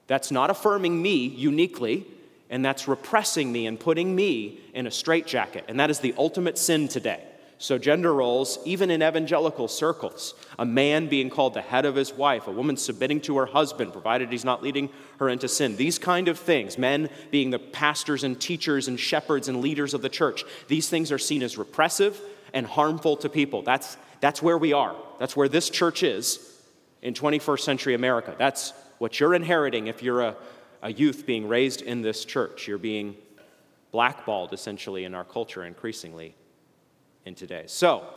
That's 0.08 0.32
not 0.32 0.50
affirming 0.50 1.02
me 1.02 1.28
uniquely, 1.28 2.06
and 2.50 2.64
that's 2.64 2.90
repressing 2.90 3.54
me 3.54 3.66
and 3.66 3.80
putting 3.80 4.14
me 4.14 4.60
in 4.74 4.86
a 4.86 4.92
straitjacket. 4.92 5.64
And 5.70 5.80
that 5.80 5.90
is 5.90 6.00
the 6.00 6.14
ultimate 6.18 6.58
sin 6.58 6.90
today. 6.90 7.24
So, 7.58 7.78
gender 7.78 8.14
roles, 8.14 8.60
even 8.66 8.92
in 8.92 9.02
evangelical 9.02 9.70
circles, 9.70 10.34
a 10.60 10.66
man 10.66 11.08
being 11.08 11.30
called 11.30 11.54
the 11.54 11.62
head 11.62 11.86
of 11.86 11.96
his 11.96 12.12
wife, 12.12 12.48
a 12.48 12.52
woman 12.52 12.76
submitting 12.76 13.22
to 13.22 13.38
her 13.38 13.46
husband, 13.46 13.94
provided 13.94 14.30
he's 14.30 14.44
not 14.44 14.62
leading 14.62 14.90
her 15.20 15.30
into 15.30 15.48
sin, 15.48 15.78
these 15.78 15.98
kind 15.98 16.28
of 16.28 16.38
things, 16.38 16.78
men 16.78 17.10
being 17.32 17.52
the 17.52 17.60
pastors 17.60 18.26
and 18.26 18.42
teachers 18.42 18.90
and 18.90 19.00
shepherds 19.00 19.48
and 19.48 19.62
leaders 19.62 19.94
of 19.94 20.02
the 20.02 20.10
church, 20.10 20.44
these 20.68 20.90
things 20.90 21.14
are 21.14 21.18
seen 21.18 21.42
as 21.42 21.58
repressive 21.58 22.22
and 22.56 22.66
harmful 22.66 23.18
to 23.18 23.30
people. 23.30 23.62
That's, 23.62 23.98
that's 24.22 24.42
where 24.42 24.58
we 24.58 24.74
are. 24.74 24.96
That's 25.20 25.36
where 25.36 25.48
this 25.48 25.70
church 25.70 26.02
is 26.02 26.40
in 27.04 27.14
21st 27.14 27.60
century 27.60 27.94
America. 27.94 28.34
That's 28.40 28.74
what 28.98 29.20
you're 29.20 29.36
inheriting 29.36 29.88
if 29.88 30.02
you're 30.02 30.22
a, 30.22 30.36
a 30.82 30.92
youth 30.92 31.28
being 31.28 31.48
raised 31.48 31.84
in 31.84 32.02
this 32.02 32.26
church. 32.26 32.68
You're 32.68 32.80
being 32.80 33.16
blackballed 33.92 34.54
essentially 34.54 35.04
in 35.04 35.14
our 35.14 35.26
culture 35.26 35.64
increasingly 35.64 36.34
in 37.26 37.36
today. 37.36 37.66
So, 37.68 38.08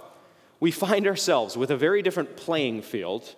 we 0.60 0.70
find 0.72 1.06
ourselves 1.06 1.56
with 1.56 1.70
a 1.70 1.76
very 1.76 2.02
different 2.02 2.36
playing 2.36 2.82
field 2.82 3.36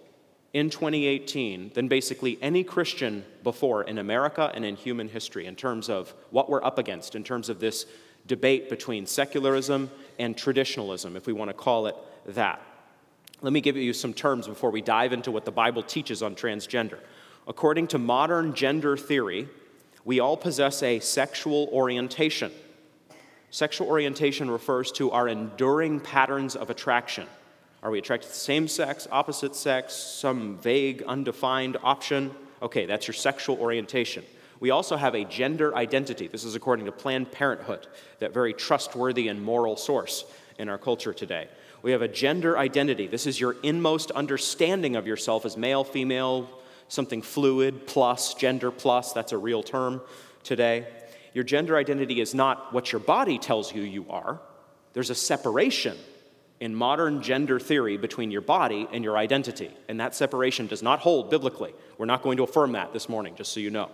in 0.52 0.70
2018 0.70 1.72
than 1.74 1.86
basically 1.86 2.38
any 2.40 2.64
Christian 2.64 3.24
before 3.44 3.84
in 3.84 3.98
America 3.98 4.50
and 4.54 4.64
in 4.64 4.74
human 4.74 5.08
history 5.08 5.46
in 5.46 5.54
terms 5.54 5.88
of 5.88 6.14
what 6.30 6.48
we're 6.48 6.64
up 6.64 6.78
against, 6.78 7.14
in 7.14 7.22
terms 7.22 7.48
of 7.48 7.60
this 7.60 7.86
debate 8.30 8.70
between 8.70 9.06
secularism 9.06 9.90
and 10.16 10.36
traditionalism, 10.38 11.16
if 11.16 11.26
we 11.26 11.32
want 11.32 11.48
to 11.48 11.52
call 11.52 11.88
it 11.88 11.96
that. 12.26 12.62
Let 13.42 13.52
me 13.52 13.60
give 13.60 13.76
you 13.76 13.92
some 13.92 14.14
terms 14.14 14.46
before 14.46 14.70
we 14.70 14.82
dive 14.82 15.12
into 15.12 15.32
what 15.32 15.44
the 15.44 15.50
Bible 15.50 15.82
teaches 15.82 16.22
on 16.22 16.36
transgender. 16.36 17.00
According 17.48 17.88
to 17.88 17.98
modern 17.98 18.54
gender 18.54 18.96
theory, 18.96 19.48
we 20.04 20.20
all 20.20 20.36
possess 20.36 20.80
a 20.84 21.00
sexual 21.00 21.68
orientation. 21.72 22.52
Sexual 23.50 23.88
orientation 23.88 24.48
refers 24.48 24.92
to 24.92 25.10
our 25.10 25.26
enduring 25.26 25.98
patterns 25.98 26.54
of 26.54 26.70
attraction. 26.70 27.26
Are 27.82 27.90
we 27.90 27.98
attracted 27.98 28.28
to 28.28 28.32
the 28.32 28.38
same 28.38 28.68
sex, 28.68 29.08
opposite 29.10 29.56
sex, 29.56 29.92
some 29.94 30.56
vague, 30.58 31.02
undefined 31.02 31.78
option? 31.82 32.30
Okay, 32.62 32.86
that's 32.86 33.08
your 33.08 33.14
sexual 33.14 33.58
orientation. 33.58 34.22
We 34.60 34.70
also 34.70 34.96
have 34.96 35.14
a 35.14 35.24
gender 35.24 35.74
identity. 35.74 36.28
This 36.28 36.44
is 36.44 36.54
according 36.54 36.86
to 36.86 36.92
Planned 36.92 37.32
Parenthood, 37.32 37.86
that 38.18 38.32
very 38.32 38.52
trustworthy 38.52 39.28
and 39.28 39.42
moral 39.42 39.76
source 39.76 40.24
in 40.58 40.68
our 40.68 40.78
culture 40.78 41.14
today. 41.14 41.48
We 41.82 41.92
have 41.92 42.02
a 42.02 42.08
gender 42.08 42.58
identity. 42.58 43.06
This 43.06 43.26
is 43.26 43.40
your 43.40 43.56
inmost 43.62 44.10
understanding 44.10 44.96
of 44.96 45.06
yourself 45.06 45.46
as 45.46 45.56
male, 45.56 45.82
female, 45.82 46.48
something 46.88 47.22
fluid, 47.22 47.86
plus, 47.86 48.34
gender 48.34 48.70
plus. 48.70 49.14
That's 49.14 49.32
a 49.32 49.38
real 49.38 49.62
term 49.62 50.02
today 50.44 50.86
your 51.32 51.44
gender 51.44 51.76
identity 51.76 52.20
is 52.20 52.34
not 52.34 52.72
what 52.72 52.92
your 52.92 53.00
body 53.00 53.38
tells 53.38 53.74
you 53.74 53.82
you 53.82 54.06
are. 54.10 54.40
There's 54.92 55.10
a 55.10 55.14
separation 55.14 55.96
in 56.58 56.74
modern 56.74 57.22
gender 57.22 57.60
theory 57.60 57.96
between 57.96 58.30
your 58.30 58.40
body 58.40 58.88
and 58.92 59.04
your 59.04 59.16
identity, 59.16 59.70
and 59.88 60.00
that 60.00 60.14
separation 60.14 60.66
does 60.66 60.82
not 60.82 60.98
hold 60.98 61.30
biblically. 61.30 61.72
We're 61.96 62.06
not 62.06 62.22
going 62.22 62.36
to 62.38 62.42
affirm 62.42 62.72
that 62.72 62.92
this 62.92 63.08
morning, 63.08 63.34
just 63.36 63.52
so 63.52 63.60
you 63.60 63.70
know. 63.70 63.90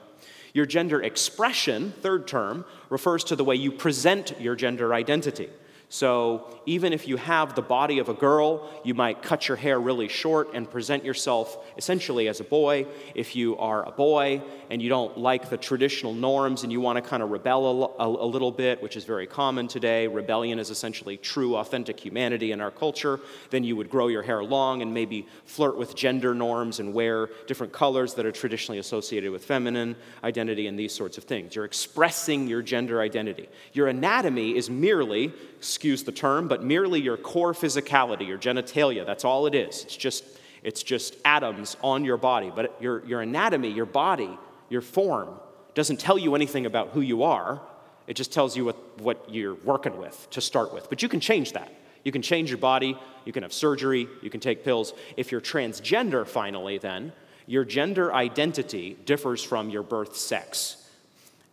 Your 0.56 0.64
gender 0.64 1.02
expression, 1.02 1.92
third 2.00 2.26
term, 2.26 2.64
refers 2.88 3.24
to 3.24 3.36
the 3.36 3.44
way 3.44 3.56
you 3.56 3.70
present 3.70 4.40
your 4.40 4.56
gender 4.56 4.94
identity. 4.94 5.50
So, 5.88 6.52
even 6.66 6.92
if 6.92 7.06
you 7.06 7.16
have 7.16 7.54
the 7.54 7.62
body 7.62 8.00
of 8.00 8.08
a 8.08 8.14
girl, 8.14 8.68
you 8.82 8.92
might 8.92 9.22
cut 9.22 9.46
your 9.46 9.56
hair 9.56 9.78
really 9.78 10.08
short 10.08 10.52
and 10.52 10.68
present 10.68 11.04
yourself 11.04 11.64
essentially 11.76 12.26
as 12.26 12.40
a 12.40 12.44
boy. 12.44 12.86
If 13.14 13.36
you 13.36 13.56
are 13.58 13.86
a 13.86 13.92
boy 13.92 14.42
and 14.68 14.82
you 14.82 14.88
don't 14.88 15.16
like 15.16 15.48
the 15.48 15.56
traditional 15.56 16.12
norms 16.12 16.64
and 16.64 16.72
you 16.72 16.80
want 16.80 16.96
to 16.96 17.08
kind 17.08 17.22
of 17.22 17.30
rebel 17.30 17.94
a, 18.00 18.04
a, 18.04 18.26
little 18.26 18.50
bit, 18.50 18.82
which 18.82 18.96
is 18.96 19.04
very 19.04 19.28
common 19.28 19.68
today, 19.68 20.08
rebellion 20.08 20.58
is 20.58 20.70
essentially 20.70 21.16
true, 21.16 21.54
authentic 21.54 22.00
humanity 22.00 22.50
in 22.50 22.60
our 22.60 22.72
culture, 22.72 23.20
then 23.50 23.62
you 23.62 23.76
would 23.76 23.88
grow 23.88 24.08
your 24.08 24.22
hair 24.22 24.42
long 24.42 24.82
and 24.82 24.92
maybe 24.92 25.28
flirt 25.44 25.78
with 25.78 25.94
gender 25.94 26.34
norms 26.34 26.80
and 26.80 26.92
wear 26.92 27.28
different 27.46 27.72
colors 27.72 28.14
that 28.14 28.26
are 28.26 28.32
traditionally 28.32 28.80
associated 28.80 29.30
with 29.30 29.44
feminine 29.44 29.94
identity 30.24 30.66
and 30.66 30.76
these 30.76 30.92
sorts 30.92 31.16
of 31.16 31.22
things. 31.22 31.54
You're 31.54 31.64
expressing 31.64 32.48
your 32.48 32.60
gender 32.60 33.00
identity. 33.00 33.48
Your 33.72 33.86
anatomy 33.86 34.56
is 34.56 34.68
merely 34.68 35.32
excuse 35.76 36.04
the 36.04 36.12
term, 36.12 36.48
but 36.48 36.64
merely 36.64 36.98
your 37.02 37.18
core 37.18 37.52
physicality, 37.52 38.26
your 38.26 38.38
genitalia. 38.38 39.04
That's 39.04 39.26
all 39.26 39.46
it 39.46 39.54
is. 39.54 39.84
It's 39.84 39.94
just, 39.94 40.24
it's 40.62 40.82
just 40.82 41.14
atoms 41.22 41.76
on 41.82 42.02
your 42.02 42.16
body. 42.16 42.50
But 42.54 42.80
your, 42.80 43.04
your 43.04 43.20
anatomy, 43.20 43.70
your 43.70 43.84
body, 43.84 44.38
your 44.70 44.80
form, 44.80 45.38
doesn't 45.74 46.00
tell 46.00 46.16
you 46.16 46.34
anything 46.34 46.64
about 46.64 46.88
who 46.92 47.02
you 47.02 47.24
are. 47.24 47.60
It 48.06 48.14
just 48.14 48.32
tells 48.32 48.56
you 48.56 48.64
what, 48.64 49.00
what 49.02 49.26
you're 49.28 49.54
working 49.54 49.98
with 49.98 50.26
to 50.30 50.40
start 50.40 50.72
with. 50.72 50.88
But 50.88 51.02
you 51.02 51.10
can 51.10 51.20
change 51.20 51.52
that. 51.52 51.70
You 52.04 52.10
can 52.10 52.22
change 52.22 52.48
your 52.48 52.58
body, 52.58 52.96
you 53.26 53.32
can 53.34 53.42
have 53.42 53.52
surgery, 53.52 54.08
you 54.22 54.30
can 54.30 54.40
take 54.40 54.64
pills. 54.64 54.94
If 55.18 55.30
you're 55.30 55.42
transgender, 55.42 56.26
finally, 56.26 56.78
then, 56.78 57.12
your 57.46 57.66
gender 57.66 58.14
identity 58.14 58.96
differs 59.04 59.42
from 59.42 59.68
your 59.68 59.82
birth 59.82 60.16
sex. 60.16 60.85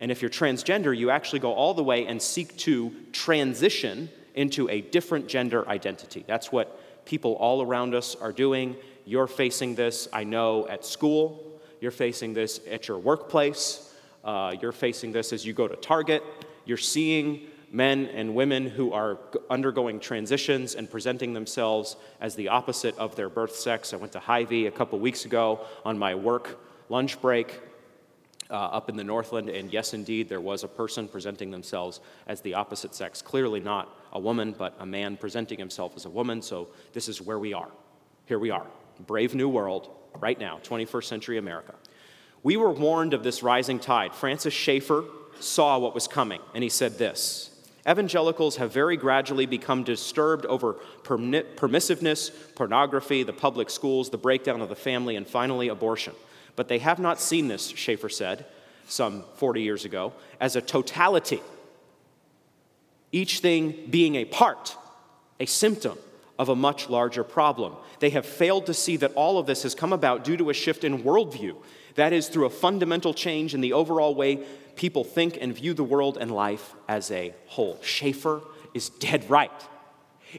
And 0.00 0.10
if 0.10 0.20
you're 0.20 0.30
transgender, 0.30 0.96
you 0.96 1.10
actually 1.10 1.38
go 1.38 1.52
all 1.52 1.74
the 1.74 1.84
way 1.84 2.06
and 2.06 2.20
seek 2.20 2.56
to 2.58 2.92
transition 3.12 4.10
into 4.34 4.68
a 4.68 4.80
different 4.80 5.28
gender 5.28 5.66
identity. 5.68 6.24
That's 6.26 6.50
what 6.50 7.04
people 7.04 7.34
all 7.34 7.62
around 7.62 7.94
us 7.94 8.16
are 8.16 8.32
doing. 8.32 8.76
You're 9.04 9.26
facing 9.26 9.74
this, 9.74 10.08
I 10.12 10.24
know, 10.24 10.66
at 10.68 10.84
school. 10.84 11.60
You're 11.80 11.90
facing 11.90 12.34
this 12.34 12.60
at 12.70 12.88
your 12.88 12.98
workplace. 12.98 13.94
Uh, 14.24 14.54
you're 14.60 14.72
facing 14.72 15.12
this 15.12 15.32
as 15.32 15.44
you 15.44 15.52
go 15.52 15.68
to 15.68 15.76
Target. 15.76 16.22
You're 16.64 16.76
seeing 16.76 17.46
men 17.70 18.06
and 18.06 18.34
women 18.34 18.66
who 18.66 18.92
are 18.92 19.18
undergoing 19.50 20.00
transitions 20.00 20.74
and 20.74 20.90
presenting 20.90 21.34
themselves 21.34 21.96
as 22.20 22.34
the 22.34 22.48
opposite 22.48 22.96
of 22.98 23.16
their 23.16 23.28
birth 23.28 23.54
sex. 23.54 23.92
I 23.92 23.96
went 23.96 24.12
to 24.12 24.20
Hy-Vee 24.20 24.66
a 24.66 24.70
couple 24.70 24.98
weeks 24.98 25.24
ago 25.24 25.66
on 25.84 25.98
my 25.98 26.14
work 26.14 26.58
lunch 26.88 27.20
break 27.20 27.60
uh, 28.54 28.68
up 28.68 28.88
in 28.88 28.96
the 28.96 29.02
Northland, 29.02 29.48
and 29.48 29.72
yes, 29.72 29.94
indeed, 29.94 30.28
there 30.28 30.40
was 30.40 30.62
a 30.62 30.68
person 30.68 31.08
presenting 31.08 31.50
themselves 31.50 31.98
as 32.28 32.40
the 32.40 32.54
opposite 32.54 32.94
sex. 32.94 33.20
Clearly 33.20 33.58
not 33.58 33.98
a 34.12 34.20
woman, 34.20 34.54
but 34.56 34.76
a 34.78 34.86
man 34.86 35.16
presenting 35.16 35.58
himself 35.58 35.94
as 35.96 36.04
a 36.04 36.10
woman. 36.10 36.40
So 36.40 36.68
this 36.92 37.08
is 37.08 37.20
where 37.20 37.40
we 37.40 37.52
are. 37.52 37.68
Here 38.26 38.38
we 38.38 38.50
are. 38.50 38.66
Brave 39.08 39.34
new 39.34 39.48
world, 39.48 39.90
right 40.20 40.38
now, 40.38 40.60
21st 40.62 41.04
century 41.04 41.36
America. 41.36 41.74
We 42.44 42.56
were 42.56 42.70
warned 42.70 43.12
of 43.12 43.24
this 43.24 43.42
rising 43.42 43.80
tide. 43.80 44.14
Francis 44.14 44.54
Schaeffer 44.54 45.04
saw 45.40 45.76
what 45.78 45.92
was 45.92 46.06
coming, 46.06 46.40
and 46.54 46.62
he 46.62 46.70
said 46.70 46.96
this 46.96 47.50
Evangelicals 47.88 48.56
have 48.56 48.72
very 48.72 48.96
gradually 48.96 49.46
become 49.46 49.82
disturbed 49.82 50.46
over 50.46 50.74
permissiveness, 51.02 52.30
pornography, 52.54 53.24
the 53.24 53.32
public 53.32 53.68
schools, 53.68 54.10
the 54.10 54.16
breakdown 54.16 54.60
of 54.60 54.68
the 54.68 54.76
family, 54.76 55.16
and 55.16 55.26
finally 55.26 55.66
abortion. 55.66 56.14
But 56.56 56.68
they 56.68 56.78
have 56.78 56.98
not 56.98 57.20
seen 57.20 57.48
this, 57.48 57.68
Schaeffer 57.68 58.08
said 58.08 58.46
some 58.86 59.24
40 59.36 59.62
years 59.62 59.84
ago, 59.84 60.12
as 60.40 60.56
a 60.56 60.60
totality, 60.60 61.40
each 63.12 63.38
thing 63.40 63.86
being 63.90 64.16
a 64.16 64.24
part, 64.24 64.76
a 65.40 65.46
symptom 65.46 65.98
of 66.38 66.48
a 66.48 66.56
much 66.56 66.90
larger 66.90 67.24
problem. 67.24 67.74
They 68.00 68.10
have 68.10 68.26
failed 68.26 68.66
to 68.66 68.74
see 68.74 68.96
that 68.98 69.12
all 69.14 69.38
of 69.38 69.46
this 69.46 69.62
has 69.62 69.74
come 69.74 69.92
about 69.92 70.24
due 70.24 70.36
to 70.36 70.50
a 70.50 70.54
shift 70.54 70.84
in 70.84 71.02
worldview. 71.02 71.56
That 71.94 72.12
is, 72.12 72.28
through 72.28 72.46
a 72.46 72.50
fundamental 72.50 73.14
change 73.14 73.54
in 73.54 73.60
the 73.60 73.72
overall 73.72 74.14
way 74.14 74.44
people 74.76 75.04
think 75.04 75.38
and 75.40 75.54
view 75.54 75.74
the 75.74 75.84
world 75.84 76.18
and 76.20 76.30
life 76.30 76.74
as 76.88 77.10
a 77.10 77.32
whole. 77.46 77.78
Schaeffer 77.82 78.42
is 78.74 78.88
dead 78.88 79.28
right. 79.30 79.50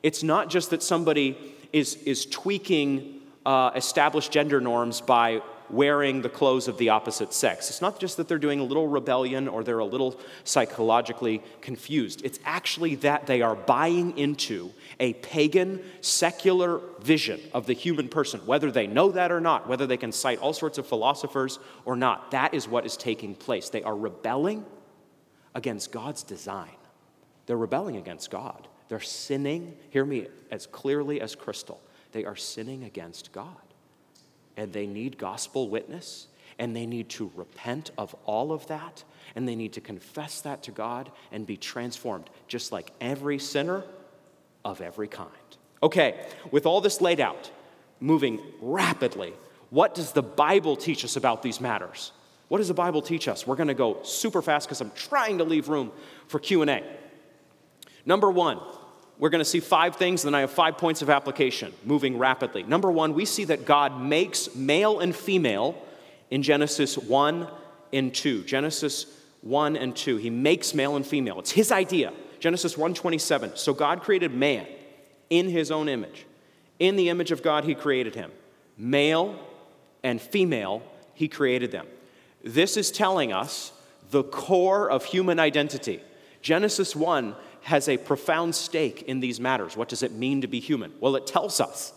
It's 0.04 0.24
not 0.24 0.50
just 0.50 0.72
that 0.72 0.84
somebody 0.84 1.38
is, 1.72 1.96
is 1.96 2.26
tweaking 2.26 3.22
uh, 3.46 3.72
established 3.76 4.32
gender 4.32 4.60
norms 4.60 5.00
by 5.00 5.42
wearing 5.70 6.22
the 6.22 6.30
clothes 6.30 6.68
of 6.68 6.78
the 6.78 6.90
opposite 6.90 7.34
sex. 7.34 7.70
It's 7.70 7.82
not 7.82 8.00
just 8.00 8.18
that 8.18 8.28
they're 8.28 8.38
doing 8.38 8.60
a 8.60 8.64
little 8.64 8.88
rebellion 8.88 9.48
or 9.48 9.64
they're 9.64 9.80
a 9.80 9.86
little 9.86 10.20
psychologically 10.44 11.42
confused. 11.62 12.22
It's 12.24 12.40
actually 12.46 12.96
that 12.96 13.28
they 13.28 13.42
are 13.42 13.56
buying 13.56 14.18
into 14.18 14.72
a 15.00 15.14
pagan, 15.14 15.84
secular 16.02 16.80
vision 17.02 17.40
of 17.54 17.66
the 17.66 17.74
human 17.74 18.10
person, 18.10 18.40
whether 18.46 18.72
they 18.72 18.88
know 18.88 19.12
that 19.12 19.32
or 19.32 19.42
not, 19.42 19.68
whether 19.68 19.88
they 19.88 19.98
can 19.98 20.12
cite 20.12 20.40
all 20.40 20.54
sorts 20.54 20.78
of 20.78 20.88
philosophers 20.88 21.60
or 21.86 21.96
not. 21.96 22.32
That 22.32 22.54
is 22.54 22.68
what 22.68 22.86
is 22.86 22.98
taking 22.98 23.36
place. 23.36 23.70
They 23.70 23.84
are 23.84 23.96
rebelling 23.96 24.66
against 25.54 25.92
God's 25.92 26.24
design, 26.24 26.76
they're 27.46 27.58
rebelling 27.58 27.98
against 27.98 28.30
God. 28.30 28.68
They're 28.88 29.00
sinning, 29.00 29.76
hear 29.90 30.06
me 30.06 30.28
as 30.52 30.68
clearly 30.68 31.20
as 31.20 31.34
crystal. 31.34 31.82
They 32.12 32.24
are 32.24 32.36
sinning 32.36 32.84
against 32.84 33.32
God 33.32 33.65
and 34.58 34.74
they 34.74 34.88
need 34.88 35.18
gospel 35.18 35.70
witness, 35.70 36.28
and 36.58 36.76
they 36.76 36.86
need 36.86 37.10
to 37.10 37.32
repent 37.36 37.92
of 37.98 38.16
all 38.26 38.52
of 38.52 38.68
that, 38.68 39.04
and 39.36 39.48
they 39.48 39.56
need 39.56 39.74
to 39.74 39.82
confess 39.82 40.42
that 40.42 40.64
to 40.64 40.72
God 40.72 41.12
and 41.32 41.46
be 41.46 41.58
transformed, 41.58 42.30
just 42.48 42.72
like 42.72 42.92
every 43.02 43.40
sinner 43.40 43.84
of 44.64 44.82
every 44.82 45.08
kind. 45.08 45.30
Okay, 45.84 46.26
with 46.52 46.66
all 46.66 46.82
this 46.82 47.02
laid 47.02 47.20
out, 47.20 47.52
moving 48.00 48.40
rapidly, 48.62 49.34
what 49.70 49.94
does 49.94 50.12
the 50.12 50.24
Bible 50.24 50.76
teach 50.76 51.04
us 51.04 51.16
about 51.16 51.42
these 51.42 51.60
matters? 51.60 52.12
What 52.48 52.60
does 52.60 52.68
the 52.68 52.74
Bible 52.74 53.02
teach 53.02 53.28
us? 53.28 53.46
We're 53.46 53.56
going 53.56 53.68
to 53.68 53.74
go 53.74 54.02
super 54.04 54.42
fast 54.42 54.68
because 54.68 54.82
I'm 54.82 54.92
trying 54.92 55.40
to 55.40 55.44
leave 55.44 55.68
room 55.68 55.92
for 56.28 56.40
Q&A. 56.40 56.84
Number 58.06 58.30
1, 58.30 58.60
we're 59.18 59.30
going 59.30 59.40
to 59.40 59.46
see 59.46 59.60
five 59.60 59.96
things, 59.96 60.24
and 60.24 60.34
then 60.34 60.38
I 60.38 60.42
have 60.42 60.52
five 60.52 60.78
points 60.78 61.02
of 61.02 61.10
application, 61.10 61.74
moving 61.86 62.18
rapidly. 62.18 62.64
Number 62.64 62.92
one, 62.92 63.14
we 63.14 63.26
see 63.26 63.46
that 63.46 63.66
God 63.66 64.02
makes 64.02 64.54
male 64.56 65.00
and 65.00 65.16
female 65.16 65.82
in 66.30 66.44
Genesis 66.44 66.98
1 66.98 67.48
and 67.94 68.14
2. 68.14 68.44
Genesis 68.44 69.06
1 69.42 69.78
and 69.78 69.96
2. 69.96 70.18
He 70.18 70.30
makes 70.30 70.74
male 70.74 70.96
and 70.96 71.06
female. 71.06 71.40
It's 71.40 71.52
his 71.52 71.72
idea. 71.72 72.12
Genesis 72.40 72.76
1:27. 72.76 73.58
So 73.58 73.74
God 73.74 74.02
created 74.02 74.34
man 74.34 74.68
in 75.30 75.50
his 75.50 75.72
own 75.72 75.90
image. 75.90 76.26
In 76.78 76.96
the 76.96 77.10
image 77.10 77.32
of 77.32 77.42
God 77.42 77.64
he 77.64 77.74
created 77.74 78.14
him. 78.14 78.32
Male 78.78 79.40
and 80.04 80.22
female 80.22 80.84
he 81.14 81.28
created 81.28 81.72
them. 81.72 81.88
This 82.44 82.78
is 82.78 82.92
telling 82.92 83.34
us 83.34 83.72
the 84.12 84.24
core 84.24 84.90
of 84.90 85.06
human 85.06 85.40
identity. 85.40 86.02
Genesis 86.42 86.96
1 86.96 87.36
has 87.66 87.90
a 87.90 87.98
profound 87.98 88.54
stake 88.54 89.02
in 89.08 89.22
these 89.22 89.40
matters. 89.40 89.76
What 89.76 89.90
does 89.90 90.04
it 90.04 90.12
mean 90.12 90.42
to 90.42 90.48
be 90.48 90.60
human? 90.60 90.94
Well, 91.00 91.16
it 91.16 91.26
tells 91.26 91.60
us. 91.60 91.94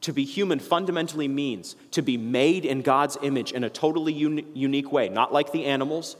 To 0.00 0.12
be 0.12 0.24
human 0.24 0.58
fundamentally 0.58 1.28
means 1.28 1.76
to 1.92 2.02
be 2.02 2.16
made 2.16 2.64
in 2.64 2.82
God's 2.82 3.16
image 3.22 3.52
in 3.52 3.62
a 3.62 3.70
totally 3.70 4.12
un- 4.14 4.44
unique 4.52 4.90
way, 4.90 5.08
not 5.08 5.32
like 5.32 5.52
the 5.52 5.66
animals. 5.66 6.16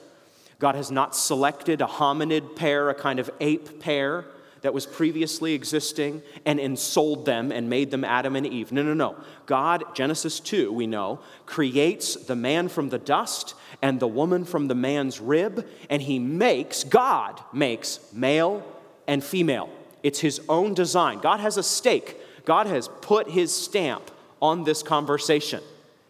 God 0.61 0.77
has 0.77 0.89
not 0.89 1.17
selected 1.17 1.81
a 1.81 1.87
hominid 1.87 2.55
pair, 2.55 2.91
a 2.91 2.95
kind 2.95 3.19
of 3.19 3.29
ape 3.41 3.81
pair 3.81 4.27
that 4.62 4.75
was 4.75 4.87
previously 4.87 5.55
existing 5.55 6.23
and 6.44 6.61
ensouled 6.61 7.25
them 7.25 7.51
and 7.51 7.70
made 7.70 7.90
them 7.90 8.05
Adam 8.05 8.37
and 8.37 8.46
Eve. 8.46 8.73
No, 8.73 8.83
no, 8.83 8.94
no. 8.94 9.16
God, 9.46 9.85
Genesis 9.94 10.40
2, 10.40 10.73
we 10.73 10.87
know, 10.87 11.20
creates 11.46 12.14
the 12.16 12.37
man 12.37 12.68
from 12.68 12.88
the 12.88 12.99
dust 12.99 13.55
and 13.83 13.99
the 14.01 14.09
woman 14.09 14.44
from 14.44 14.68
the 14.68 14.75
man's 14.75 15.20
rib, 15.20 15.66
and 15.88 16.03
he 16.03 16.18
makes, 16.18 16.85
God 16.85 17.40
makes 17.53 18.01
male 18.12 18.62
and 19.07 19.25
female. 19.25 19.70
It's 20.03 20.20
his 20.20 20.40
own 20.49 20.75
design. 20.75 21.20
God 21.20 21.40
has 21.40 21.57
a 21.57 21.62
stake, 21.62 22.16
God 22.44 22.66
has 22.66 22.88
put 23.01 23.31
his 23.31 23.55
stamp 23.55 24.11
on 24.40 24.64
this 24.64 24.83
conversation. 24.83 25.62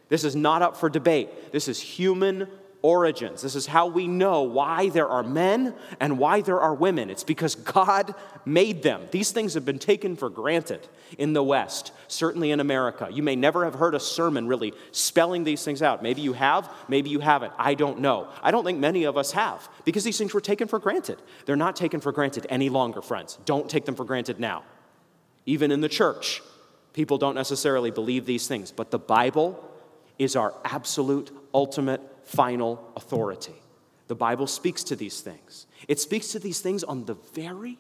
This 0.09 0.25
is 0.25 0.35
not 0.35 0.63
up 0.63 0.77
for 0.77 0.89
debate. 0.89 1.53
This 1.53 1.69
is 1.69 1.81
human 1.81 2.49
origins. 2.83 3.43
This 3.43 3.55
is 3.55 3.67
how 3.67 3.87
we 3.87 4.07
know 4.07 4.43
why 4.43 4.89
there 4.89 5.09
are 5.09 5.23
men 5.23 5.75
and 5.99 6.19
why 6.19 6.41
there 6.41 6.61
are 6.61 6.75
women. 6.75 7.11
It's 7.11 7.25
because 7.25 7.55
God 7.55 8.15
made 8.45 8.83
them. 8.83 9.03
These 9.11 9.33
things 9.33 9.55
have 9.55 9.65
been 9.65 9.79
taken 9.79 10.17
for 10.17 10.31
granted 10.31 10.89
in 11.19 11.33
the 11.33 11.43
West, 11.43 11.93
certainly 12.09 12.51
in 12.51 12.61
America. 12.61 13.09
You 13.11 13.23
may 13.23 13.37
never 13.37 13.65
have 13.65 13.75
heard 13.75 13.95
a 13.95 14.01
sermon 14.01 14.47
really 14.47 14.73
spelling 14.93 15.45
these 15.45 15.65
things 15.65 15.83
out. 15.83 16.03
Maybe 16.03 16.23
you 16.23 16.33
have, 16.33 16.71
maybe 16.89 17.11
you 17.11 17.21
haven't. 17.21 17.53
I 17.59 17.75
don't 17.75 18.01
know. 18.01 18.29
I 18.43 18.51
don't 18.51 18.65
think 18.65 18.79
many 18.79 19.05
of 19.05 19.17
us 19.17 19.33
have 19.33 19.69
because 19.85 20.05
these 20.05 20.19
things 20.19 20.33
were 20.33 20.41
taken 20.41 20.69
for 20.69 20.79
granted. 20.79 21.21
They're 21.47 21.57
not 21.57 21.77
taken 21.77 22.01
for 22.01 22.13
granted 22.13 22.47
any 22.49 22.69
longer, 22.69 23.03
friends. 23.03 23.39
Don't 23.45 23.69
take 23.69 23.85
them 23.85 23.95
for 23.95 24.05
granted 24.05 24.41
now. 24.41 24.65
Even 25.47 25.71
in 25.71 25.81
the 25.81 25.89
church, 25.89 26.43
people 26.93 27.19
don't 27.19 27.35
necessarily 27.35 27.91
believe 27.91 28.27
these 28.27 28.47
things, 28.47 28.71
but 28.71 28.91
the 28.91 28.99
Bible 28.99 29.67
is 30.19 30.37
our 30.37 30.55
absolute, 30.65 31.31
ultimate 31.55 32.01
final 32.31 32.93
authority. 32.95 33.55
The 34.07 34.15
Bible 34.15 34.47
speaks 34.47 34.85
to 34.85 34.97
these 34.97 35.21
things. 35.21 35.67
It 35.89 35.99
speaks 35.99 36.29
to 36.29 36.39
these 36.39 36.61
things 36.61 36.85
on 36.85 37.05
the 37.05 37.15
very 37.35 37.77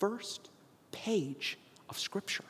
first 0.00 0.50
page 0.90 1.58
of 1.88 1.98
Scripture. 1.98 2.44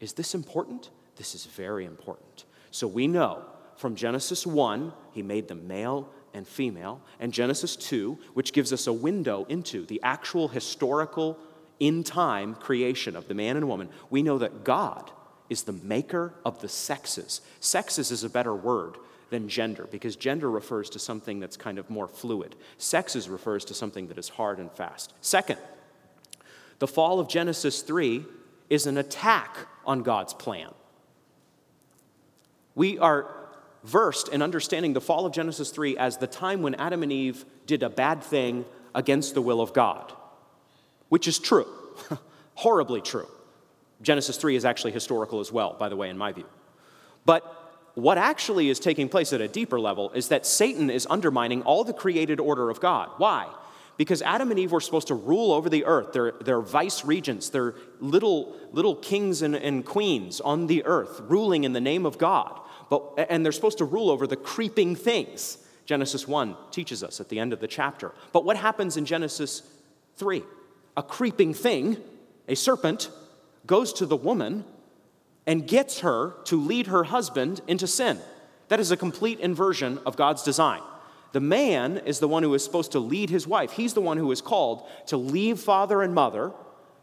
Is 0.00 0.14
this 0.14 0.34
important? 0.34 0.90
This 1.16 1.36
is 1.36 1.46
very 1.46 1.84
important. 1.84 2.44
So 2.72 2.88
we 2.88 3.06
know 3.06 3.44
from 3.76 3.94
Genesis 3.94 4.44
1, 4.44 4.92
he 5.12 5.22
made 5.22 5.46
them 5.46 5.68
male 5.68 6.08
and 6.34 6.46
female, 6.46 7.00
and 7.20 7.32
Genesis 7.32 7.76
2, 7.76 8.18
which 8.34 8.52
gives 8.52 8.72
us 8.72 8.88
a 8.88 8.92
window 8.92 9.44
into 9.48 9.86
the 9.86 10.00
actual 10.02 10.48
historical, 10.48 11.38
in 11.78 12.02
time 12.02 12.54
creation 12.56 13.14
of 13.14 13.28
the 13.28 13.34
man 13.34 13.56
and 13.56 13.68
woman, 13.68 13.88
we 14.10 14.22
know 14.22 14.38
that 14.38 14.64
God 14.64 15.10
is 15.48 15.62
the 15.64 15.72
maker 15.72 16.34
of 16.44 16.60
the 16.60 16.68
sexes. 16.68 17.42
Sexes 17.60 18.10
is 18.10 18.24
a 18.24 18.30
better 18.30 18.54
word 18.54 18.96
than 19.32 19.48
gender, 19.48 19.88
because 19.90 20.14
gender 20.14 20.48
refers 20.48 20.90
to 20.90 20.98
something 20.98 21.40
that's 21.40 21.56
kind 21.56 21.78
of 21.78 21.88
more 21.88 22.06
fluid. 22.06 22.54
Sexes 22.76 23.30
refers 23.30 23.64
to 23.64 23.74
something 23.74 24.08
that 24.08 24.18
is 24.18 24.28
hard 24.28 24.60
and 24.60 24.70
fast. 24.70 25.14
Second, 25.22 25.58
the 26.78 26.86
fall 26.86 27.18
of 27.18 27.28
Genesis 27.28 27.80
3 27.80 28.26
is 28.68 28.86
an 28.86 28.98
attack 28.98 29.56
on 29.86 30.02
God's 30.02 30.34
plan. 30.34 30.68
We 32.74 32.98
are 32.98 33.34
versed 33.84 34.28
in 34.28 34.42
understanding 34.42 34.92
the 34.92 35.00
fall 35.00 35.24
of 35.24 35.32
Genesis 35.32 35.70
3 35.70 35.96
as 35.96 36.18
the 36.18 36.26
time 36.26 36.60
when 36.60 36.74
Adam 36.74 37.02
and 37.02 37.10
Eve 37.10 37.46
did 37.66 37.82
a 37.82 37.88
bad 37.88 38.22
thing 38.22 38.66
against 38.94 39.32
the 39.32 39.40
will 39.40 39.62
of 39.62 39.72
God, 39.72 40.12
which 41.08 41.26
is 41.26 41.38
true, 41.38 41.66
horribly 42.54 43.00
true. 43.00 43.28
Genesis 44.02 44.36
3 44.36 44.56
is 44.56 44.66
actually 44.66 44.92
historical 44.92 45.40
as 45.40 45.50
well, 45.50 45.74
by 45.78 45.88
the 45.88 45.96
way, 45.96 46.10
in 46.10 46.18
my 46.18 46.32
view. 46.32 46.46
But 47.24 47.61
what 47.94 48.18
actually 48.18 48.70
is 48.70 48.80
taking 48.80 49.08
place 49.08 49.32
at 49.32 49.40
a 49.40 49.48
deeper 49.48 49.78
level 49.78 50.10
is 50.12 50.28
that 50.28 50.46
Satan 50.46 50.88
is 50.88 51.06
undermining 51.10 51.62
all 51.62 51.84
the 51.84 51.92
created 51.92 52.40
order 52.40 52.70
of 52.70 52.80
God. 52.80 53.10
Why? 53.18 53.48
Because 53.98 54.22
Adam 54.22 54.50
and 54.50 54.58
Eve 54.58 54.72
were 54.72 54.80
supposed 54.80 55.08
to 55.08 55.14
rule 55.14 55.52
over 55.52 55.68
the 55.68 55.84
earth. 55.84 56.12
They're, 56.12 56.32
they're 56.40 56.62
vice 56.62 57.04
regents, 57.04 57.50
they're 57.50 57.74
little, 58.00 58.56
little 58.72 58.96
kings 58.96 59.42
and, 59.42 59.54
and 59.54 59.84
queens 59.84 60.40
on 60.40 60.66
the 60.66 60.84
earth, 60.84 61.20
ruling 61.24 61.64
in 61.64 61.74
the 61.74 61.80
name 61.80 62.06
of 62.06 62.16
God. 62.16 62.58
But, 62.88 63.26
and 63.28 63.44
they're 63.44 63.52
supposed 63.52 63.78
to 63.78 63.84
rule 63.84 64.10
over 64.10 64.26
the 64.26 64.36
creeping 64.36 64.96
things. 64.96 65.58
Genesis 65.84 66.26
1 66.26 66.56
teaches 66.70 67.02
us 67.02 67.20
at 67.20 67.28
the 67.28 67.38
end 67.38 67.52
of 67.52 67.60
the 67.60 67.68
chapter. 67.68 68.12
But 68.32 68.44
what 68.44 68.56
happens 68.56 68.96
in 68.96 69.04
Genesis 69.04 69.62
3? 70.16 70.42
A 70.96 71.02
creeping 71.02 71.52
thing, 71.54 71.98
a 72.48 72.54
serpent, 72.54 73.10
goes 73.66 73.92
to 73.94 74.06
the 74.06 74.16
woman 74.16 74.64
and 75.46 75.66
gets 75.66 76.00
her 76.00 76.34
to 76.44 76.60
lead 76.60 76.86
her 76.86 77.04
husband 77.04 77.60
into 77.66 77.86
sin. 77.86 78.18
That 78.68 78.80
is 78.80 78.90
a 78.90 78.96
complete 78.96 79.40
inversion 79.40 79.98
of 80.06 80.16
God's 80.16 80.42
design. 80.42 80.80
The 81.32 81.40
man 81.40 81.98
is 81.98 82.18
the 82.18 82.28
one 82.28 82.42
who 82.42 82.54
is 82.54 82.62
supposed 82.62 82.92
to 82.92 83.00
lead 83.00 83.30
his 83.30 83.46
wife. 83.46 83.72
He's 83.72 83.94
the 83.94 84.00
one 84.00 84.18
who 84.18 84.30
is 84.32 84.40
called 84.40 84.86
to 85.06 85.16
leave 85.16 85.58
father 85.58 86.02
and 86.02 86.14
mother, 86.14 86.52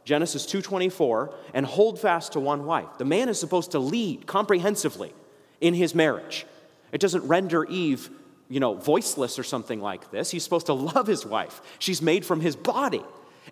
Genesis 0.05 0.45
2:24, 0.45 1.33
and 1.53 1.65
hold 1.65 1.99
fast 1.99 2.33
to 2.33 2.39
one 2.39 2.65
wife. 2.65 2.97
The 2.97 3.05
man 3.05 3.29
is 3.29 3.39
supposed 3.39 3.71
to 3.71 3.79
lead 3.79 4.27
comprehensively 4.27 5.13
in 5.61 5.73
his 5.73 5.93
marriage. 5.93 6.45
It 6.91 7.01
doesn't 7.01 7.27
render 7.27 7.65
Eve, 7.65 8.09
you 8.49 8.59
know, 8.59 8.75
voiceless 8.75 9.37
or 9.37 9.43
something 9.43 9.81
like 9.81 10.11
this. 10.11 10.31
He's 10.31 10.43
supposed 10.43 10.67
to 10.67 10.73
love 10.73 11.07
his 11.07 11.25
wife. 11.25 11.61
She's 11.77 12.01
made 12.01 12.25
from 12.25 12.41
his 12.41 12.55
body, 12.55 13.03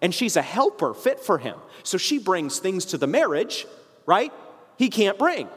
and 0.01 0.13
she's 0.13 0.35
a 0.35 0.41
helper 0.41 0.93
fit 0.93 1.19
for 1.19 1.37
him. 1.39 1.55
So 1.83 1.97
she 1.97 2.17
brings 2.17 2.59
things 2.59 2.85
to 2.85 2.97
the 2.97 3.07
marriage, 3.07 3.67
right? 4.05 4.31
He 4.77 4.89
can't 4.89 5.17
bring. 5.17 5.47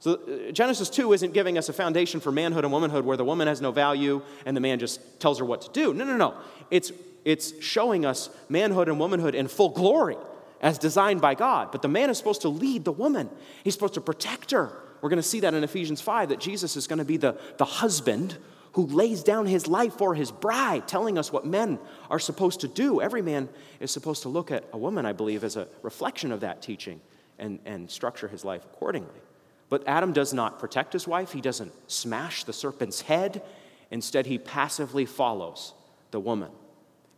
So 0.00 0.14
uh, 0.14 0.52
Genesis 0.52 0.90
2 0.90 1.12
isn't 1.12 1.34
giving 1.34 1.58
us 1.58 1.68
a 1.68 1.72
foundation 1.72 2.20
for 2.20 2.32
manhood 2.32 2.64
and 2.64 2.72
womanhood 2.72 3.04
where 3.04 3.16
the 3.16 3.24
woman 3.24 3.46
has 3.48 3.60
no 3.60 3.70
value 3.70 4.22
and 4.46 4.56
the 4.56 4.60
man 4.60 4.78
just 4.78 5.20
tells 5.20 5.38
her 5.38 5.44
what 5.44 5.62
to 5.62 5.70
do. 5.72 5.94
No, 5.94 6.04
no, 6.04 6.16
no. 6.16 6.34
It's, 6.70 6.90
it's 7.24 7.62
showing 7.62 8.04
us 8.06 8.30
manhood 8.48 8.88
and 8.88 8.98
womanhood 8.98 9.34
in 9.34 9.46
full 9.46 9.68
glory 9.68 10.16
as 10.62 10.78
designed 10.78 11.20
by 11.20 11.34
God. 11.34 11.70
But 11.70 11.82
the 11.82 11.88
man 11.88 12.10
is 12.10 12.18
supposed 12.18 12.42
to 12.42 12.48
lead 12.48 12.84
the 12.84 12.92
woman, 12.92 13.30
he's 13.62 13.74
supposed 13.74 13.94
to 13.94 14.00
protect 14.00 14.50
her. 14.50 14.72
We're 15.00 15.08
going 15.08 15.22
to 15.22 15.22
see 15.22 15.40
that 15.40 15.54
in 15.54 15.64
Ephesians 15.64 16.02
5 16.02 16.28
that 16.28 16.40
Jesus 16.40 16.76
is 16.76 16.86
going 16.86 16.98
to 16.98 17.06
be 17.06 17.16
the, 17.16 17.38
the 17.56 17.64
husband 17.64 18.36
who 18.74 18.86
lays 18.86 19.22
down 19.22 19.46
his 19.46 19.66
life 19.66 19.94
for 19.94 20.14
his 20.14 20.30
bride, 20.30 20.86
telling 20.86 21.16
us 21.16 21.32
what 21.32 21.46
men 21.46 21.78
are 22.10 22.18
supposed 22.18 22.60
to 22.60 22.68
do. 22.68 23.00
Every 23.00 23.22
man 23.22 23.48
is 23.80 23.90
supposed 23.90 24.22
to 24.22 24.28
look 24.28 24.50
at 24.50 24.64
a 24.72 24.78
woman, 24.78 25.06
I 25.06 25.12
believe, 25.12 25.42
as 25.42 25.56
a 25.56 25.66
reflection 25.82 26.32
of 26.32 26.40
that 26.40 26.60
teaching 26.60 27.00
and, 27.40 27.58
and 27.64 27.90
structure 27.90 28.28
his 28.28 28.44
life 28.44 28.64
accordingly. 28.64 29.20
But 29.68 29.86
Adam 29.86 30.12
does 30.12 30.34
not 30.34 30.58
protect 30.58 30.92
his 30.92 31.08
wife, 31.08 31.32
he 31.32 31.40
doesn't 31.40 31.72
smash 31.90 32.44
the 32.44 32.52
serpent's 32.52 33.02
head. 33.02 33.42
Instead, 33.90 34.26
he 34.26 34.38
passively 34.38 35.04
follows 35.04 35.74
the 36.12 36.20
woman. 36.20 36.50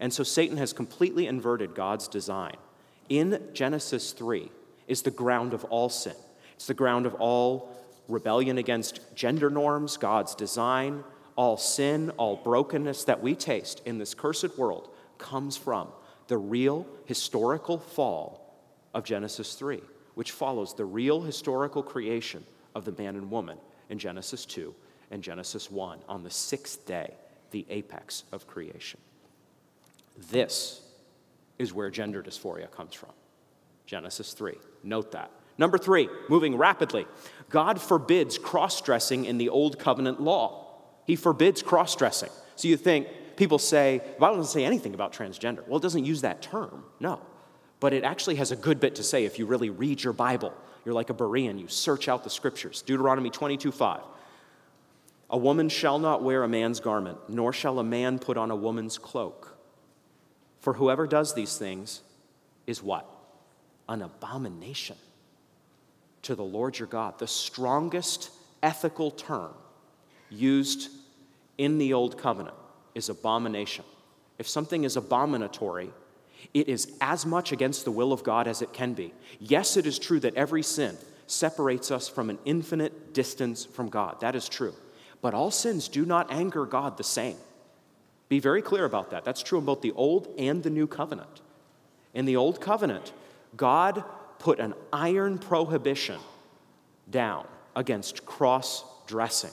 And 0.00 0.12
so 0.12 0.22
Satan 0.22 0.56
has 0.56 0.72
completely 0.72 1.26
inverted 1.26 1.74
God's 1.74 2.08
design. 2.08 2.56
In 3.08 3.42
Genesis 3.52 4.12
3 4.12 4.50
is 4.88 5.02
the 5.02 5.10
ground 5.10 5.52
of 5.52 5.64
all 5.64 5.88
sin, 5.88 6.16
it's 6.54 6.66
the 6.66 6.74
ground 6.74 7.06
of 7.06 7.14
all 7.14 7.76
rebellion 8.08 8.58
against 8.58 9.00
gender 9.14 9.48
norms, 9.48 9.96
God's 9.96 10.34
design, 10.34 11.04
all 11.36 11.56
sin, 11.56 12.10
all 12.10 12.36
brokenness 12.36 13.04
that 13.04 13.22
we 13.22 13.34
taste 13.34 13.80
in 13.86 13.98
this 13.98 14.14
cursed 14.14 14.58
world 14.58 14.90
comes 15.18 15.56
from 15.56 15.88
the 16.28 16.36
real 16.36 16.86
historical 17.06 17.78
fall 17.78 18.58
of 18.92 19.04
Genesis 19.04 19.54
3 19.54 19.80
which 20.14 20.32
follows 20.32 20.74
the 20.74 20.84
real 20.84 21.20
historical 21.20 21.82
creation 21.82 22.44
of 22.74 22.84
the 22.84 22.92
man 22.92 23.16
and 23.16 23.30
woman 23.30 23.58
in 23.88 23.98
Genesis 23.98 24.44
2 24.46 24.74
and 25.10 25.22
Genesis 25.22 25.70
1 25.70 25.98
on 26.08 26.22
the 26.22 26.30
sixth 26.30 26.86
day, 26.86 27.14
the 27.50 27.66
apex 27.68 28.24
of 28.32 28.46
creation. 28.46 29.00
This 30.30 30.80
is 31.58 31.72
where 31.72 31.90
gender 31.90 32.22
dysphoria 32.22 32.70
comes 32.70 32.94
from. 32.94 33.10
Genesis 33.86 34.32
3. 34.32 34.54
Note 34.82 35.12
that. 35.12 35.30
Number 35.58 35.76
three, 35.76 36.08
moving 36.30 36.56
rapidly, 36.56 37.06
God 37.50 37.80
forbids 37.80 38.38
cross 38.38 38.80
dressing 38.80 39.26
in 39.26 39.36
the 39.36 39.50
Old 39.50 39.78
Covenant 39.78 40.20
law. 40.20 40.80
He 41.06 41.14
forbids 41.14 41.62
cross 41.62 41.94
dressing. 41.94 42.30
So 42.56 42.68
you 42.68 42.78
think, 42.78 43.06
people 43.36 43.58
say, 43.58 43.98
the 43.98 44.20
Bible 44.20 44.36
doesn't 44.36 44.52
say 44.52 44.64
anything 44.64 44.94
about 44.94 45.12
transgender. 45.12 45.66
Well, 45.66 45.76
it 45.76 45.82
doesn't 45.82 46.04
use 46.04 46.22
that 46.22 46.40
term. 46.40 46.84
No 47.00 47.20
but 47.82 47.92
it 47.92 48.04
actually 48.04 48.36
has 48.36 48.52
a 48.52 48.56
good 48.56 48.78
bit 48.78 48.94
to 48.94 49.02
say 49.02 49.24
if 49.24 49.40
you 49.40 49.44
really 49.44 49.68
read 49.68 50.04
your 50.04 50.12
Bible. 50.12 50.54
You're 50.84 50.94
like 50.94 51.10
a 51.10 51.14
Berean, 51.14 51.58
you 51.58 51.66
search 51.66 52.06
out 52.06 52.22
the 52.22 52.30
scriptures. 52.30 52.80
Deuteronomy 52.80 53.28
22 53.28 53.72
5. 53.72 54.00
A 55.30 55.36
woman 55.36 55.68
shall 55.68 55.98
not 55.98 56.22
wear 56.22 56.44
a 56.44 56.48
man's 56.48 56.78
garment, 56.78 57.18
nor 57.28 57.52
shall 57.52 57.80
a 57.80 57.84
man 57.84 58.20
put 58.20 58.36
on 58.36 58.52
a 58.52 58.56
woman's 58.56 58.98
cloak. 58.98 59.58
For 60.60 60.74
whoever 60.74 61.08
does 61.08 61.34
these 61.34 61.58
things 61.58 62.02
is 62.68 62.80
what? 62.84 63.04
An 63.88 64.02
abomination 64.02 64.96
to 66.22 66.36
the 66.36 66.44
Lord 66.44 66.78
your 66.78 66.86
God. 66.86 67.18
The 67.18 67.26
strongest 67.26 68.30
ethical 68.62 69.10
term 69.10 69.54
used 70.30 70.88
in 71.58 71.78
the 71.78 71.94
Old 71.94 72.16
Covenant 72.16 72.54
is 72.94 73.08
abomination. 73.08 73.84
If 74.38 74.46
something 74.46 74.84
is 74.84 74.96
abominatory, 74.96 75.90
it 76.54 76.68
is 76.68 76.92
as 77.00 77.24
much 77.24 77.52
against 77.52 77.84
the 77.84 77.90
will 77.90 78.12
of 78.12 78.22
God 78.22 78.46
as 78.46 78.62
it 78.62 78.72
can 78.72 78.92
be. 78.94 79.12
Yes, 79.38 79.76
it 79.76 79.86
is 79.86 79.98
true 79.98 80.20
that 80.20 80.34
every 80.34 80.62
sin 80.62 80.96
separates 81.26 81.90
us 81.90 82.08
from 82.08 82.30
an 82.30 82.38
infinite 82.44 83.14
distance 83.14 83.64
from 83.64 83.88
God. 83.88 84.20
That 84.20 84.34
is 84.34 84.48
true. 84.48 84.74
But 85.20 85.34
all 85.34 85.50
sins 85.50 85.88
do 85.88 86.04
not 86.04 86.32
anger 86.32 86.66
God 86.66 86.96
the 86.96 87.04
same. 87.04 87.36
Be 88.28 88.38
very 88.38 88.62
clear 88.62 88.84
about 88.84 89.10
that. 89.10 89.24
That's 89.24 89.42
true 89.42 89.58
in 89.58 89.64
both 89.64 89.82
the 89.82 89.92
Old 89.92 90.28
and 90.38 90.62
the 90.62 90.70
New 90.70 90.86
Covenant. 90.86 91.40
In 92.14 92.24
the 92.24 92.36
Old 92.36 92.60
Covenant, 92.60 93.12
God 93.56 94.04
put 94.38 94.58
an 94.58 94.74
iron 94.92 95.38
prohibition 95.38 96.18
down 97.10 97.46
against 97.76 98.26
cross 98.26 98.84
dressing. 99.06 99.50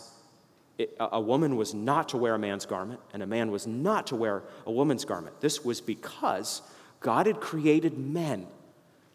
a 1.00 1.20
woman 1.20 1.58
was 1.58 1.74
not 1.74 2.10
to 2.10 2.18
wear 2.18 2.36
a 2.36 2.40
man's 2.40 2.66
garment, 2.66 3.02
and 3.14 3.22
a 3.22 3.28
man 3.28 3.52
was 3.52 3.68
not 3.68 4.08
to 4.08 4.16
wear 4.16 4.44
a 4.66 4.72
woman's 4.72 5.04
garment. 5.04 5.42
This 5.42 5.64
was 5.64 5.82
because 5.82 6.62
God 7.00 7.28
had 7.28 7.40
created 7.40 7.98
men 7.98 8.48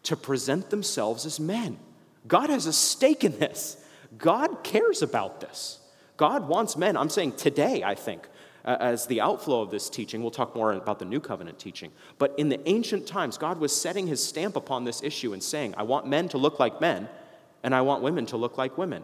to 0.03 0.15
present 0.15 0.69
themselves 0.69 1.25
as 1.25 1.39
men. 1.39 1.77
God 2.27 2.49
has 2.49 2.65
a 2.65 2.73
stake 2.73 3.23
in 3.23 3.37
this. 3.39 3.77
God 4.17 4.63
cares 4.63 5.01
about 5.01 5.41
this. 5.41 5.79
God 6.17 6.47
wants 6.47 6.77
men. 6.77 6.95
I'm 6.95 7.09
saying 7.09 7.33
today, 7.33 7.83
I 7.83 7.95
think, 7.95 8.27
as 8.63 9.05
the 9.05 9.21
outflow 9.21 9.61
of 9.61 9.69
this 9.69 9.89
teaching, 9.89 10.21
we'll 10.21 10.31
talk 10.31 10.55
more 10.55 10.73
about 10.73 10.97
the 10.97 11.05
new 11.05 11.19
covenant 11.19 11.59
teaching. 11.59 11.91
But 12.17 12.33
in 12.37 12.49
the 12.49 12.67
ancient 12.67 13.05
times, 13.05 13.37
God 13.37 13.59
was 13.59 13.75
setting 13.75 14.07
his 14.07 14.25
stamp 14.25 14.55
upon 14.55 14.85
this 14.85 15.03
issue 15.03 15.33
and 15.33 15.43
saying, 15.43 15.75
I 15.77 15.83
want 15.83 16.07
men 16.07 16.29
to 16.29 16.37
look 16.37 16.59
like 16.59 16.81
men, 16.81 17.09
and 17.63 17.75
I 17.75 17.81
want 17.81 18.01
women 18.01 18.25
to 18.27 18.37
look 18.37 18.57
like 18.57 18.77
women. 18.77 19.03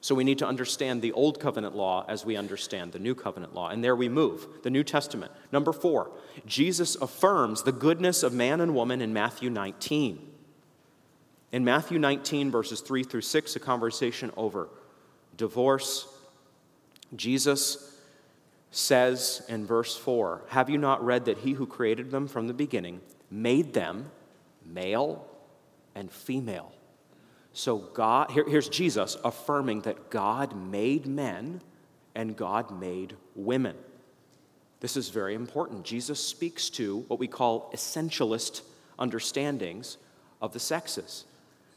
So 0.00 0.14
we 0.14 0.24
need 0.24 0.38
to 0.38 0.46
understand 0.46 1.02
the 1.02 1.12
Old 1.12 1.40
Covenant 1.40 1.74
law 1.74 2.04
as 2.08 2.24
we 2.24 2.36
understand 2.36 2.92
the 2.92 2.98
New 2.98 3.14
Covenant 3.14 3.54
law. 3.54 3.70
And 3.70 3.82
there 3.82 3.96
we 3.96 4.08
move, 4.08 4.46
the 4.62 4.70
New 4.70 4.84
Testament. 4.84 5.32
Number 5.52 5.72
four, 5.72 6.10
Jesus 6.46 6.96
affirms 6.96 7.62
the 7.62 7.72
goodness 7.72 8.22
of 8.22 8.32
man 8.32 8.60
and 8.60 8.74
woman 8.74 9.00
in 9.00 9.12
Matthew 9.12 9.50
19. 9.50 10.32
In 11.52 11.64
Matthew 11.64 11.98
19, 11.98 12.50
verses 12.50 12.80
3 12.80 13.02
through 13.04 13.22
6, 13.22 13.56
a 13.56 13.60
conversation 13.60 14.30
over 14.36 14.68
divorce, 15.36 16.06
Jesus 17.14 17.96
says 18.70 19.42
in 19.48 19.66
verse 19.66 19.96
4 19.96 20.42
Have 20.48 20.68
you 20.68 20.78
not 20.78 21.04
read 21.04 21.24
that 21.24 21.38
he 21.38 21.52
who 21.52 21.66
created 21.66 22.10
them 22.10 22.28
from 22.28 22.46
the 22.46 22.54
beginning 22.54 23.00
made 23.30 23.72
them 23.72 24.10
male 24.64 25.26
and 25.94 26.10
female? 26.10 26.72
So, 27.56 27.78
God, 27.78 28.32
here, 28.32 28.44
here's 28.46 28.68
Jesus 28.68 29.16
affirming 29.24 29.80
that 29.82 30.10
God 30.10 30.54
made 30.54 31.06
men 31.06 31.62
and 32.14 32.36
God 32.36 32.70
made 32.70 33.16
women. 33.34 33.74
This 34.80 34.94
is 34.94 35.08
very 35.08 35.34
important. 35.34 35.82
Jesus 35.82 36.22
speaks 36.22 36.68
to 36.70 36.98
what 37.08 37.18
we 37.18 37.26
call 37.26 37.70
essentialist 37.74 38.60
understandings 38.98 39.96
of 40.42 40.52
the 40.52 40.60
sexes. 40.60 41.24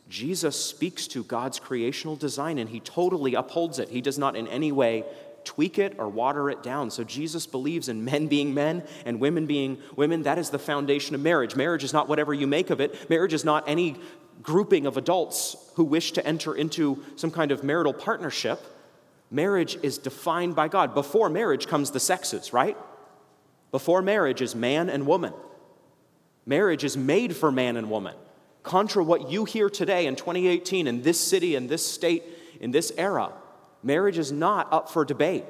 Jesus 0.09 0.61
speaks 0.61 1.07
to 1.07 1.23
God's 1.23 1.61
creational 1.61 2.17
design 2.17 2.57
and 2.57 2.69
he 2.69 2.81
totally 2.81 3.35
upholds 3.35 3.79
it. 3.79 3.87
He 3.87 4.01
does 4.01 4.17
not 4.17 4.35
in 4.35 4.49
any 4.49 4.73
way 4.73 5.05
tweak 5.45 5.79
it 5.79 5.95
or 5.97 6.09
water 6.09 6.49
it 6.49 6.61
down. 6.61 6.91
So 6.91 7.05
Jesus 7.05 7.47
believes 7.47 7.87
in 7.87 8.03
men 8.03 8.27
being 8.27 8.53
men 8.53 8.83
and 9.05 9.21
women 9.21 9.45
being 9.45 9.77
women. 9.95 10.23
That 10.23 10.37
is 10.39 10.49
the 10.49 10.59
foundation 10.59 11.15
of 11.15 11.21
marriage. 11.21 11.55
Marriage 11.55 11.85
is 11.85 11.93
not 11.93 12.09
whatever 12.09 12.33
you 12.33 12.47
make 12.47 12.69
of 12.69 12.81
it. 12.81 13.09
Marriage 13.09 13.33
is 13.33 13.45
not 13.45 13.63
any 13.65 13.95
grouping 14.41 14.85
of 14.85 14.97
adults 14.97 15.55
who 15.75 15.83
wish 15.83 16.11
to 16.13 16.25
enter 16.25 16.55
into 16.55 17.03
some 17.15 17.31
kind 17.31 17.51
of 17.51 17.63
marital 17.63 17.93
partnership, 17.93 18.59
marriage 19.31 19.77
is 19.83 19.97
defined 19.97 20.55
by 20.55 20.67
God. 20.67 20.93
Before 20.93 21.29
marriage 21.29 21.67
comes 21.67 21.91
the 21.91 21.99
sexes, 21.99 22.53
right? 22.53 22.77
Before 23.71 24.01
marriage 24.01 24.41
is 24.41 24.55
man 24.55 24.89
and 24.89 25.05
woman. 25.05 25.33
Marriage 26.45 26.83
is 26.83 26.97
made 26.97 27.35
for 27.35 27.51
man 27.51 27.77
and 27.77 27.89
woman. 27.89 28.15
Contra 28.63 29.03
what 29.03 29.29
you 29.29 29.45
hear 29.45 29.69
today 29.69 30.05
in 30.05 30.15
2018 30.15 30.87
in 30.87 31.01
this 31.01 31.19
city, 31.19 31.55
in 31.55 31.67
this 31.67 31.85
state, 31.85 32.23
in 32.59 32.71
this 32.71 32.91
era, 32.97 33.31
marriage 33.83 34.17
is 34.17 34.31
not 34.31 34.71
up 34.73 34.89
for 34.89 35.05
debate. 35.05 35.45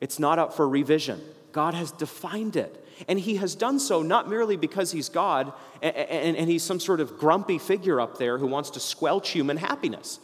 It's 0.00 0.18
not 0.18 0.38
up 0.38 0.52
for 0.52 0.68
revision. 0.68 1.20
God 1.52 1.74
has 1.74 1.90
defined 1.90 2.56
it. 2.56 2.85
And 3.08 3.20
he 3.20 3.36
has 3.36 3.54
done 3.54 3.78
so 3.78 4.02
not 4.02 4.28
merely 4.28 4.56
because 4.56 4.92
he's 4.92 5.08
God 5.08 5.52
and, 5.82 5.94
and, 5.96 6.36
and, 6.36 6.48
he's 6.48 6.62
some 6.62 6.80
sort 6.80 7.00
of 7.00 7.18
grumpy 7.18 7.58
figure 7.58 8.00
up 8.00 8.18
there 8.18 8.38
who 8.38 8.46
wants 8.46 8.70
to 8.70 8.80
squelch 8.80 9.30
human 9.30 9.58
happiness. 9.58 10.18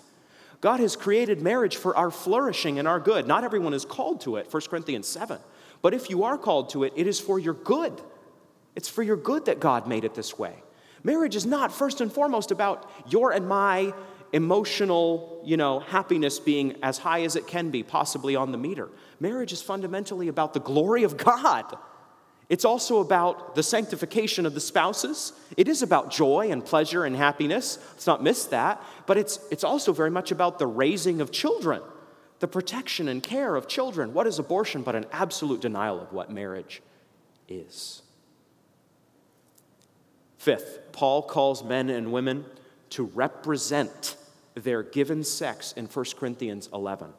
God 0.61 0.81
has 0.81 0.97
created 0.97 1.43
marriage 1.43 1.77
for 1.77 1.97
our 1.97 2.11
flourishing 2.11 2.79
and 2.79 2.87
our 2.87 3.01
good. 3.01 3.27
Not 3.27 3.45
everyone 3.45 3.75
is 3.75 3.85
called 3.85 4.21
to 4.23 4.37
it, 4.37 4.53
1 4.53 4.63
Corinthians 4.71 5.09
7. 5.09 5.39
But 5.83 5.93
if 5.93 6.09
you 6.09 6.23
are 6.23 6.39
called 6.39 6.71
to 6.71 6.85
it, 6.85 6.93
it 6.97 7.07
is 7.07 7.19
for 7.19 7.39
your 7.39 7.55
good. 7.55 8.01
It's 8.77 8.89
for 8.89 9.03
your 9.03 9.17
good 9.17 9.47
that 9.47 9.61
God 9.61 9.87
made 9.87 10.05
it 10.05 10.15
this 10.15 10.39
way. 10.39 10.55
Marriage 11.03 11.35
is 11.35 11.45
not 11.45 11.73
first 11.73 12.01
and 12.01 12.13
foremost 12.13 12.53
about 12.53 12.89
your 13.09 13.33
and 13.33 13.49
my 13.49 13.93
emotional, 14.33 15.43
you 15.45 15.57
know, 15.57 15.81
happiness 15.81 16.39
being 16.39 16.77
as 16.83 16.99
high 16.99 17.23
as 17.23 17.37
it 17.37 17.47
can 17.47 17.71
be, 17.71 17.83
possibly 17.83 18.35
on 18.37 18.53
the 18.53 18.59
meter. 18.59 18.89
Marriage 19.21 19.53
is 19.53 19.61
fundamentally 19.61 20.29
about 20.29 20.55
the 20.55 20.61
glory 20.61 21.03
of 21.03 21.17
God. 21.17 21.77
It's 22.53 22.67
also 22.67 23.01
about 23.01 23.55
the 23.55 23.63
sanctification 23.63 24.45
of 24.45 24.53
the 24.53 24.61
spouses. 24.61 25.33
It 25.57 25.69
is 25.69 25.81
about 25.81 26.11
joy 26.11 26.51
and 26.51 26.63
pleasure 26.63 27.07
and 27.07 27.17
happiness. 27.17 27.79
Let's 27.93 28.07
not 28.07 28.23
miss 28.23 28.45
that. 28.45 28.85
But 29.07 29.17
it's, 29.17 29.41
it's 29.51 29.65
also 29.65 29.95
very 29.95 30.11
much 30.11 30.33
about 30.33 30.59
the 30.59 30.67
raising 30.67 31.23
of 31.23 31.33
children, 31.33 31.81
the 32.41 32.49
protection 32.49 33.09
and 33.09 33.23
care 33.23 33.57
of 33.57 33.69
children. 33.69 34.13
What 34.13 34.27
is 34.27 34.39
abortion 34.39 34.83
but 34.83 34.95
an 34.95 35.07
absolute 35.13 35.63
denial 35.63 35.99
of 35.99 36.13
what 36.13 36.31
marriage 36.31 36.83
is? 37.49 38.03
Fifth, 40.37 40.93
Paul 40.93 41.23
calls 41.23 41.65
men 41.65 41.89
and 41.89 42.13
women 42.13 42.45
to 42.91 43.05
represent 43.05 44.19
their 44.53 44.83
given 44.83 45.25
sex 45.25 45.73
in 45.73 45.87
1 45.87 46.05
Corinthians 46.19 46.69
11. 46.75 47.15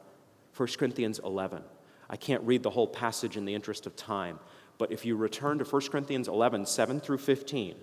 1 0.56 0.68
Corinthians 0.78 1.18
11. 1.18 1.64
I 2.08 2.16
can't 2.16 2.42
read 2.44 2.62
the 2.62 2.70
whole 2.70 2.86
passage 2.86 3.36
in 3.36 3.44
the 3.44 3.54
interest 3.56 3.86
of 3.86 3.96
time, 3.96 4.38
but 4.78 4.92
if 4.92 5.04
you 5.04 5.16
return 5.16 5.58
to 5.58 5.64
1 5.64 5.82
Corinthians 5.88 6.28
11, 6.28 6.66
7 6.66 7.00
through 7.00 7.18
15, 7.18 7.74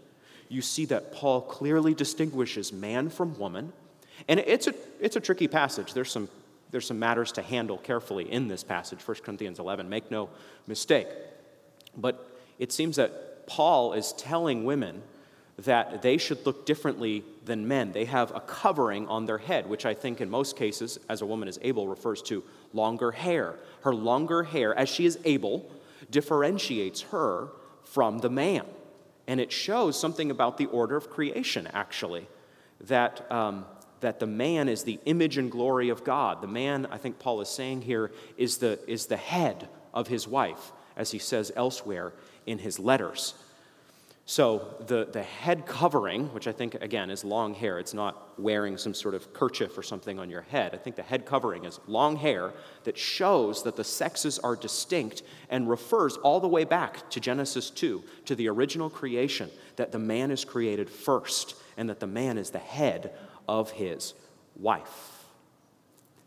you 0.49 0.61
see 0.61 0.85
that 0.85 1.13
Paul 1.13 1.41
clearly 1.41 1.93
distinguishes 1.93 2.73
man 2.73 3.09
from 3.09 3.37
woman. 3.39 3.71
And 4.27 4.39
it's 4.39 4.67
a, 4.67 4.73
it's 4.99 5.15
a 5.15 5.21
tricky 5.21 5.47
passage. 5.47 5.93
There's 5.93 6.11
some, 6.11 6.27
there's 6.71 6.85
some 6.85 6.99
matters 6.99 7.31
to 7.33 7.41
handle 7.41 7.77
carefully 7.77 8.29
in 8.29 8.47
this 8.47 8.63
passage, 8.63 8.99
1 8.99 9.17
Corinthians 9.23 9.59
11. 9.59 9.89
Make 9.89 10.11
no 10.11 10.29
mistake. 10.67 11.07
But 11.95 12.27
it 12.59 12.71
seems 12.73 12.97
that 12.97 13.47
Paul 13.47 13.93
is 13.93 14.13
telling 14.13 14.65
women 14.65 15.01
that 15.59 16.01
they 16.01 16.17
should 16.17 16.45
look 16.45 16.65
differently 16.65 17.23
than 17.45 17.67
men. 17.67 17.91
They 17.91 18.05
have 18.05 18.35
a 18.35 18.39
covering 18.39 19.07
on 19.07 19.25
their 19.25 19.37
head, 19.37 19.69
which 19.69 19.85
I 19.85 19.93
think 19.93 20.19
in 20.19 20.29
most 20.29 20.57
cases, 20.57 20.99
as 21.07 21.21
a 21.21 21.25
woman 21.25 21.47
is 21.47 21.59
able, 21.61 21.87
refers 21.87 22.21
to 22.23 22.43
longer 22.73 23.11
hair. 23.11 23.55
Her 23.83 23.93
longer 23.93 24.43
hair, 24.43 24.77
as 24.77 24.89
she 24.89 25.05
is 25.05 25.19
able, 25.23 25.69
differentiates 26.11 27.01
her 27.01 27.49
from 27.83 28.19
the 28.19 28.29
man. 28.29 28.65
And 29.27 29.39
it 29.39 29.51
shows 29.51 29.99
something 29.99 30.31
about 30.31 30.57
the 30.57 30.65
order 30.67 30.95
of 30.97 31.09
creation, 31.09 31.67
actually, 31.73 32.27
that, 32.81 33.31
um, 33.31 33.65
that 34.01 34.19
the 34.19 34.27
man 34.27 34.67
is 34.67 34.83
the 34.83 34.99
image 35.05 35.37
and 35.37 35.51
glory 35.51 35.89
of 35.89 36.03
God. 36.03 36.41
The 36.41 36.47
man, 36.47 36.87
I 36.91 36.97
think 36.97 37.19
Paul 37.19 37.41
is 37.41 37.49
saying 37.49 37.83
here, 37.83 38.11
is 38.37 38.57
the, 38.57 38.79
is 38.87 39.05
the 39.05 39.17
head 39.17 39.69
of 39.93 40.07
his 40.07 40.27
wife, 40.27 40.71
as 40.97 41.11
he 41.11 41.19
says 41.19 41.51
elsewhere 41.55 42.13
in 42.45 42.57
his 42.57 42.79
letters. 42.79 43.35
So 44.25 44.75
the, 44.87 45.05
the 45.11 45.23
head 45.23 45.65
covering, 45.65 46.33
which 46.33 46.47
I 46.47 46.51
think, 46.51 46.75
again, 46.75 47.09
is 47.09 47.25
long 47.25 47.53
hair, 47.53 47.79
it's 47.79 47.93
not 47.93 48.39
wearing 48.39 48.77
some 48.77 48.93
sort 48.93 49.15
of 49.15 49.33
kerchief 49.33 49.77
or 49.77 49.83
something 49.83 50.19
on 50.19 50.29
your 50.29 50.43
head. 50.43 50.73
I 50.73 50.77
think 50.77 50.95
the 50.95 51.03
head 51.03 51.25
covering 51.25 51.65
is 51.65 51.79
long 51.87 52.15
hair 52.15 52.53
that 52.83 52.97
shows 52.97 53.63
that 53.63 53.75
the 53.75 53.83
sexes 53.83 54.39
are 54.39 54.55
distinct 54.55 55.23
and 55.49 55.69
refers 55.69 56.17
all 56.17 56.39
the 56.39 56.47
way 56.47 56.63
back 56.63 57.09
to 57.09 57.19
Genesis 57.19 57.69
2, 57.71 58.03
to 58.25 58.35
the 58.35 58.47
original 58.47 58.89
creation, 58.89 59.49
that 59.75 59.91
the 59.91 59.99
man 59.99 60.31
is 60.31 60.45
created 60.45 60.89
first 60.89 61.55
and 61.75 61.89
that 61.89 61.99
the 61.99 62.07
man 62.07 62.37
is 62.37 62.51
the 62.51 62.59
head 62.59 63.11
of 63.49 63.71
his 63.71 64.13
wife. 64.55 65.25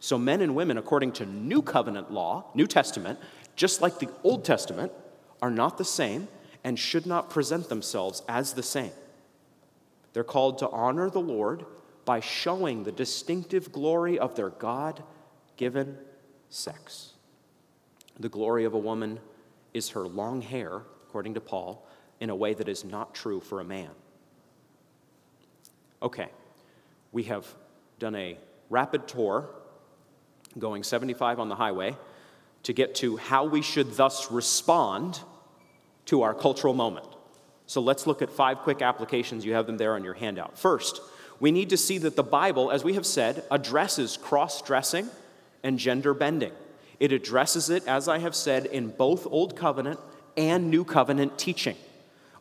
So 0.01 0.19
men 0.19 0.43
and 0.43 0.55
women, 0.55 0.77
according 0.77 1.13
to 1.13 1.27
New 1.27 1.63
Covenant 1.63 2.13
law, 2.13 2.51
New 2.55 2.67
Testament, 2.67 3.19
just 3.57 3.81
like 3.81 3.99
the 3.99 4.11
Old 4.23 4.45
Testament, 4.45 4.93
are 5.41 5.51
not 5.51 5.79
the 5.79 5.85
same 5.85 6.29
and 6.65 6.79
should 6.79 7.07
not 7.07 7.31
present 7.31 7.69
themselves 7.69 8.23
as 8.29 8.55
the 8.55 8.63
same. 8.63 8.91
They're 10.15 10.25
called 10.25 10.59
to 10.59 10.69
honor 10.71 11.11
the 11.11 11.21
Lord 11.21 11.67
by 12.05 12.21
showing 12.21 12.85
the 12.85 12.93
distinctive 12.93 13.71
glory 13.71 14.19
of 14.19 14.35
their 14.35 14.51
God 14.51 15.03
given 15.57 15.99
sex. 16.49 17.13
The 18.19 18.29
glory 18.29 18.65
of 18.65 18.75
a 18.75 18.79
woman 18.79 19.21
is 19.75 19.91
her 19.91 20.07
long 20.07 20.41
hair, 20.41 20.83
according 21.09 21.35
to 21.35 21.41
Paul, 21.41 21.87
in 22.21 22.31
a 22.31 22.37
way 22.37 22.55
that 22.55 22.69
is 22.69 22.85
not 22.85 23.15
true 23.15 23.41
for 23.41 23.61
a 23.61 23.65
man. 23.65 23.91
Okay, 26.03 26.29
we 27.13 27.25
have 27.25 27.47
done 27.99 28.15
a 28.15 28.39
rapid 28.71 29.09
tour 29.09 29.49
going 30.59 30.83
75 30.83 31.41
on 31.41 31.49
the 31.49 31.55
highway 31.57 31.97
to 32.63 32.73
get 32.73 32.95
to 32.97 33.17
how 33.17 33.45
we 33.45 33.63
should 33.63 33.97
thus 33.97 34.31
respond 34.31 35.21
to 36.07 36.23
our 36.23 36.35
cultural 36.35 36.75
moment. 36.75 37.07
So 37.67 37.81
let's 37.81 38.07
look 38.07 38.23
at 38.23 38.31
five 38.31 38.59
quick 38.59 38.83
applications. 38.83 39.45
You 39.45 39.55
have 39.55 39.67
them 39.67 39.79
there 39.79 39.95
on 39.95 40.05
your 40.05 40.15
handout. 40.15 40.59
First, 40.59 41.01
we 41.41 41.51
need 41.51 41.71
to 41.71 41.77
see 41.77 41.99
that 41.99 42.17
the 42.17 42.23
Bible, 42.23 42.71
as 42.71 42.85
we 42.85 42.95
have 42.95 43.07
said, 43.07 43.45
addresses 43.51 44.17
cross 44.17 44.63
dressing 44.63 45.09
and 45.63 45.79
gender 45.79 46.15
bending. 46.15 46.53
It 47.01 47.13
addresses 47.13 47.71
it, 47.71 47.87
as 47.89 48.07
I 48.07 48.19
have 48.19 48.35
said, 48.35 48.67
in 48.67 48.89
both 48.89 49.27
Old 49.27 49.57
Covenant 49.57 49.99
and 50.37 50.71
New 50.71 50.85
Covenant 50.85 51.39
teaching. 51.39 51.77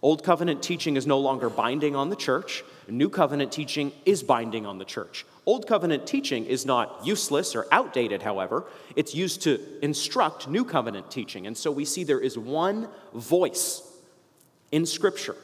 Old 0.01 0.23
Covenant 0.23 0.61
teaching 0.61 0.97
is 0.97 1.07
no 1.07 1.19
longer 1.19 1.49
binding 1.49 1.95
on 1.95 2.09
the 2.09 2.15
church, 2.15 2.63
New 2.87 3.09
Covenant 3.09 3.51
teaching 3.51 3.91
is 4.05 4.23
binding 4.23 4.65
on 4.65 4.77
the 4.77 4.85
church. 4.85 5.25
Old 5.45 5.67
Covenant 5.67 6.07
teaching 6.07 6.45
is 6.45 6.65
not 6.65 7.05
useless 7.05 7.55
or 7.55 7.65
outdated, 7.71 8.21
however. 8.21 8.65
It's 8.95 9.13
used 9.13 9.41
to 9.43 9.59
instruct 9.81 10.47
New 10.47 10.65
Covenant 10.65 11.11
teaching. 11.11 11.47
And 11.47 11.57
so 11.57 11.71
we 11.71 11.85
see 11.85 12.03
there 12.03 12.19
is 12.19 12.37
one 12.37 12.87
voice 13.13 13.81
in 14.71 14.85
Scripture 14.85 15.35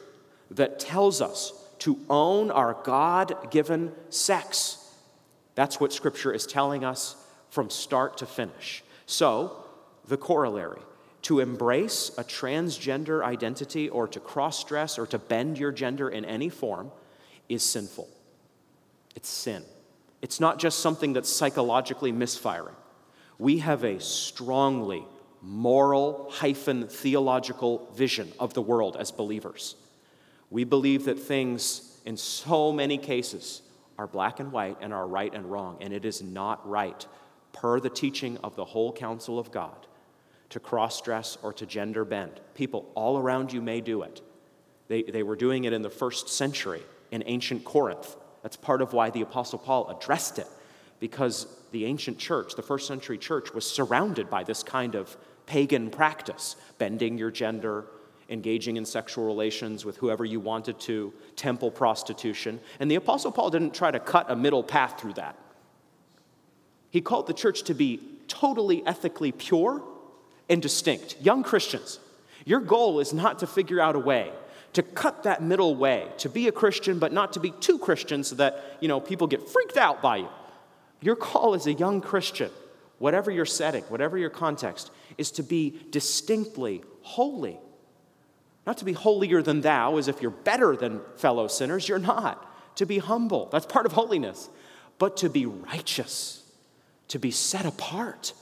that 0.50 0.80
tells 0.80 1.20
us 1.20 1.52
to 1.80 1.98
own 2.08 2.50
our 2.50 2.76
God 2.84 3.50
given 3.50 3.92
sex. 4.10 4.76
That's 5.54 5.80
what 5.80 5.92
Scripture 5.92 6.32
is 6.32 6.46
telling 6.46 6.84
us 6.84 7.16
from 7.50 7.70
start 7.70 8.18
to 8.18 8.26
finish. 8.26 8.82
So, 9.06 9.64
the 10.06 10.16
corollary 10.16 10.80
to 11.22 11.40
embrace 11.40 12.10
a 12.16 12.24
transgender 12.24 13.22
identity 13.22 13.88
or 13.88 14.08
to 14.08 14.20
cross 14.20 14.64
dress 14.64 14.98
or 14.98 15.06
to 15.06 15.18
bend 15.18 15.58
your 15.58 15.72
gender 15.72 16.08
in 16.08 16.24
any 16.24 16.48
form 16.48 16.90
is 17.50 17.62
sinful. 17.62 18.08
It's 19.14 19.28
sin. 19.28 19.64
It's 20.22 20.40
not 20.40 20.58
just 20.58 20.78
something 20.78 21.12
that's 21.12 21.28
psychologically 21.28 22.12
misfiring. 22.12 22.76
We 23.38 23.58
have 23.58 23.84
a 23.84 24.00
strongly 24.00 25.04
moral 25.42 26.30
hyphen 26.30 26.86
theological 26.86 27.88
vision 27.94 28.30
of 28.38 28.54
the 28.54 28.62
world 28.62 28.96
as 28.98 29.10
believers. 29.10 29.74
We 30.50 30.64
believe 30.64 31.06
that 31.06 31.18
things 31.18 32.00
in 32.04 32.16
so 32.16 32.72
many 32.72 32.98
cases 32.98 33.62
are 33.98 34.06
black 34.06 34.40
and 34.40 34.52
white 34.52 34.76
and 34.80 34.92
are 34.92 35.06
right 35.06 35.34
and 35.34 35.50
wrong, 35.50 35.78
and 35.80 35.92
it 35.92 36.04
is 36.04 36.22
not 36.22 36.66
right, 36.68 37.06
per 37.52 37.80
the 37.80 37.90
teaching 37.90 38.36
of 38.44 38.56
the 38.56 38.64
whole 38.64 38.92
counsel 38.92 39.38
of 39.38 39.50
God, 39.50 39.86
to 40.50 40.60
cross 40.60 41.00
dress 41.00 41.38
or 41.42 41.52
to 41.54 41.66
gender 41.66 42.04
bend. 42.04 42.40
People 42.54 42.90
all 42.94 43.18
around 43.18 43.52
you 43.52 43.62
may 43.62 43.80
do 43.80 44.02
it. 44.02 44.20
They, 44.88 45.02
they 45.02 45.22
were 45.22 45.36
doing 45.36 45.64
it 45.64 45.72
in 45.72 45.82
the 45.82 45.90
first 45.90 46.28
century 46.28 46.82
in 47.10 47.22
ancient 47.26 47.64
Corinth. 47.64 48.16
That's 48.42 48.56
part 48.56 48.82
of 48.82 48.92
why 48.92 49.10
the 49.10 49.22
Apostle 49.22 49.58
Paul 49.58 49.88
addressed 49.90 50.38
it, 50.38 50.46
because 50.98 51.46
the 51.72 51.84
ancient 51.84 52.18
church, 52.18 52.54
the 52.54 52.62
first 52.62 52.86
century 52.86 53.18
church, 53.18 53.52
was 53.52 53.68
surrounded 53.68 54.30
by 54.30 54.44
this 54.44 54.62
kind 54.62 54.94
of 54.94 55.16
pagan 55.46 55.90
practice 55.90 56.56
bending 56.78 57.18
your 57.18 57.30
gender, 57.30 57.86
engaging 58.28 58.76
in 58.76 58.84
sexual 58.84 59.26
relations 59.26 59.84
with 59.84 59.96
whoever 59.96 60.24
you 60.24 60.40
wanted 60.40 60.78
to, 60.80 61.12
temple 61.36 61.70
prostitution. 61.70 62.60
And 62.78 62.90
the 62.90 62.94
Apostle 62.94 63.32
Paul 63.32 63.50
didn't 63.50 63.74
try 63.74 63.90
to 63.90 63.98
cut 63.98 64.30
a 64.30 64.36
middle 64.36 64.62
path 64.62 65.00
through 65.00 65.14
that. 65.14 65.36
He 66.90 67.00
called 67.00 67.26
the 67.26 67.34
church 67.34 67.64
to 67.64 67.74
be 67.74 68.00
totally 68.28 68.84
ethically 68.86 69.32
pure 69.32 69.82
and 70.48 70.62
distinct. 70.62 71.16
Young 71.20 71.42
Christians, 71.42 71.98
your 72.44 72.60
goal 72.60 73.00
is 73.00 73.12
not 73.12 73.40
to 73.40 73.46
figure 73.46 73.80
out 73.80 73.96
a 73.96 73.98
way 73.98 74.32
to 74.72 74.82
cut 74.82 75.24
that 75.24 75.42
middle 75.42 75.74
way, 75.74 76.06
to 76.18 76.28
be 76.28 76.46
a 76.48 76.52
Christian, 76.52 76.98
but 76.98 77.12
not 77.12 77.32
to 77.32 77.40
be 77.40 77.50
too 77.50 77.78
Christian 77.78 78.22
so 78.22 78.36
that, 78.36 78.78
you 78.80 78.88
know, 78.88 79.00
people 79.00 79.26
get 79.26 79.48
freaked 79.48 79.76
out 79.76 80.00
by 80.00 80.18
you. 80.18 80.28
Your 81.00 81.16
call 81.16 81.54
as 81.54 81.66
a 81.66 81.72
young 81.72 82.00
Christian, 82.00 82.50
whatever 82.98 83.30
your 83.30 83.46
setting, 83.46 83.82
whatever 83.84 84.16
your 84.16 84.30
context, 84.30 84.90
is 85.18 85.30
to 85.32 85.42
be 85.42 85.80
distinctly 85.90 86.82
holy. 87.02 87.58
Not 88.66 88.78
to 88.78 88.84
be 88.84 88.92
holier 88.92 89.42
than 89.42 89.62
thou, 89.62 89.96
as 89.96 90.06
if 90.06 90.22
you're 90.22 90.30
better 90.30 90.76
than 90.76 91.00
fellow 91.16 91.48
sinners. 91.48 91.88
You're 91.88 91.98
not. 91.98 92.46
To 92.76 92.86
be 92.86 92.98
humble, 92.98 93.48
that's 93.50 93.66
part 93.66 93.86
of 93.86 93.92
holiness. 93.92 94.48
But 94.98 95.16
to 95.18 95.28
be 95.28 95.46
righteous, 95.46 96.44
to 97.08 97.18
be 97.18 97.30
set 97.30 97.66
apart, 97.66 98.34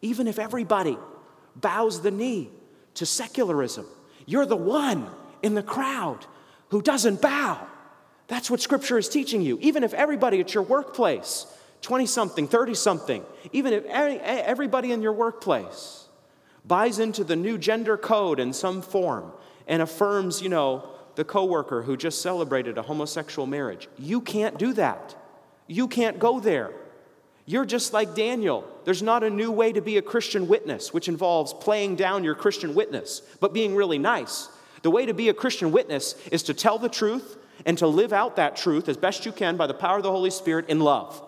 even 0.00 0.28
if 0.28 0.38
everybody 0.38 0.96
bows 1.56 2.02
the 2.02 2.10
knee 2.10 2.50
to 2.94 3.06
secularism. 3.06 3.86
You're 4.26 4.46
the 4.46 4.56
one 4.56 5.10
in 5.42 5.54
the 5.54 5.62
crowd 5.62 6.26
who 6.68 6.80
doesn't 6.80 7.20
bow. 7.20 7.66
That's 8.28 8.50
what 8.50 8.60
Scripture 8.60 8.96
is 8.96 9.08
teaching 9.08 9.42
you. 9.42 9.58
Even 9.60 9.84
if 9.84 9.92
everybody 9.92 10.40
at 10.40 10.54
your 10.54 10.62
workplace, 10.62 11.46
20 11.82 12.06
something, 12.06 12.48
30 12.48 12.74
something, 12.74 13.24
even 13.52 13.72
if 13.72 13.84
everybody 13.84 14.92
in 14.92 15.02
your 15.02 15.12
workplace 15.12 16.06
buys 16.64 16.98
into 16.98 17.24
the 17.24 17.36
new 17.36 17.58
gender 17.58 17.96
code 17.96 18.38
in 18.38 18.52
some 18.52 18.80
form 18.80 19.32
and 19.66 19.82
affirms, 19.82 20.40
you 20.40 20.48
know, 20.48 20.88
the 21.16 21.24
coworker 21.24 21.82
who 21.82 21.96
just 21.96 22.22
celebrated 22.22 22.78
a 22.78 22.82
homosexual 22.82 23.46
marriage, 23.46 23.88
you 23.98 24.20
can't 24.20 24.58
do 24.58 24.72
that. 24.72 25.14
You 25.66 25.88
can't 25.88 26.18
go 26.18 26.40
there. 26.40 26.70
You're 27.44 27.66
just 27.66 27.92
like 27.92 28.14
Daniel. 28.14 28.64
There's 28.84 29.02
not 29.02 29.24
a 29.24 29.28
new 29.30 29.50
way 29.50 29.72
to 29.72 29.80
be 29.80 29.96
a 29.96 30.02
Christian 30.02 30.46
witness, 30.46 30.94
which 30.94 31.08
involves 31.08 31.52
playing 31.52 31.96
down 31.96 32.24
your 32.24 32.36
Christian 32.36 32.74
witness, 32.74 33.20
but 33.40 33.52
being 33.52 33.74
really 33.74 33.98
nice. 33.98 34.48
The 34.82 34.90
way 34.90 35.06
to 35.06 35.14
be 35.14 35.28
a 35.28 35.34
Christian 35.34 35.72
witness 35.72 36.14
is 36.30 36.42
to 36.44 36.54
tell 36.54 36.78
the 36.78 36.88
truth 36.88 37.38
and 37.64 37.78
to 37.78 37.86
live 37.86 38.12
out 38.12 38.36
that 38.36 38.56
truth 38.56 38.88
as 38.88 38.96
best 38.96 39.24
you 39.24 39.32
can 39.32 39.56
by 39.56 39.66
the 39.66 39.74
power 39.74 39.96
of 39.96 40.02
the 40.02 40.10
Holy 40.10 40.30
Spirit 40.30 40.68
in 40.68 40.80
love. 40.80 41.22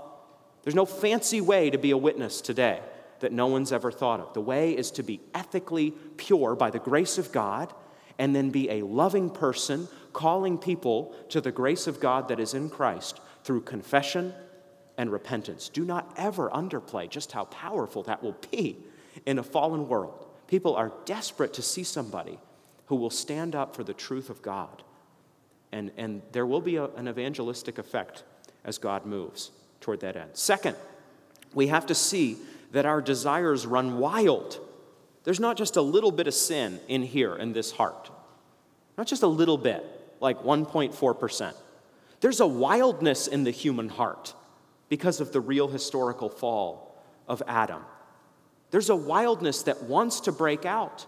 There's 0.62 0.74
no 0.74 0.86
fancy 0.86 1.40
way 1.40 1.70
to 1.70 1.78
be 1.78 1.90
a 1.90 1.96
witness 1.96 2.40
today 2.40 2.80
that 3.20 3.32
no 3.32 3.46
one's 3.46 3.72
ever 3.72 3.92
thought 3.92 4.20
of. 4.20 4.34
The 4.34 4.40
way 4.40 4.76
is 4.76 4.90
to 4.92 5.02
be 5.02 5.20
ethically 5.34 5.92
pure 6.16 6.56
by 6.56 6.70
the 6.70 6.78
grace 6.78 7.18
of 7.18 7.32
God 7.32 7.72
and 8.18 8.34
then 8.34 8.50
be 8.50 8.70
a 8.70 8.82
loving 8.82 9.30
person, 9.30 9.88
calling 10.12 10.58
people 10.58 11.14
to 11.28 11.40
the 11.40 11.52
grace 11.52 11.86
of 11.86 12.00
God 12.00 12.28
that 12.28 12.40
is 12.40 12.54
in 12.54 12.70
Christ 12.70 13.20
through 13.44 13.62
confession 13.62 14.34
and 14.96 15.10
repentance. 15.10 15.68
Do 15.68 15.84
not 15.84 16.12
ever 16.16 16.50
underplay 16.50 17.08
just 17.08 17.32
how 17.32 17.44
powerful 17.46 18.02
that 18.04 18.22
will 18.22 18.36
be 18.50 18.78
in 19.26 19.38
a 19.38 19.42
fallen 19.42 19.88
world. 19.88 20.26
People 20.46 20.76
are 20.76 20.92
desperate 21.04 21.54
to 21.54 21.62
see 21.62 21.82
somebody 21.84 22.38
who 22.86 22.96
will 22.96 23.10
stand 23.10 23.54
up 23.54 23.74
for 23.74 23.84
the 23.84 23.94
truth 23.94 24.30
of 24.30 24.42
God. 24.42 24.82
And, 25.72 25.90
and 25.96 26.22
there 26.32 26.46
will 26.46 26.60
be 26.60 26.76
a, 26.76 26.84
an 26.84 27.08
evangelistic 27.08 27.78
effect 27.78 28.22
as 28.64 28.78
God 28.78 29.06
moves 29.06 29.50
toward 29.80 30.00
that 30.00 30.16
end. 30.16 30.30
Second, 30.34 30.76
we 31.54 31.68
have 31.68 31.86
to 31.86 31.94
see 31.94 32.36
that 32.72 32.86
our 32.86 33.00
desires 33.00 33.66
run 33.66 33.98
wild. 33.98 34.58
There's 35.24 35.40
not 35.40 35.56
just 35.56 35.76
a 35.76 35.82
little 35.82 36.12
bit 36.12 36.26
of 36.26 36.34
sin 36.34 36.80
in 36.88 37.02
here 37.02 37.36
in 37.36 37.52
this 37.52 37.70
heart, 37.72 38.10
not 38.98 39.06
just 39.06 39.22
a 39.22 39.28
little 39.28 39.58
bit, 39.58 39.84
like 40.20 40.42
1.4%. 40.42 41.54
There's 42.20 42.40
a 42.40 42.46
wildness 42.46 43.26
in 43.26 43.44
the 43.44 43.50
human 43.50 43.88
heart 43.88 44.34
because 44.88 45.20
of 45.20 45.32
the 45.32 45.40
real 45.40 45.68
historical 45.68 46.28
fall 46.28 47.02
of 47.26 47.42
Adam. 47.46 47.82
There's 48.70 48.90
a 48.90 48.96
wildness 48.96 49.62
that 49.62 49.84
wants 49.84 50.20
to 50.20 50.32
break 50.32 50.64
out. 50.64 51.06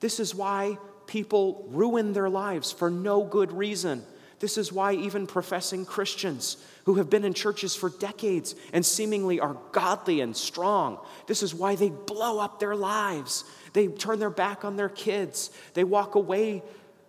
This 0.00 0.20
is 0.20 0.34
why 0.34 0.78
people 1.06 1.66
ruin 1.68 2.12
their 2.12 2.28
lives 2.28 2.72
for 2.72 2.90
no 2.90 3.24
good 3.24 3.52
reason. 3.52 4.02
This 4.38 4.58
is 4.58 4.72
why 4.72 4.92
even 4.92 5.26
professing 5.26 5.86
Christians 5.86 6.58
who 6.84 6.94
have 6.94 7.08
been 7.08 7.24
in 7.24 7.32
churches 7.32 7.74
for 7.74 7.88
decades 7.88 8.54
and 8.72 8.84
seemingly 8.84 9.40
are 9.40 9.56
godly 9.72 10.20
and 10.20 10.36
strong, 10.36 10.98
this 11.26 11.42
is 11.42 11.54
why 11.54 11.74
they 11.74 11.88
blow 11.90 12.38
up 12.38 12.60
their 12.60 12.76
lives. 12.76 13.44
They 13.72 13.88
turn 13.88 14.18
their 14.18 14.30
back 14.30 14.64
on 14.64 14.76
their 14.76 14.88
kids. 14.88 15.50
They 15.74 15.84
walk 15.84 16.14
away 16.14 16.62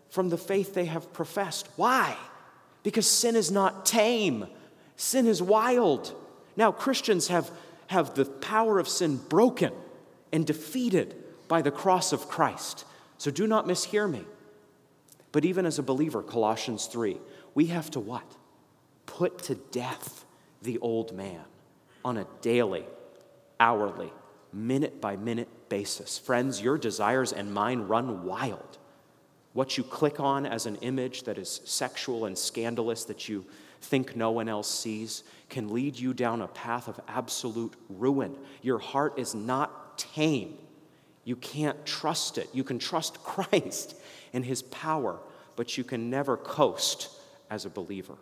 from 0.10 0.30
the 0.30 0.38
faith 0.38 0.74
they 0.74 0.86
have 0.86 1.12
professed. 1.12 1.68
Why? 1.76 2.16
Because 2.84 3.08
sin 3.08 3.36
is 3.36 3.52
not 3.52 3.86
tame, 3.86 4.48
sin 4.96 5.28
is 5.28 5.42
wild. 5.42 6.16
Now, 6.56 6.72
Christians 6.72 7.28
have 7.28 7.52
have 7.88 8.16
the 8.16 8.26
power 8.26 8.80
of 8.80 8.88
sin 8.88 9.18
broken 9.18 9.74
and 10.32 10.46
defeated 10.46 11.16
by 11.48 11.62
the 11.62 11.72
cross 11.72 12.14
of 12.14 12.28
Christ. 12.28 12.86
So 13.18 13.32
do 13.32 13.48
not 13.48 13.66
mishear 13.66 14.10
me. 14.10 14.26
But 15.32 15.46
even 15.46 15.66
as 15.66 15.80
a 15.80 15.84
believer, 15.84 16.24
Colossians 16.24 16.88
3, 16.88 17.18
we 17.54 17.68
have 17.68 17.92
to 17.92 18.00
what? 18.00 18.36
Put 19.06 19.40
to 19.44 19.56
death 19.56 20.26
the 20.62 20.78
old 20.80 21.16
man 21.16 21.42
on 22.04 22.18
a 22.18 22.28
daily, 22.42 22.86
hourly, 23.60 24.12
minute 24.54 25.02
by 25.02 25.16
minute 25.16 25.70
basis. 25.70 26.18
Friends, 26.18 26.62
your 26.62 26.78
desires 26.78 27.34
and 27.34 27.54
mine 27.54 27.82
run 27.82 28.24
wild. 28.24 28.78
What 29.54 29.78
you 29.78 29.84
click 29.84 30.20
on 30.20 30.46
as 30.46 30.66
an 30.66 30.76
image 30.78 31.24
that 31.24 31.38
is 31.38 31.62
sexual 31.66 32.26
and 32.26 32.38
scandalous 32.38 33.06
that 33.06 33.28
you 33.28 33.46
think 33.82 34.16
no 34.16 34.32
one 34.32 34.50
else 34.50 34.70
sees 34.70 35.24
can 35.50 35.74
lead 35.74 35.98
you 35.98 36.14
down 36.14 36.42
a 36.42 36.48
path 36.48 36.88
of 36.88 37.00
absolute 37.08 37.74
ruin. 37.90 38.36
Your 38.62 38.80
heart 38.80 39.18
is 39.18 39.34
not 39.36 39.98
tame. 39.98 40.58
You 41.28 41.36
can't 41.36 41.86
trust 41.86 42.38
it. 42.38 42.48
You 42.54 42.64
can 42.64 42.80
trust 42.80 43.22
Christ 43.24 43.98
and 44.32 44.46
his 44.46 44.62
power, 44.62 45.20
but 45.58 45.78
you 45.78 45.84
can 45.84 46.10
never 46.10 46.38
coast 46.38 47.10
as 47.50 47.66
a 47.66 47.70
believer. 47.70 48.16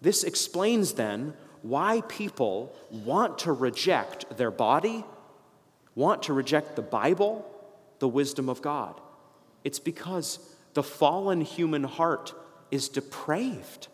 This 0.00 0.24
explains 0.24 0.94
then 0.94 1.34
why 1.60 2.00
people 2.08 2.74
want 2.90 3.40
to 3.40 3.52
reject 3.52 4.38
their 4.38 4.50
body, 4.50 5.04
want 5.94 6.22
to 6.22 6.32
reject 6.32 6.74
the 6.74 6.80
Bible, 6.80 7.44
the 7.98 8.08
wisdom 8.08 8.48
of 8.48 8.62
God. 8.62 8.98
It's 9.62 9.78
because 9.78 10.38
the 10.72 10.82
fallen 10.82 11.42
human 11.42 11.84
heart 11.84 12.32
is 12.70 12.88
depraved. 12.88 13.88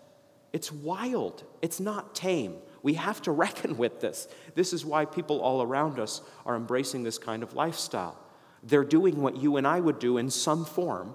It's 0.52 0.70
wild, 0.70 1.42
it's 1.60 1.80
not 1.80 2.14
tame. 2.14 2.54
We 2.82 2.94
have 2.94 3.22
to 3.22 3.32
reckon 3.44 3.76
with 3.76 4.00
this. 4.00 4.28
This 4.54 4.72
is 4.72 4.84
why 4.84 5.04
people 5.04 5.40
all 5.40 5.62
around 5.62 5.98
us 5.98 6.20
are 6.44 6.56
embracing 6.56 7.02
this 7.02 7.18
kind 7.18 7.42
of 7.42 7.54
lifestyle. 7.54 8.18
They're 8.62 8.84
doing 8.84 9.20
what 9.20 9.36
you 9.36 9.56
and 9.56 9.66
I 9.66 9.80
would 9.80 9.98
do 9.98 10.18
in 10.18 10.30
some 10.30 10.64
form 10.64 11.14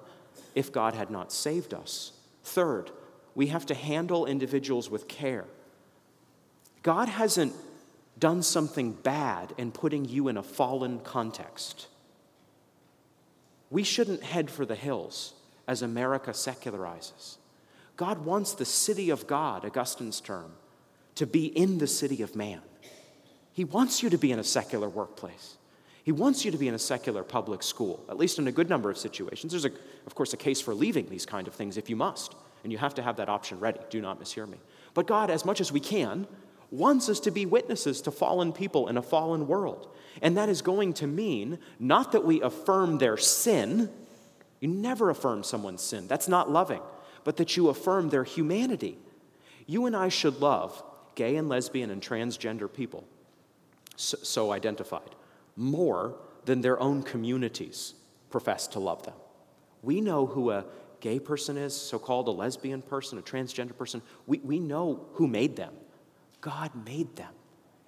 if 0.56 0.72
God 0.72 0.96
had 0.96 1.10
not 1.10 1.32
saved 1.32 1.74
us. 1.74 2.12
Third, 2.44 2.92
we 3.36 3.48
have 3.48 3.66
to 3.68 3.76
handle 3.76 4.26
individuals 4.26 4.90
with 4.90 5.08
care. 5.08 5.46
God 6.84 7.10
hasn't 7.10 7.54
done 8.18 8.42
something 8.42 8.94
bad 8.94 9.54
in 9.58 9.72
putting 9.72 10.06
you 10.06 10.28
in 10.28 10.38
a 10.38 10.44
fallen 10.44 11.00
context. 11.00 11.88
We 13.70 13.84
shouldn't 13.84 14.24
head 14.24 14.50
for 14.50 14.66
the 14.66 14.76
hills 14.76 15.34
as 15.68 15.82
America 15.82 16.32
secularizes. 16.32 17.38
God 17.96 18.26
wants 18.26 18.54
the 18.54 18.66
city 18.66 19.10
of 19.10 19.28
God, 19.28 19.66
Augustine's 19.66 20.22
term, 20.22 20.54
to 21.18 21.26
be 21.26 21.46
in 21.46 21.78
the 21.78 21.88
city 21.88 22.22
of 22.22 22.36
man. 22.36 22.62
He 23.52 23.64
wants 23.64 24.02
you 24.02 24.10
to 24.10 24.18
be 24.18 24.32
in 24.32 24.40
a 24.40 24.44
secular 24.44 24.88
workplace. 24.88 25.58
He 26.04 26.12
wants 26.12 26.46
you 26.46 26.52
to 26.52 26.58
be 26.58 26.68
in 26.68 26.74
a 26.74 26.80
secular 26.80 27.24
public 27.24 27.62
school, 27.64 28.06
at 28.10 28.18
least 28.18 28.40
in 28.40 28.48
a 28.48 28.52
good 28.52 28.70
number 28.70 28.90
of 28.90 28.98
situations. 28.98 29.52
There's, 29.52 29.66
a, 29.66 29.72
of 30.06 30.16
course, 30.16 30.34
a 30.34 30.38
case 30.38 30.62
for 30.62 30.74
leaving 30.74 31.10
these 31.10 31.26
kind 31.26 31.48
of 31.48 31.54
things 31.54 31.76
if 31.76 31.90
you 31.90 31.96
must, 31.96 32.36
and 32.64 32.72
you 32.72 32.78
have 32.78 32.96
to 32.96 33.02
have 33.02 33.18
that 33.18 33.30
option 33.30 33.60
ready. 33.60 33.80
Do 33.90 34.02
not 34.02 34.22
mishear 34.22 34.48
me. 34.48 34.58
But 34.94 35.08
God, 35.08 35.30
as 35.30 35.44
much 35.44 35.60
as 35.60 35.72
we 35.72 35.80
can, 35.80 36.28
wants 36.72 37.10
us 37.10 37.20
to 37.22 37.32
be 37.32 37.46
witnesses 37.46 38.02
to 38.02 38.12
fallen 38.12 38.54
people 38.54 38.88
in 38.88 38.98
a 38.98 39.02
fallen 39.02 39.48
world. 39.48 39.94
And 40.22 40.38
that 40.38 40.50
is 40.50 40.62
going 40.62 40.94
to 40.94 41.08
mean 41.08 41.60
not 41.80 42.12
that 42.14 42.24
we 42.24 42.42
affirm 42.42 43.00
their 43.00 43.18
sin. 43.18 43.90
You 44.60 44.70
never 44.70 45.10
affirm 45.10 45.44
someone's 45.44 45.82
sin, 45.82 46.08
that's 46.08 46.28
not 46.28 46.50
loving 46.50 46.82
but 47.28 47.36
that 47.36 47.58
you 47.58 47.68
affirm 47.68 48.08
their 48.08 48.24
humanity. 48.24 48.98
You 49.66 49.86
and 49.86 49.98
I 49.98 50.08
should 50.08 50.40
love 50.40 50.82
gay 51.18 51.36
and 51.36 51.50
lesbian 51.50 51.90
and 51.90 52.00
transgender 52.00 52.72
people, 52.72 53.04
so, 53.96 54.18
so 54.22 54.52
identified, 54.52 55.16
more 55.56 56.16
than 56.46 56.62
their 56.62 56.80
own 56.80 57.02
communities 57.02 57.96
profess 58.30 58.68
to 58.68 58.80
love 58.80 59.04
them. 59.04 59.16
We 59.82 60.00
know 60.00 60.28
who 60.28 60.52
a 60.52 60.66
gay 61.00 61.20
person 61.20 61.58
is, 61.58 61.76
so 61.76 61.98
called 61.98 62.28
a 62.28 62.32
lesbian 62.32 62.84
person, 62.84 63.18
a 63.18 63.24
transgender 63.24 63.76
person. 63.76 64.04
We, 64.28 64.38
we 64.40 64.60
know 64.60 65.08
who 65.14 65.28
made 65.28 65.56
them. 65.56 65.74
God 66.40 66.72
made 66.86 67.16
them 67.16 67.34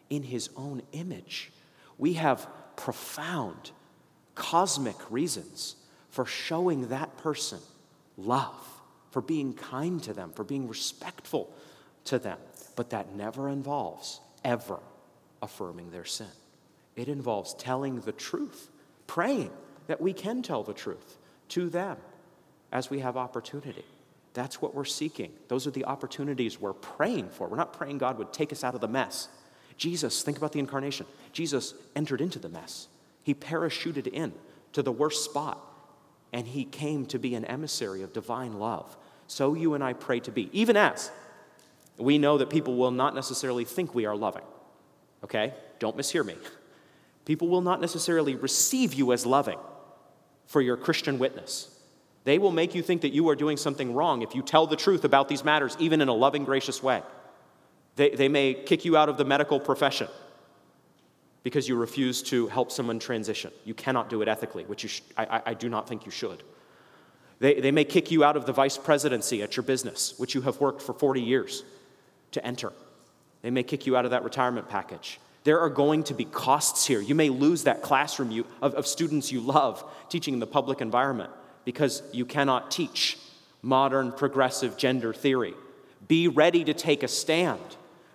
in 0.10 0.24
his 0.24 0.50
own 0.58 0.82
image. 0.92 1.52
We 2.00 2.14
have 2.14 2.48
profound, 2.76 3.72
cosmic 4.34 4.96
reasons 5.12 5.76
for 6.10 6.26
showing 6.26 6.88
that 6.88 7.16
person 7.18 7.60
love 8.18 8.66
for 9.12 9.22
being 9.22 9.54
kind 9.54 10.02
to 10.04 10.14
them, 10.14 10.32
for 10.36 10.44
being 10.44 10.68
respectful 10.68 11.54
to 12.06 12.18
them. 12.18 12.40
But 12.80 12.92
that 12.92 13.14
never 13.14 13.50
involves 13.50 14.22
ever 14.42 14.80
affirming 15.42 15.92
their 15.92 16.06
sin. 16.06 16.32
It 16.96 17.10
involves 17.10 17.54
telling 17.56 18.00
the 18.00 18.14
truth, 18.14 18.70
praying 19.06 19.52
that 19.88 20.00
we 20.00 20.14
can 20.14 20.42
tell 20.42 20.64
the 20.64 20.74
truth 20.74 21.18
to 21.50 21.68
them 21.68 21.98
as 22.72 22.90
we 22.90 23.00
have 23.00 23.18
opportunity. 23.18 23.84
That's 24.34 24.62
what 24.62 24.74
we're 24.74 24.86
seeking. 24.86 25.34
Those 25.50 25.68
are 25.68 25.72
the 25.72 25.84
opportunities 25.84 26.58
we're 26.58 26.72
praying 26.72 27.32
for. 27.32 27.50
We're 27.50 27.58
not 27.58 27.74
praying 27.74 27.98
God 27.98 28.18
would 28.18 28.32
take 28.32 28.54
us 28.54 28.64
out 28.64 28.76
of 28.76 28.80
the 28.80 28.88
mess. 28.88 29.28
Jesus, 29.76 30.24
think 30.24 30.38
about 30.38 30.54
the 30.54 30.60
incarnation. 30.60 31.06
Jesus 31.34 31.74
entered 31.98 32.22
into 32.22 32.40
the 32.40 32.48
mess. 32.48 32.88
He 33.24 33.34
parachuted 33.34 34.08
in 34.08 34.32
to 34.72 34.82
the 34.82 34.94
worst 34.94 35.26
spot 35.26 35.60
and 36.32 36.48
he 36.48 36.64
came 36.64 37.06
to 37.08 37.20
be 37.20 37.36
an 37.36 37.44
emissary 37.44 38.04
of 38.04 38.14
divine 38.14 38.54
love. 38.54 38.96
So 39.28 39.54
you 39.54 39.74
and 39.74 39.84
I 39.84 39.92
pray 39.92 40.22
to 40.22 40.32
be, 40.32 40.50
even 40.54 40.78
as 40.78 41.12
we 42.00 42.18
know 42.18 42.38
that 42.38 42.50
people 42.50 42.76
will 42.76 42.92
not 42.92 43.16
necessarily 43.16 43.66
think 43.66 43.94
we 43.94 44.06
are 44.06 44.16
loving. 44.16 44.44
Okay? 45.24 45.54
Don't 45.80 45.98
mishear 45.98 46.26
me. 46.26 46.36
People 47.26 47.48
will 47.48 47.62
not 47.62 47.82
necessarily 47.82 48.36
receive 48.36 48.94
you 48.94 49.12
as 49.14 49.26
loving 49.26 49.60
for 50.48 50.62
your 50.62 50.78
Christian 50.78 51.20
witness. 51.20 51.76
They 52.24 52.38
will 52.38 52.52
make 52.52 52.76
you 52.76 52.82
think 52.82 53.02
that 53.02 53.14
you 53.14 53.30
are 53.30 53.36
doing 53.36 53.58
something 53.58 53.94
wrong 53.94 54.22
if 54.22 54.36
you 54.36 54.42
tell 54.42 54.68
the 54.68 54.76
truth 54.76 55.04
about 55.04 55.30
these 55.30 55.44
matters, 55.44 55.76
even 55.80 56.02
in 56.02 56.08
a 56.08 56.14
loving, 56.14 56.44
gracious 56.44 56.82
way. 56.82 57.02
They, 57.96 58.12
they 58.12 58.28
may 58.28 58.54
kick 58.54 58.86
you 58.86 58.98
out 58.98 59.10
of 59.10 59.18
the 59.18 59.26
medical 59.26 59.60
profession 59.60 60.08
because 61.44 61.68
you 61.68 61.76
refuse 61.76 62.22
to 62.24 62.48
help 62.48 62.72
someone 62.72 63.00
transition. 63.00 63.52
You 63.64 63.74
cannot 63.74 64.10
do 64.10 64.22
it 64.22 64.28
ethically, 64.28 64.66
which 64.66 64.88
sh- 64.88 65.02
I, 65.18 65.42
I 65.48 65.54
do 65.54 65.70
not 65.70 65.88
think 65.88 66.06
you 66.06 66.12
should. 66.12 66.44
They, 67.40 67.62
they 67.62 67.72
may 67.72 67.86
kick 67.86 68.12
you 68.12 68.24
out 68.24 68.36
of 68.36 68.46
the 68.46 68.54
vice 68.54 68.78
presidency 68.78 69.42
at 69.42 69.56
your 69.56 69.64
business, 69.64 70.14
which 70.18 70.36
you 70.36 70.42
have 70.42 70.60
worked 70.60 70.82
for 70.82 70.94
40 70.94 71.22
years 71.22 71.64
to 72.32 72.46
enter. 72.46 72.72
They 73.42 73.50
may 73.50 73.64
kick 73.64 73.86
you 73.86 73.96
out 73.96 74.06
of 74.06 74.12
that 74.12 74.24
retirement 74.24 74.70
package. 74.70 75.20
There 75.44 75.60
are 75.60 75.70
going 75.70 76.04
to 76.06 76.14
be 76.14 76.26
costs 76.26 76.86
here. 76.86 77.00
You 77.00 77.16
may 77.16 77.30
lose 77.30 77.64
that 77.64 77.82
classroom 77.82 78.32
you, 78.32 78.46
of, 78.62 78.74
of 78.76 78.86
students 78.86 79.32
you 79.32 79.40
love 79.40 79.84
teaching 80.10 80.34
in 80.34 80.40
the 80.40 80.48
public 80.48 80.82
environment 80.82 81.32
because 81.66 82.04
you 82.12 82.26
cannot 82.26 82.72
teach 82.72 83.18
modern 83.62 84.12
progressive 84.12 84.78
gender 84.78 85.14
theory. 85.14 85.54
Be 86.08 86.28
ready 86.28 86.64
to 86.64 86.74
take 86.74 87.04
a 87.04 87.08
stand, 87.08 87.62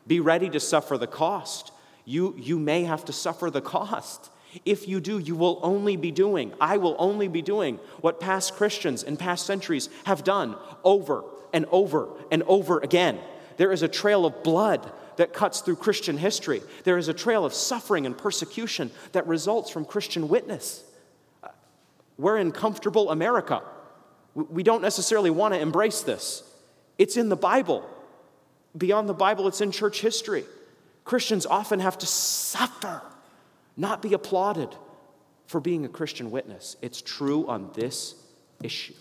be 0.07 0.21
ready 0.21 0.51
to 0.51 0.61
suffer 0.61 0.99
the 0.99 1.07
cost 1.07 1.71
you, 2.05 2.35
you 2.39 2.59
may 2.59 2.85
have 2.85 3.05
to 3.07 3.13
suffer 3.13 3.51
the 3.51 3.61
cost. 3.61 4.31
If 4.65 4.87
you 4.87 5.01
do, 5.01 5.19
you 5.19 5.35
will 5.35 5.59
only 5.63 5.97
be 5.97 6.11
doing, 6.11 6.53
I 6.61 6.77
will 6.77 6.97
only 6.99 7.29
be 7.29 7.43
doing 7.43 7.79
what 8.01 8.21
past 8.21 8.55
Christians 8.55 9.03
in 9.03 9.17
past 9.17 9.47
centuries 9.47 9.89
have 10.05 10.23
done 10.23 10.57
over 10.85 11.25
and 11.53 11.67
over 11.71 12.09
and 12.31 12.43
over 12.45 12.79
again. 12.81 13.19
There 13.57 13.73
is 13.73 13.83
a 13.83 13.89
trail 13.89 14.27
of 14.27 14.43
blood 14.43 14.91
that 15.17 15.33
cuts 15.33 15.61
through 15.61 15.77
Christian 15.77 16.17
history. 16.17 16.63
There 16.85 16.99
is 16.99 17.09
a 17.09 17.15
trail 17.15 17.45
of 17.45 17.55
suffering 17.55 18.07
and 18.07 18.17
persecution 18.17 18.91
that 19.13 19.27
results 19.27 19.71
from 19.71 19.85
Christian 19.85 20.29
witness. 20.29 20.83
We're 22.19 22.39
in 22.39 22.53
comfortable 22.53 23.11
America. 23.11 23.63
We 24.35 24.63
don't 24.63 24.83
necessarily 24.83 25.31
want 25.31 25.55
to 25.55 25.61
embrace 25.61 26.03
this. 26.03 26.43
It's 26.99 27.17
in 27.17 27.29
the 27.29 27.37
Bible. 27.37 27.89
Beyond 28.77 29.09
the 29.09 29.15
Bible, 29.15 29.47
it's 29.47 29.61
in 29.61 29.71
church 29.71 30.01
history. 30.01 30.45
Christians 31.05 31.47
often 31.47 31.81
have 31.81 31.99
to 31.99 32.07
suffer, 32.07 33.03
not 33.77 34.03
be 34.03 34.15
applauded 34.15 34.75
for 35.47 35.61
being 35.61 35.85
a 35.85 35.89
Christian 35.89 36.31
witness. 36.31 36.77
It's 36.83 37.03
true 37.03 37.47
on 37.47 37.71
this 37.75 38.15
issue. 38.63 38.95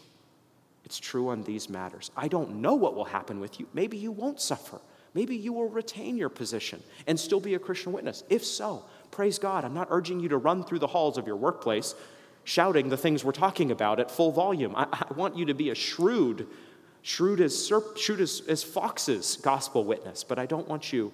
It's 0.94 1.00
true 1.00 1.30
on 1.30 1.42
these 1.42 1.72
matters. 1.72 2.12
I 2.16 2.28
don't 2.28 2.58
know 2.58 2.76
what 2.76 2.94
will 2.94 3.06
happen 3.06 3.40
with 3.40 3.60
you. 3.60 3.68
Maybe 3.74 3.98
you 3.98 4.12
won't 4.12 4.40
suffer. 4.40 4.80
Maybe 5.16 5.36
you 5.36 5.52
will 5.52 5.68
retain 5.68 6.18
your 6.18 6.30
position 6.30 6.84
and 7.08 7.20
still 7.20 7.40
be 7.40 7.56
a 7.56 7.60
Christian 7.60 7.94
witness. 7.94 8.24
If 8.30 8.46
so, 8.46 8.86
praise 9.10 9.40
God. 9.40 9.66
I'm 9.66 9.74
not 9.74 9.88
urging 9.90 10.20
you 10.20 10.30
to 10.30 10.38
run 10.38 10.64
through 10.64 10.78
the 10.78 10.86
halls 10.86 11.18
of 11.18 11.26
your 11.26 11.36
workplace 11.36 11.96
shouting 12.44 12.90
the 12.90 12.98
things 12.98 13.24
we're 13.26 13.32
talking 13.32 13.72
about 13.72 14.00
at 14.00 14.12
full 14.12 14.32
volume. 14.32 14.76
I, 14.76 14.86
I 14.92 15.12
want 15.16 15.36
you 15.36 15.46
to 15.46 15.56
be 15.56 15.72
a 15.72 15.76
shrewd, 15.76 16.46
shrewd 17.02 17.42
as, 17.42 17.56
serp, 17.56 17.98
shrewd 17.98 18.22
as, 18.22 18.44
as 18.48 18.62
foxes 18.62 19.38
gospel 19.38 19.86
witness, 19.86 20.24
but 20.24 20.38
I 20.38 20.46
don't 20.46 20.68
want 20.68 20.94
you 20.94 21.12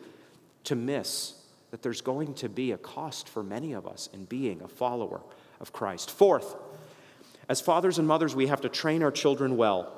to 0.65 0.75
miss 0.75 1.41
that 1.71 1.81
there's 1.81 2.01
going 2.01 2.33
to 2.33 2.49
be 2.49 2.73
a 2.73 2.77
cost 2.77 3.29
for 3.29 3.43
many 3.43 3.71
of 3.71 3.87
us 3.87 4.09
in 4.11 4.25
being 4.25 4.61
a 4.61 4.67
follower 4.67 5.21
of 5.61 5.71
Christ. 5.71 6.11
Fourth, 6.11 6.57
as 7.49 7.59
fathers 7.59 7.97
and 7.97 8.07
mothers, 8.07 8.35
we 8.35 8.47
have 8.47 8.61
to 8.61 8.69
train 8.69 9.01
our 9.01 9.11
children 9.11 9.57
well. 9.57 9.91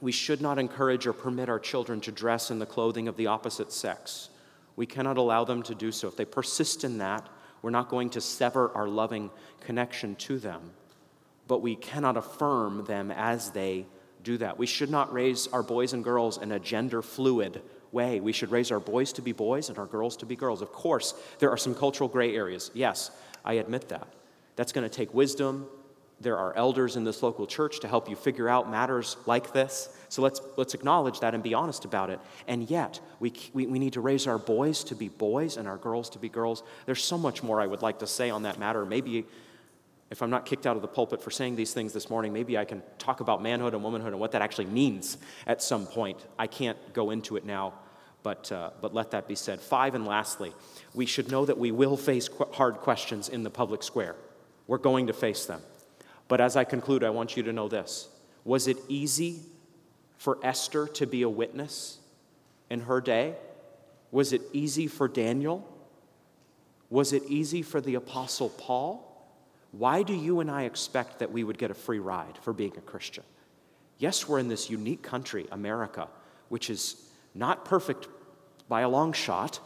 We 0.00 0.12
should 0.12 0.42
not 0.42 0.58
encourage 0.58 1.06
or 1.06 1.14
permit 1.14 1.48
our 1.48 1.58
children 1.58 2.00
to 2.02 2.12
dress 2.12 2.50
in 2.50 2.58
the 2.58 2.66
clothing 2.66 3.08
of 3.08 3.16
the 3.16 3.26
opposite 3.26 3.72
sex. 3.72 4.28
We 4.76 4.86
cannot 4.86 5.16
allow 5.16 5.44
them 5.44 5.62
to 5.64 5.74
do 5.74 5.90
so. 5.90 6.06
If 6.06 6.16
they 6.16 6.26
persist 6.26 6.84
in 6.84 6.98
that, 6.98 7.26
we're 7.62 7.70
not 7.70 7.88
going 7.88 8.10
to 8.10 8.20
sever 8.20 8.70
our 8.74 8.86
loving 8.86 9.30
connection 9.60 10.14
to 10.16 10.38
them, 10.38 10.70
but 11.48 11.62
we 11.62 11.74
cannot 11.74 12.16
affirm 12.16 12.84
them 12.84 13.10
as 13.10 13.50
they 13.50 13.86
do 14.22 14.36
that. 14.36 14.58
We 14.58 14.66
should 14.66 14.90
not 14.90 15.12
raise 15.12 15.46
our 15.48 15.62
boys 15.62 15.94
and 15.94 16.04
girls 16.04 16.38
in 16.38 16.52
a 16.52 16.60
gender 16.60 17.02
fluid 17.02 17.62
way. 17.90 18.20
We 18.20 18.32
should 18.32 18.50
raise 18.50 18.70
our 18.70 18.78
boys 18.78 19.12
to 19.14 19.22
be 19.22 19.32
boys 19.32 19.70
and 19.70 19.78
our 19.78 19.86
girls 19.86 20.18
to 20.18 20.26
be 20.26 20.36
girls. 20.36 20.60
Of 20.60 20.72
course, 20.72 21.14
there 21.38 21.50
are 21.50 21.56
some 21.56 21.74
cultural 21.74 22.08
gray 22.08 22.36
areas. 22.36 22.70
Yes, 22.74 23.10
I 23.44 23.54
admit 23.54 23.88
that. 23.88 24.06
That's 24.56 24.72
going 24.72 24.88
to 24.88 24.94
take 24.94 25.14
wisdom. 25.14 25.66
There 26.20 26.36
are 26.36 26.54
elders 26.56 26.96
in 26.96 27.04
this 27.04 27.22
local 27.22 27.46
church 27.46 27.80
to 27.80 27.88
help 27.88 28.08
you 28.08 28.16
figure 28.16 28.48
out 28.48 28.68
matters 28.68 29.16
like 29.26 29.52
this. 29.52 29.88
So 30.08 30.20
let's, 30.22 30.40
let's 30.56 30.74
acknowledge 30.74 31.20
that 31.20 31.34
and 31.34 31.42
be 31.42 31.54
honest 31.54 31.84
about 31.84 32.10
it. 32.10 32.18
And 32.48 32.68
yet, 32.68 32.98
we, 33.20 33.32
we, 33.52 33.66
we 33.66 33.78
need 33.78 33.92
to 33.92 34.00
raise 34.00 34.26
our 34.26 34.38
boys 34.38 34.82
to 34.84 34.96
be 34.96 35.08
boys 35.08 35.56
and 35.56 35.68
our 35.68 35.76
girls 35.76 36.10
to 36.10 36.18
be 36.18 36.28
girls. 36.28 36.64
There's 36.86 37.04
so 37.04 37.18
much 37.18 37.42
more 37.42 37.60
I 37.60 37.66
would 37.66 37.82
like 37.82 38.00
to 38.00 38.06
say 38.06 38.30
on 38.30 38.42
that 38.42 38.58
matter. 38.58 38.84
Maybe 38.84 39.26
if 40.10 40.22
I'm 40.22 40.30
not 40.30 40.46
kicked 40.46 40.66
out 40.66 40.74
of 40.74 40.82
the 40.82 40.88
pulpit 40.88 41.22
for 41.22 41.30
saying 41.30 41.54
these 41.54 41.72
things 41.72 41.92
this 41.92 42.08
morning, 42.08 42.32
maybe 42.32 42.56
I 42.56 42.64
can 42.64 42.82
talk 42.98 43.20
about 43.20 43.42
manhood 43.42 43.74
and 43.74 43.84
womanhood 43.84 44.12
and 44.12 44.20
what 44.20 44.32
that 44.32 44.42
actually 44.42 44.66
means 44.66 45.18
at 45.46 45.62
some 45.62 45.86
point. 45.86 46.18
I 46.38 46.46
can't 46.46 46.78
go 46.94 47.10
into 47.10 47.36
it 47.36 47.44
now, 47.44 47.74
but, 48.22 48.50
uh, 48.50 48.70
but 48.80 48.94
let 48.94 49.10
that 49.12 49.28
be 49.28 49.34
said. 49.34 49.60
Five, 49.60 49.94
and 49.94 50.06
lastly, 50.06 50.52
we 50.94 51.06
should 51.06 51.30
know 51.30 51.44
that 51.44 51.58
we 51.58 51.70
will 51.70 51.96
face 51.96 52.28
qu- 52.28 52.50
hard 52.52 52.76
questions 52.76 53.28
in 53.28 53.42
the 53.42 53.50
public 53.50 53.82
square. 53.82 54.16
We're 54.66 54.78
going 54.78 55.08
to 55.08 55.12
face 55.12 55.44
them. 55.44 55.60
But 56.28 56.40
as 56.40 56.56
I 56.56 56.64
conclude, 56.64 57.02
I 57.02 57.10
want 57.10 57.36
you 57.36 57.42
to 57.44 57.52
know 57.52 57.68
this 57.68 58.08
Was 58.44 58.68
it 58.68 58.76
easy 58.88 59.40
for 60.18 60.38
Esther 60.42 60.86
to 60.86 61.06
be 61.06 61.22
a 61.22 61.28
witness 61.28 61.98
in 62.70 62.80
her 62.82 63.00
day? 63.00 63.34
Was 64.10 64.32
it 64.32 64.42
easy 64.52 64.86
for 64.86 65.08
Daniel? 65.08 65.66
Was 66.90 67.12
it 67.12 67.22
easy 67.28 67.62
for 67.62 67.80
the 67.80 67.96
Apostle 67.96 68.48
Paul? 68.50 69.04
Why 69.72 70.02
do 70.02 70.14
you 70.14 70.40
and 70.40 70.50
I 70.50 70.62
expect 70.62 71.18
that 71.18 71.30
we 71.30 71.44
would 71.44 71.58
get 71.58 71.70
a 71.70 71.74
free 71.74 71.98
ride 71.98 72.38
for 72.40 72.54
being 72.54 72.72
a 72.78 72.80
Christian? 72.80 73.24
Yes, 73.98 74.26
we're 74.26 74.38
in 74.38 74.48
this 74.48 74.70
unique 74.70 75.02
country, 75.02 75.46
America, 75.52 76.08
which 76.48 76.70
is 76.70 77.10
not 77.34 77.64
perfect 77.64 78.08
by 78.68 78.80
a 78.82 78.88
long 78.88 79.12
shot. 79.12 79.60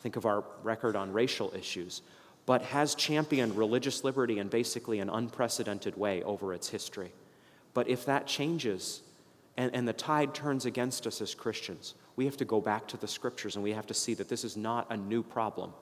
Think 0.00 0.16
of 0.16 0.26
our 0.26 0.44
record 0.62 0.96
on 0.96 1.12
racial 1.12 1.52
issues, 1.56 2.02
but 2.46 2.62
has 2.62 2.94
championed 2.94 3.56
religious 3.56 4.04
liberty 4.04 4.38
in 4.38 4.48
basically 4.48 5.00
an 5.00 5.10
unprecedented 5.10 5.96
way 5.96 6.22
over 6.22 6.54
its 6.54 6.68
history. 6.68 7.12
But 7.74 7.88
if 7.88 8.06
that 8.06 8.26
changes 8.26 9.02
and, 9.56 9.74
and 9.74 9.86
the 9.86 9.92
tide 9.92 10.32
turns 10.32 10.64
against 10.64 11.06
us 11.06 11.20
as 11.20 11.34
Christians, 11.34 11.94
we 12.14 12.24
have 12.24 12.36
to 12.36 12.44
go 12.44 12.60
back 12.60 12.86
to 12.88 12.96
the 12.96 13.08
scriptures 13.08 13.56
and 13.56 13.64
we 13.64 13.72
have 13.72 13.86
to 13.88 13.94
see 13.94 14.14
that 14.14 14.28
this 14.28 14.44
is 14.44 14.56
not 14.56 14.86
a 14.90 14.96
new 14.96 15.22
problem. 15.22 15.72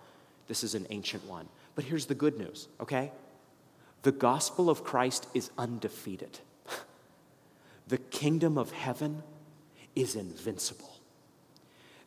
This 0.48 0.64
is 0.64 0.74
an 0.74 0.86
ancient 0.90 1.24
one. 1.26 1.48
But 1.74 1.84
here's 1.84 2.06
the 2.06 2.14
good 2.14 2.38
news, 2.38 2.68
okay? 2.80 3.12
The 4.02 4.12
gospel 4.12 4.70
of 4.70 4.84
Christ 4.84 5.26
is 5.34 5.50
undefeated. 5.58 6.38
The 7.86 7.98
kingdom 7.98 8.56
of 8.56 8.70
heaven 8.70 9.22
is 9.94 10.16
invincible. 10.16 10.96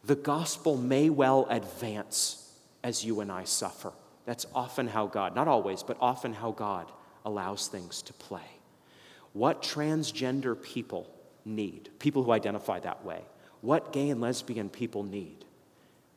The 0.03 0.15
gospel 0.15 0.75
may 0.75 1.11
well 1.11 1.45
advance 1.51 2.51
as 2.83 3.05
you 3.05 3.19
and 3.19 3.31
I 3.31 3.43
suffer. 3.43 3.93
That's 4.27 4.45
often 4.53 4.87
how 4.87 5.07
God, 5.07 5.35
not 5.35 5.47
always, 5.47 5.83
but 5.83 5.95
often 6.01 6.33
how 6.33 6.51
God 6.51 6.91
allows 7.25 7.69
things 7.69 8.01
to 8.03 8.13
play. 8.13 8.59
What 9.31 9.63
transgender 9.63 10.61
people 10.61 11.09
need, 11.45 11.89
people 11.97 12.23
who 12.23 12.31
identify 12.31 12.79
that 12.81 13.05
way, 13.05 13.21
what 13.61 13.93
gay 13.93 14.09
and 14.09 14.19
lesbian 14.19 14.67
people 14.69 15.03
need 15.03 15.45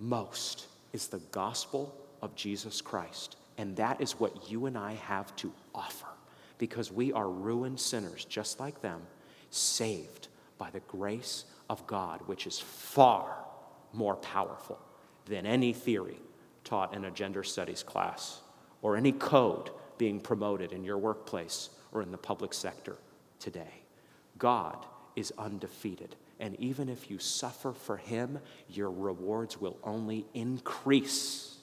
most 0.01 0.67
is 0.93 1.07
the 1.07 1.21
gospel 1.31 1.95
of 2.21 2.35
Jesus 2.35 2.81
Christ 2.81 3.37
and 3.61 3.77
that 3.77 4.01
is 4.01 4.19
what 4.19 4.51
you 4.51 4.65
and 4.65 4.79
I 4.79 4.95
have 4.95 5.37
to 5.37 5.53
offer 5.75 6.07
because 6.57 6.91
we 6.91 7.13
are 7.13 7.29
ruined 7.29 7.79
sinners 7.79 8.25
just 8.25 8.59
like 8.59 8.81
them, 8.81 9.03
saved 9.51 10.29
by 10.57 10.71
the 10.71 10.81
grace 10.81 11.45
of 11.69 11.87
God, 11.87 12.23
which 12.25 12.47
is 12.47 12.59
far 12.59 13.37
more 13.93 14.17
powerful 14.17 14.79
than 15.27 15.45
any 15.45 15.75
theory 15.75 16.17
taught 16.71 16.95
in 16.95 17.05
a 17.05 17.11
gender 17.11 17.43
studies 17.43 17.83
class 17.83 18.41
or 18.81 18.97
any 18.97 19.11
code 19.11 19.71
being 19.99 20.21
promoted 20.21 20.73
in 20.73 20.85
your 20.85 20.99
workplace 20.99 21.71
or 21.93 22.01
in 22.01 22.13
the 22.13 22.17
public 22.17 22.55
sector 22.55 22.97
today. 23.41 23.83
God 24.39 24.87
is 25.17 25.33
undefeated. 25.37 26.15
And 26.39 26.59
even 26.61 26.89
if 26.89 27.11
you 27.11 27.19
suffer 27.19 27.73
for 27.73 27.97
him, 27.97 28.39
your 28.69 28.91
rewards 28.91 29.61
will 29.61 29.77
only 29.83 30.25
increase 30.33 31.59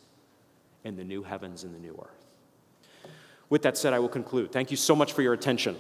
in 0.84 0.97
the 0.97 1.05
new 1.05 1.24
heavens 1.24 1.64
and 1.64 1.74
the 1.74 1.80
new 1.80 1.97
earth. 1.99 3.10
With 3.49 3.62
that 3.62 3.78
said, 3.78 3.93
I 3.93 3.99
will 3.99 4.10
conclude. 4.10 4.51
Thank 4.51 4.72
you 4.72 4.78
so 4.78 4.93
much 4.93 5.14
for 5.14 5.22
your 5.22 5.34
attention. 5.34 5.78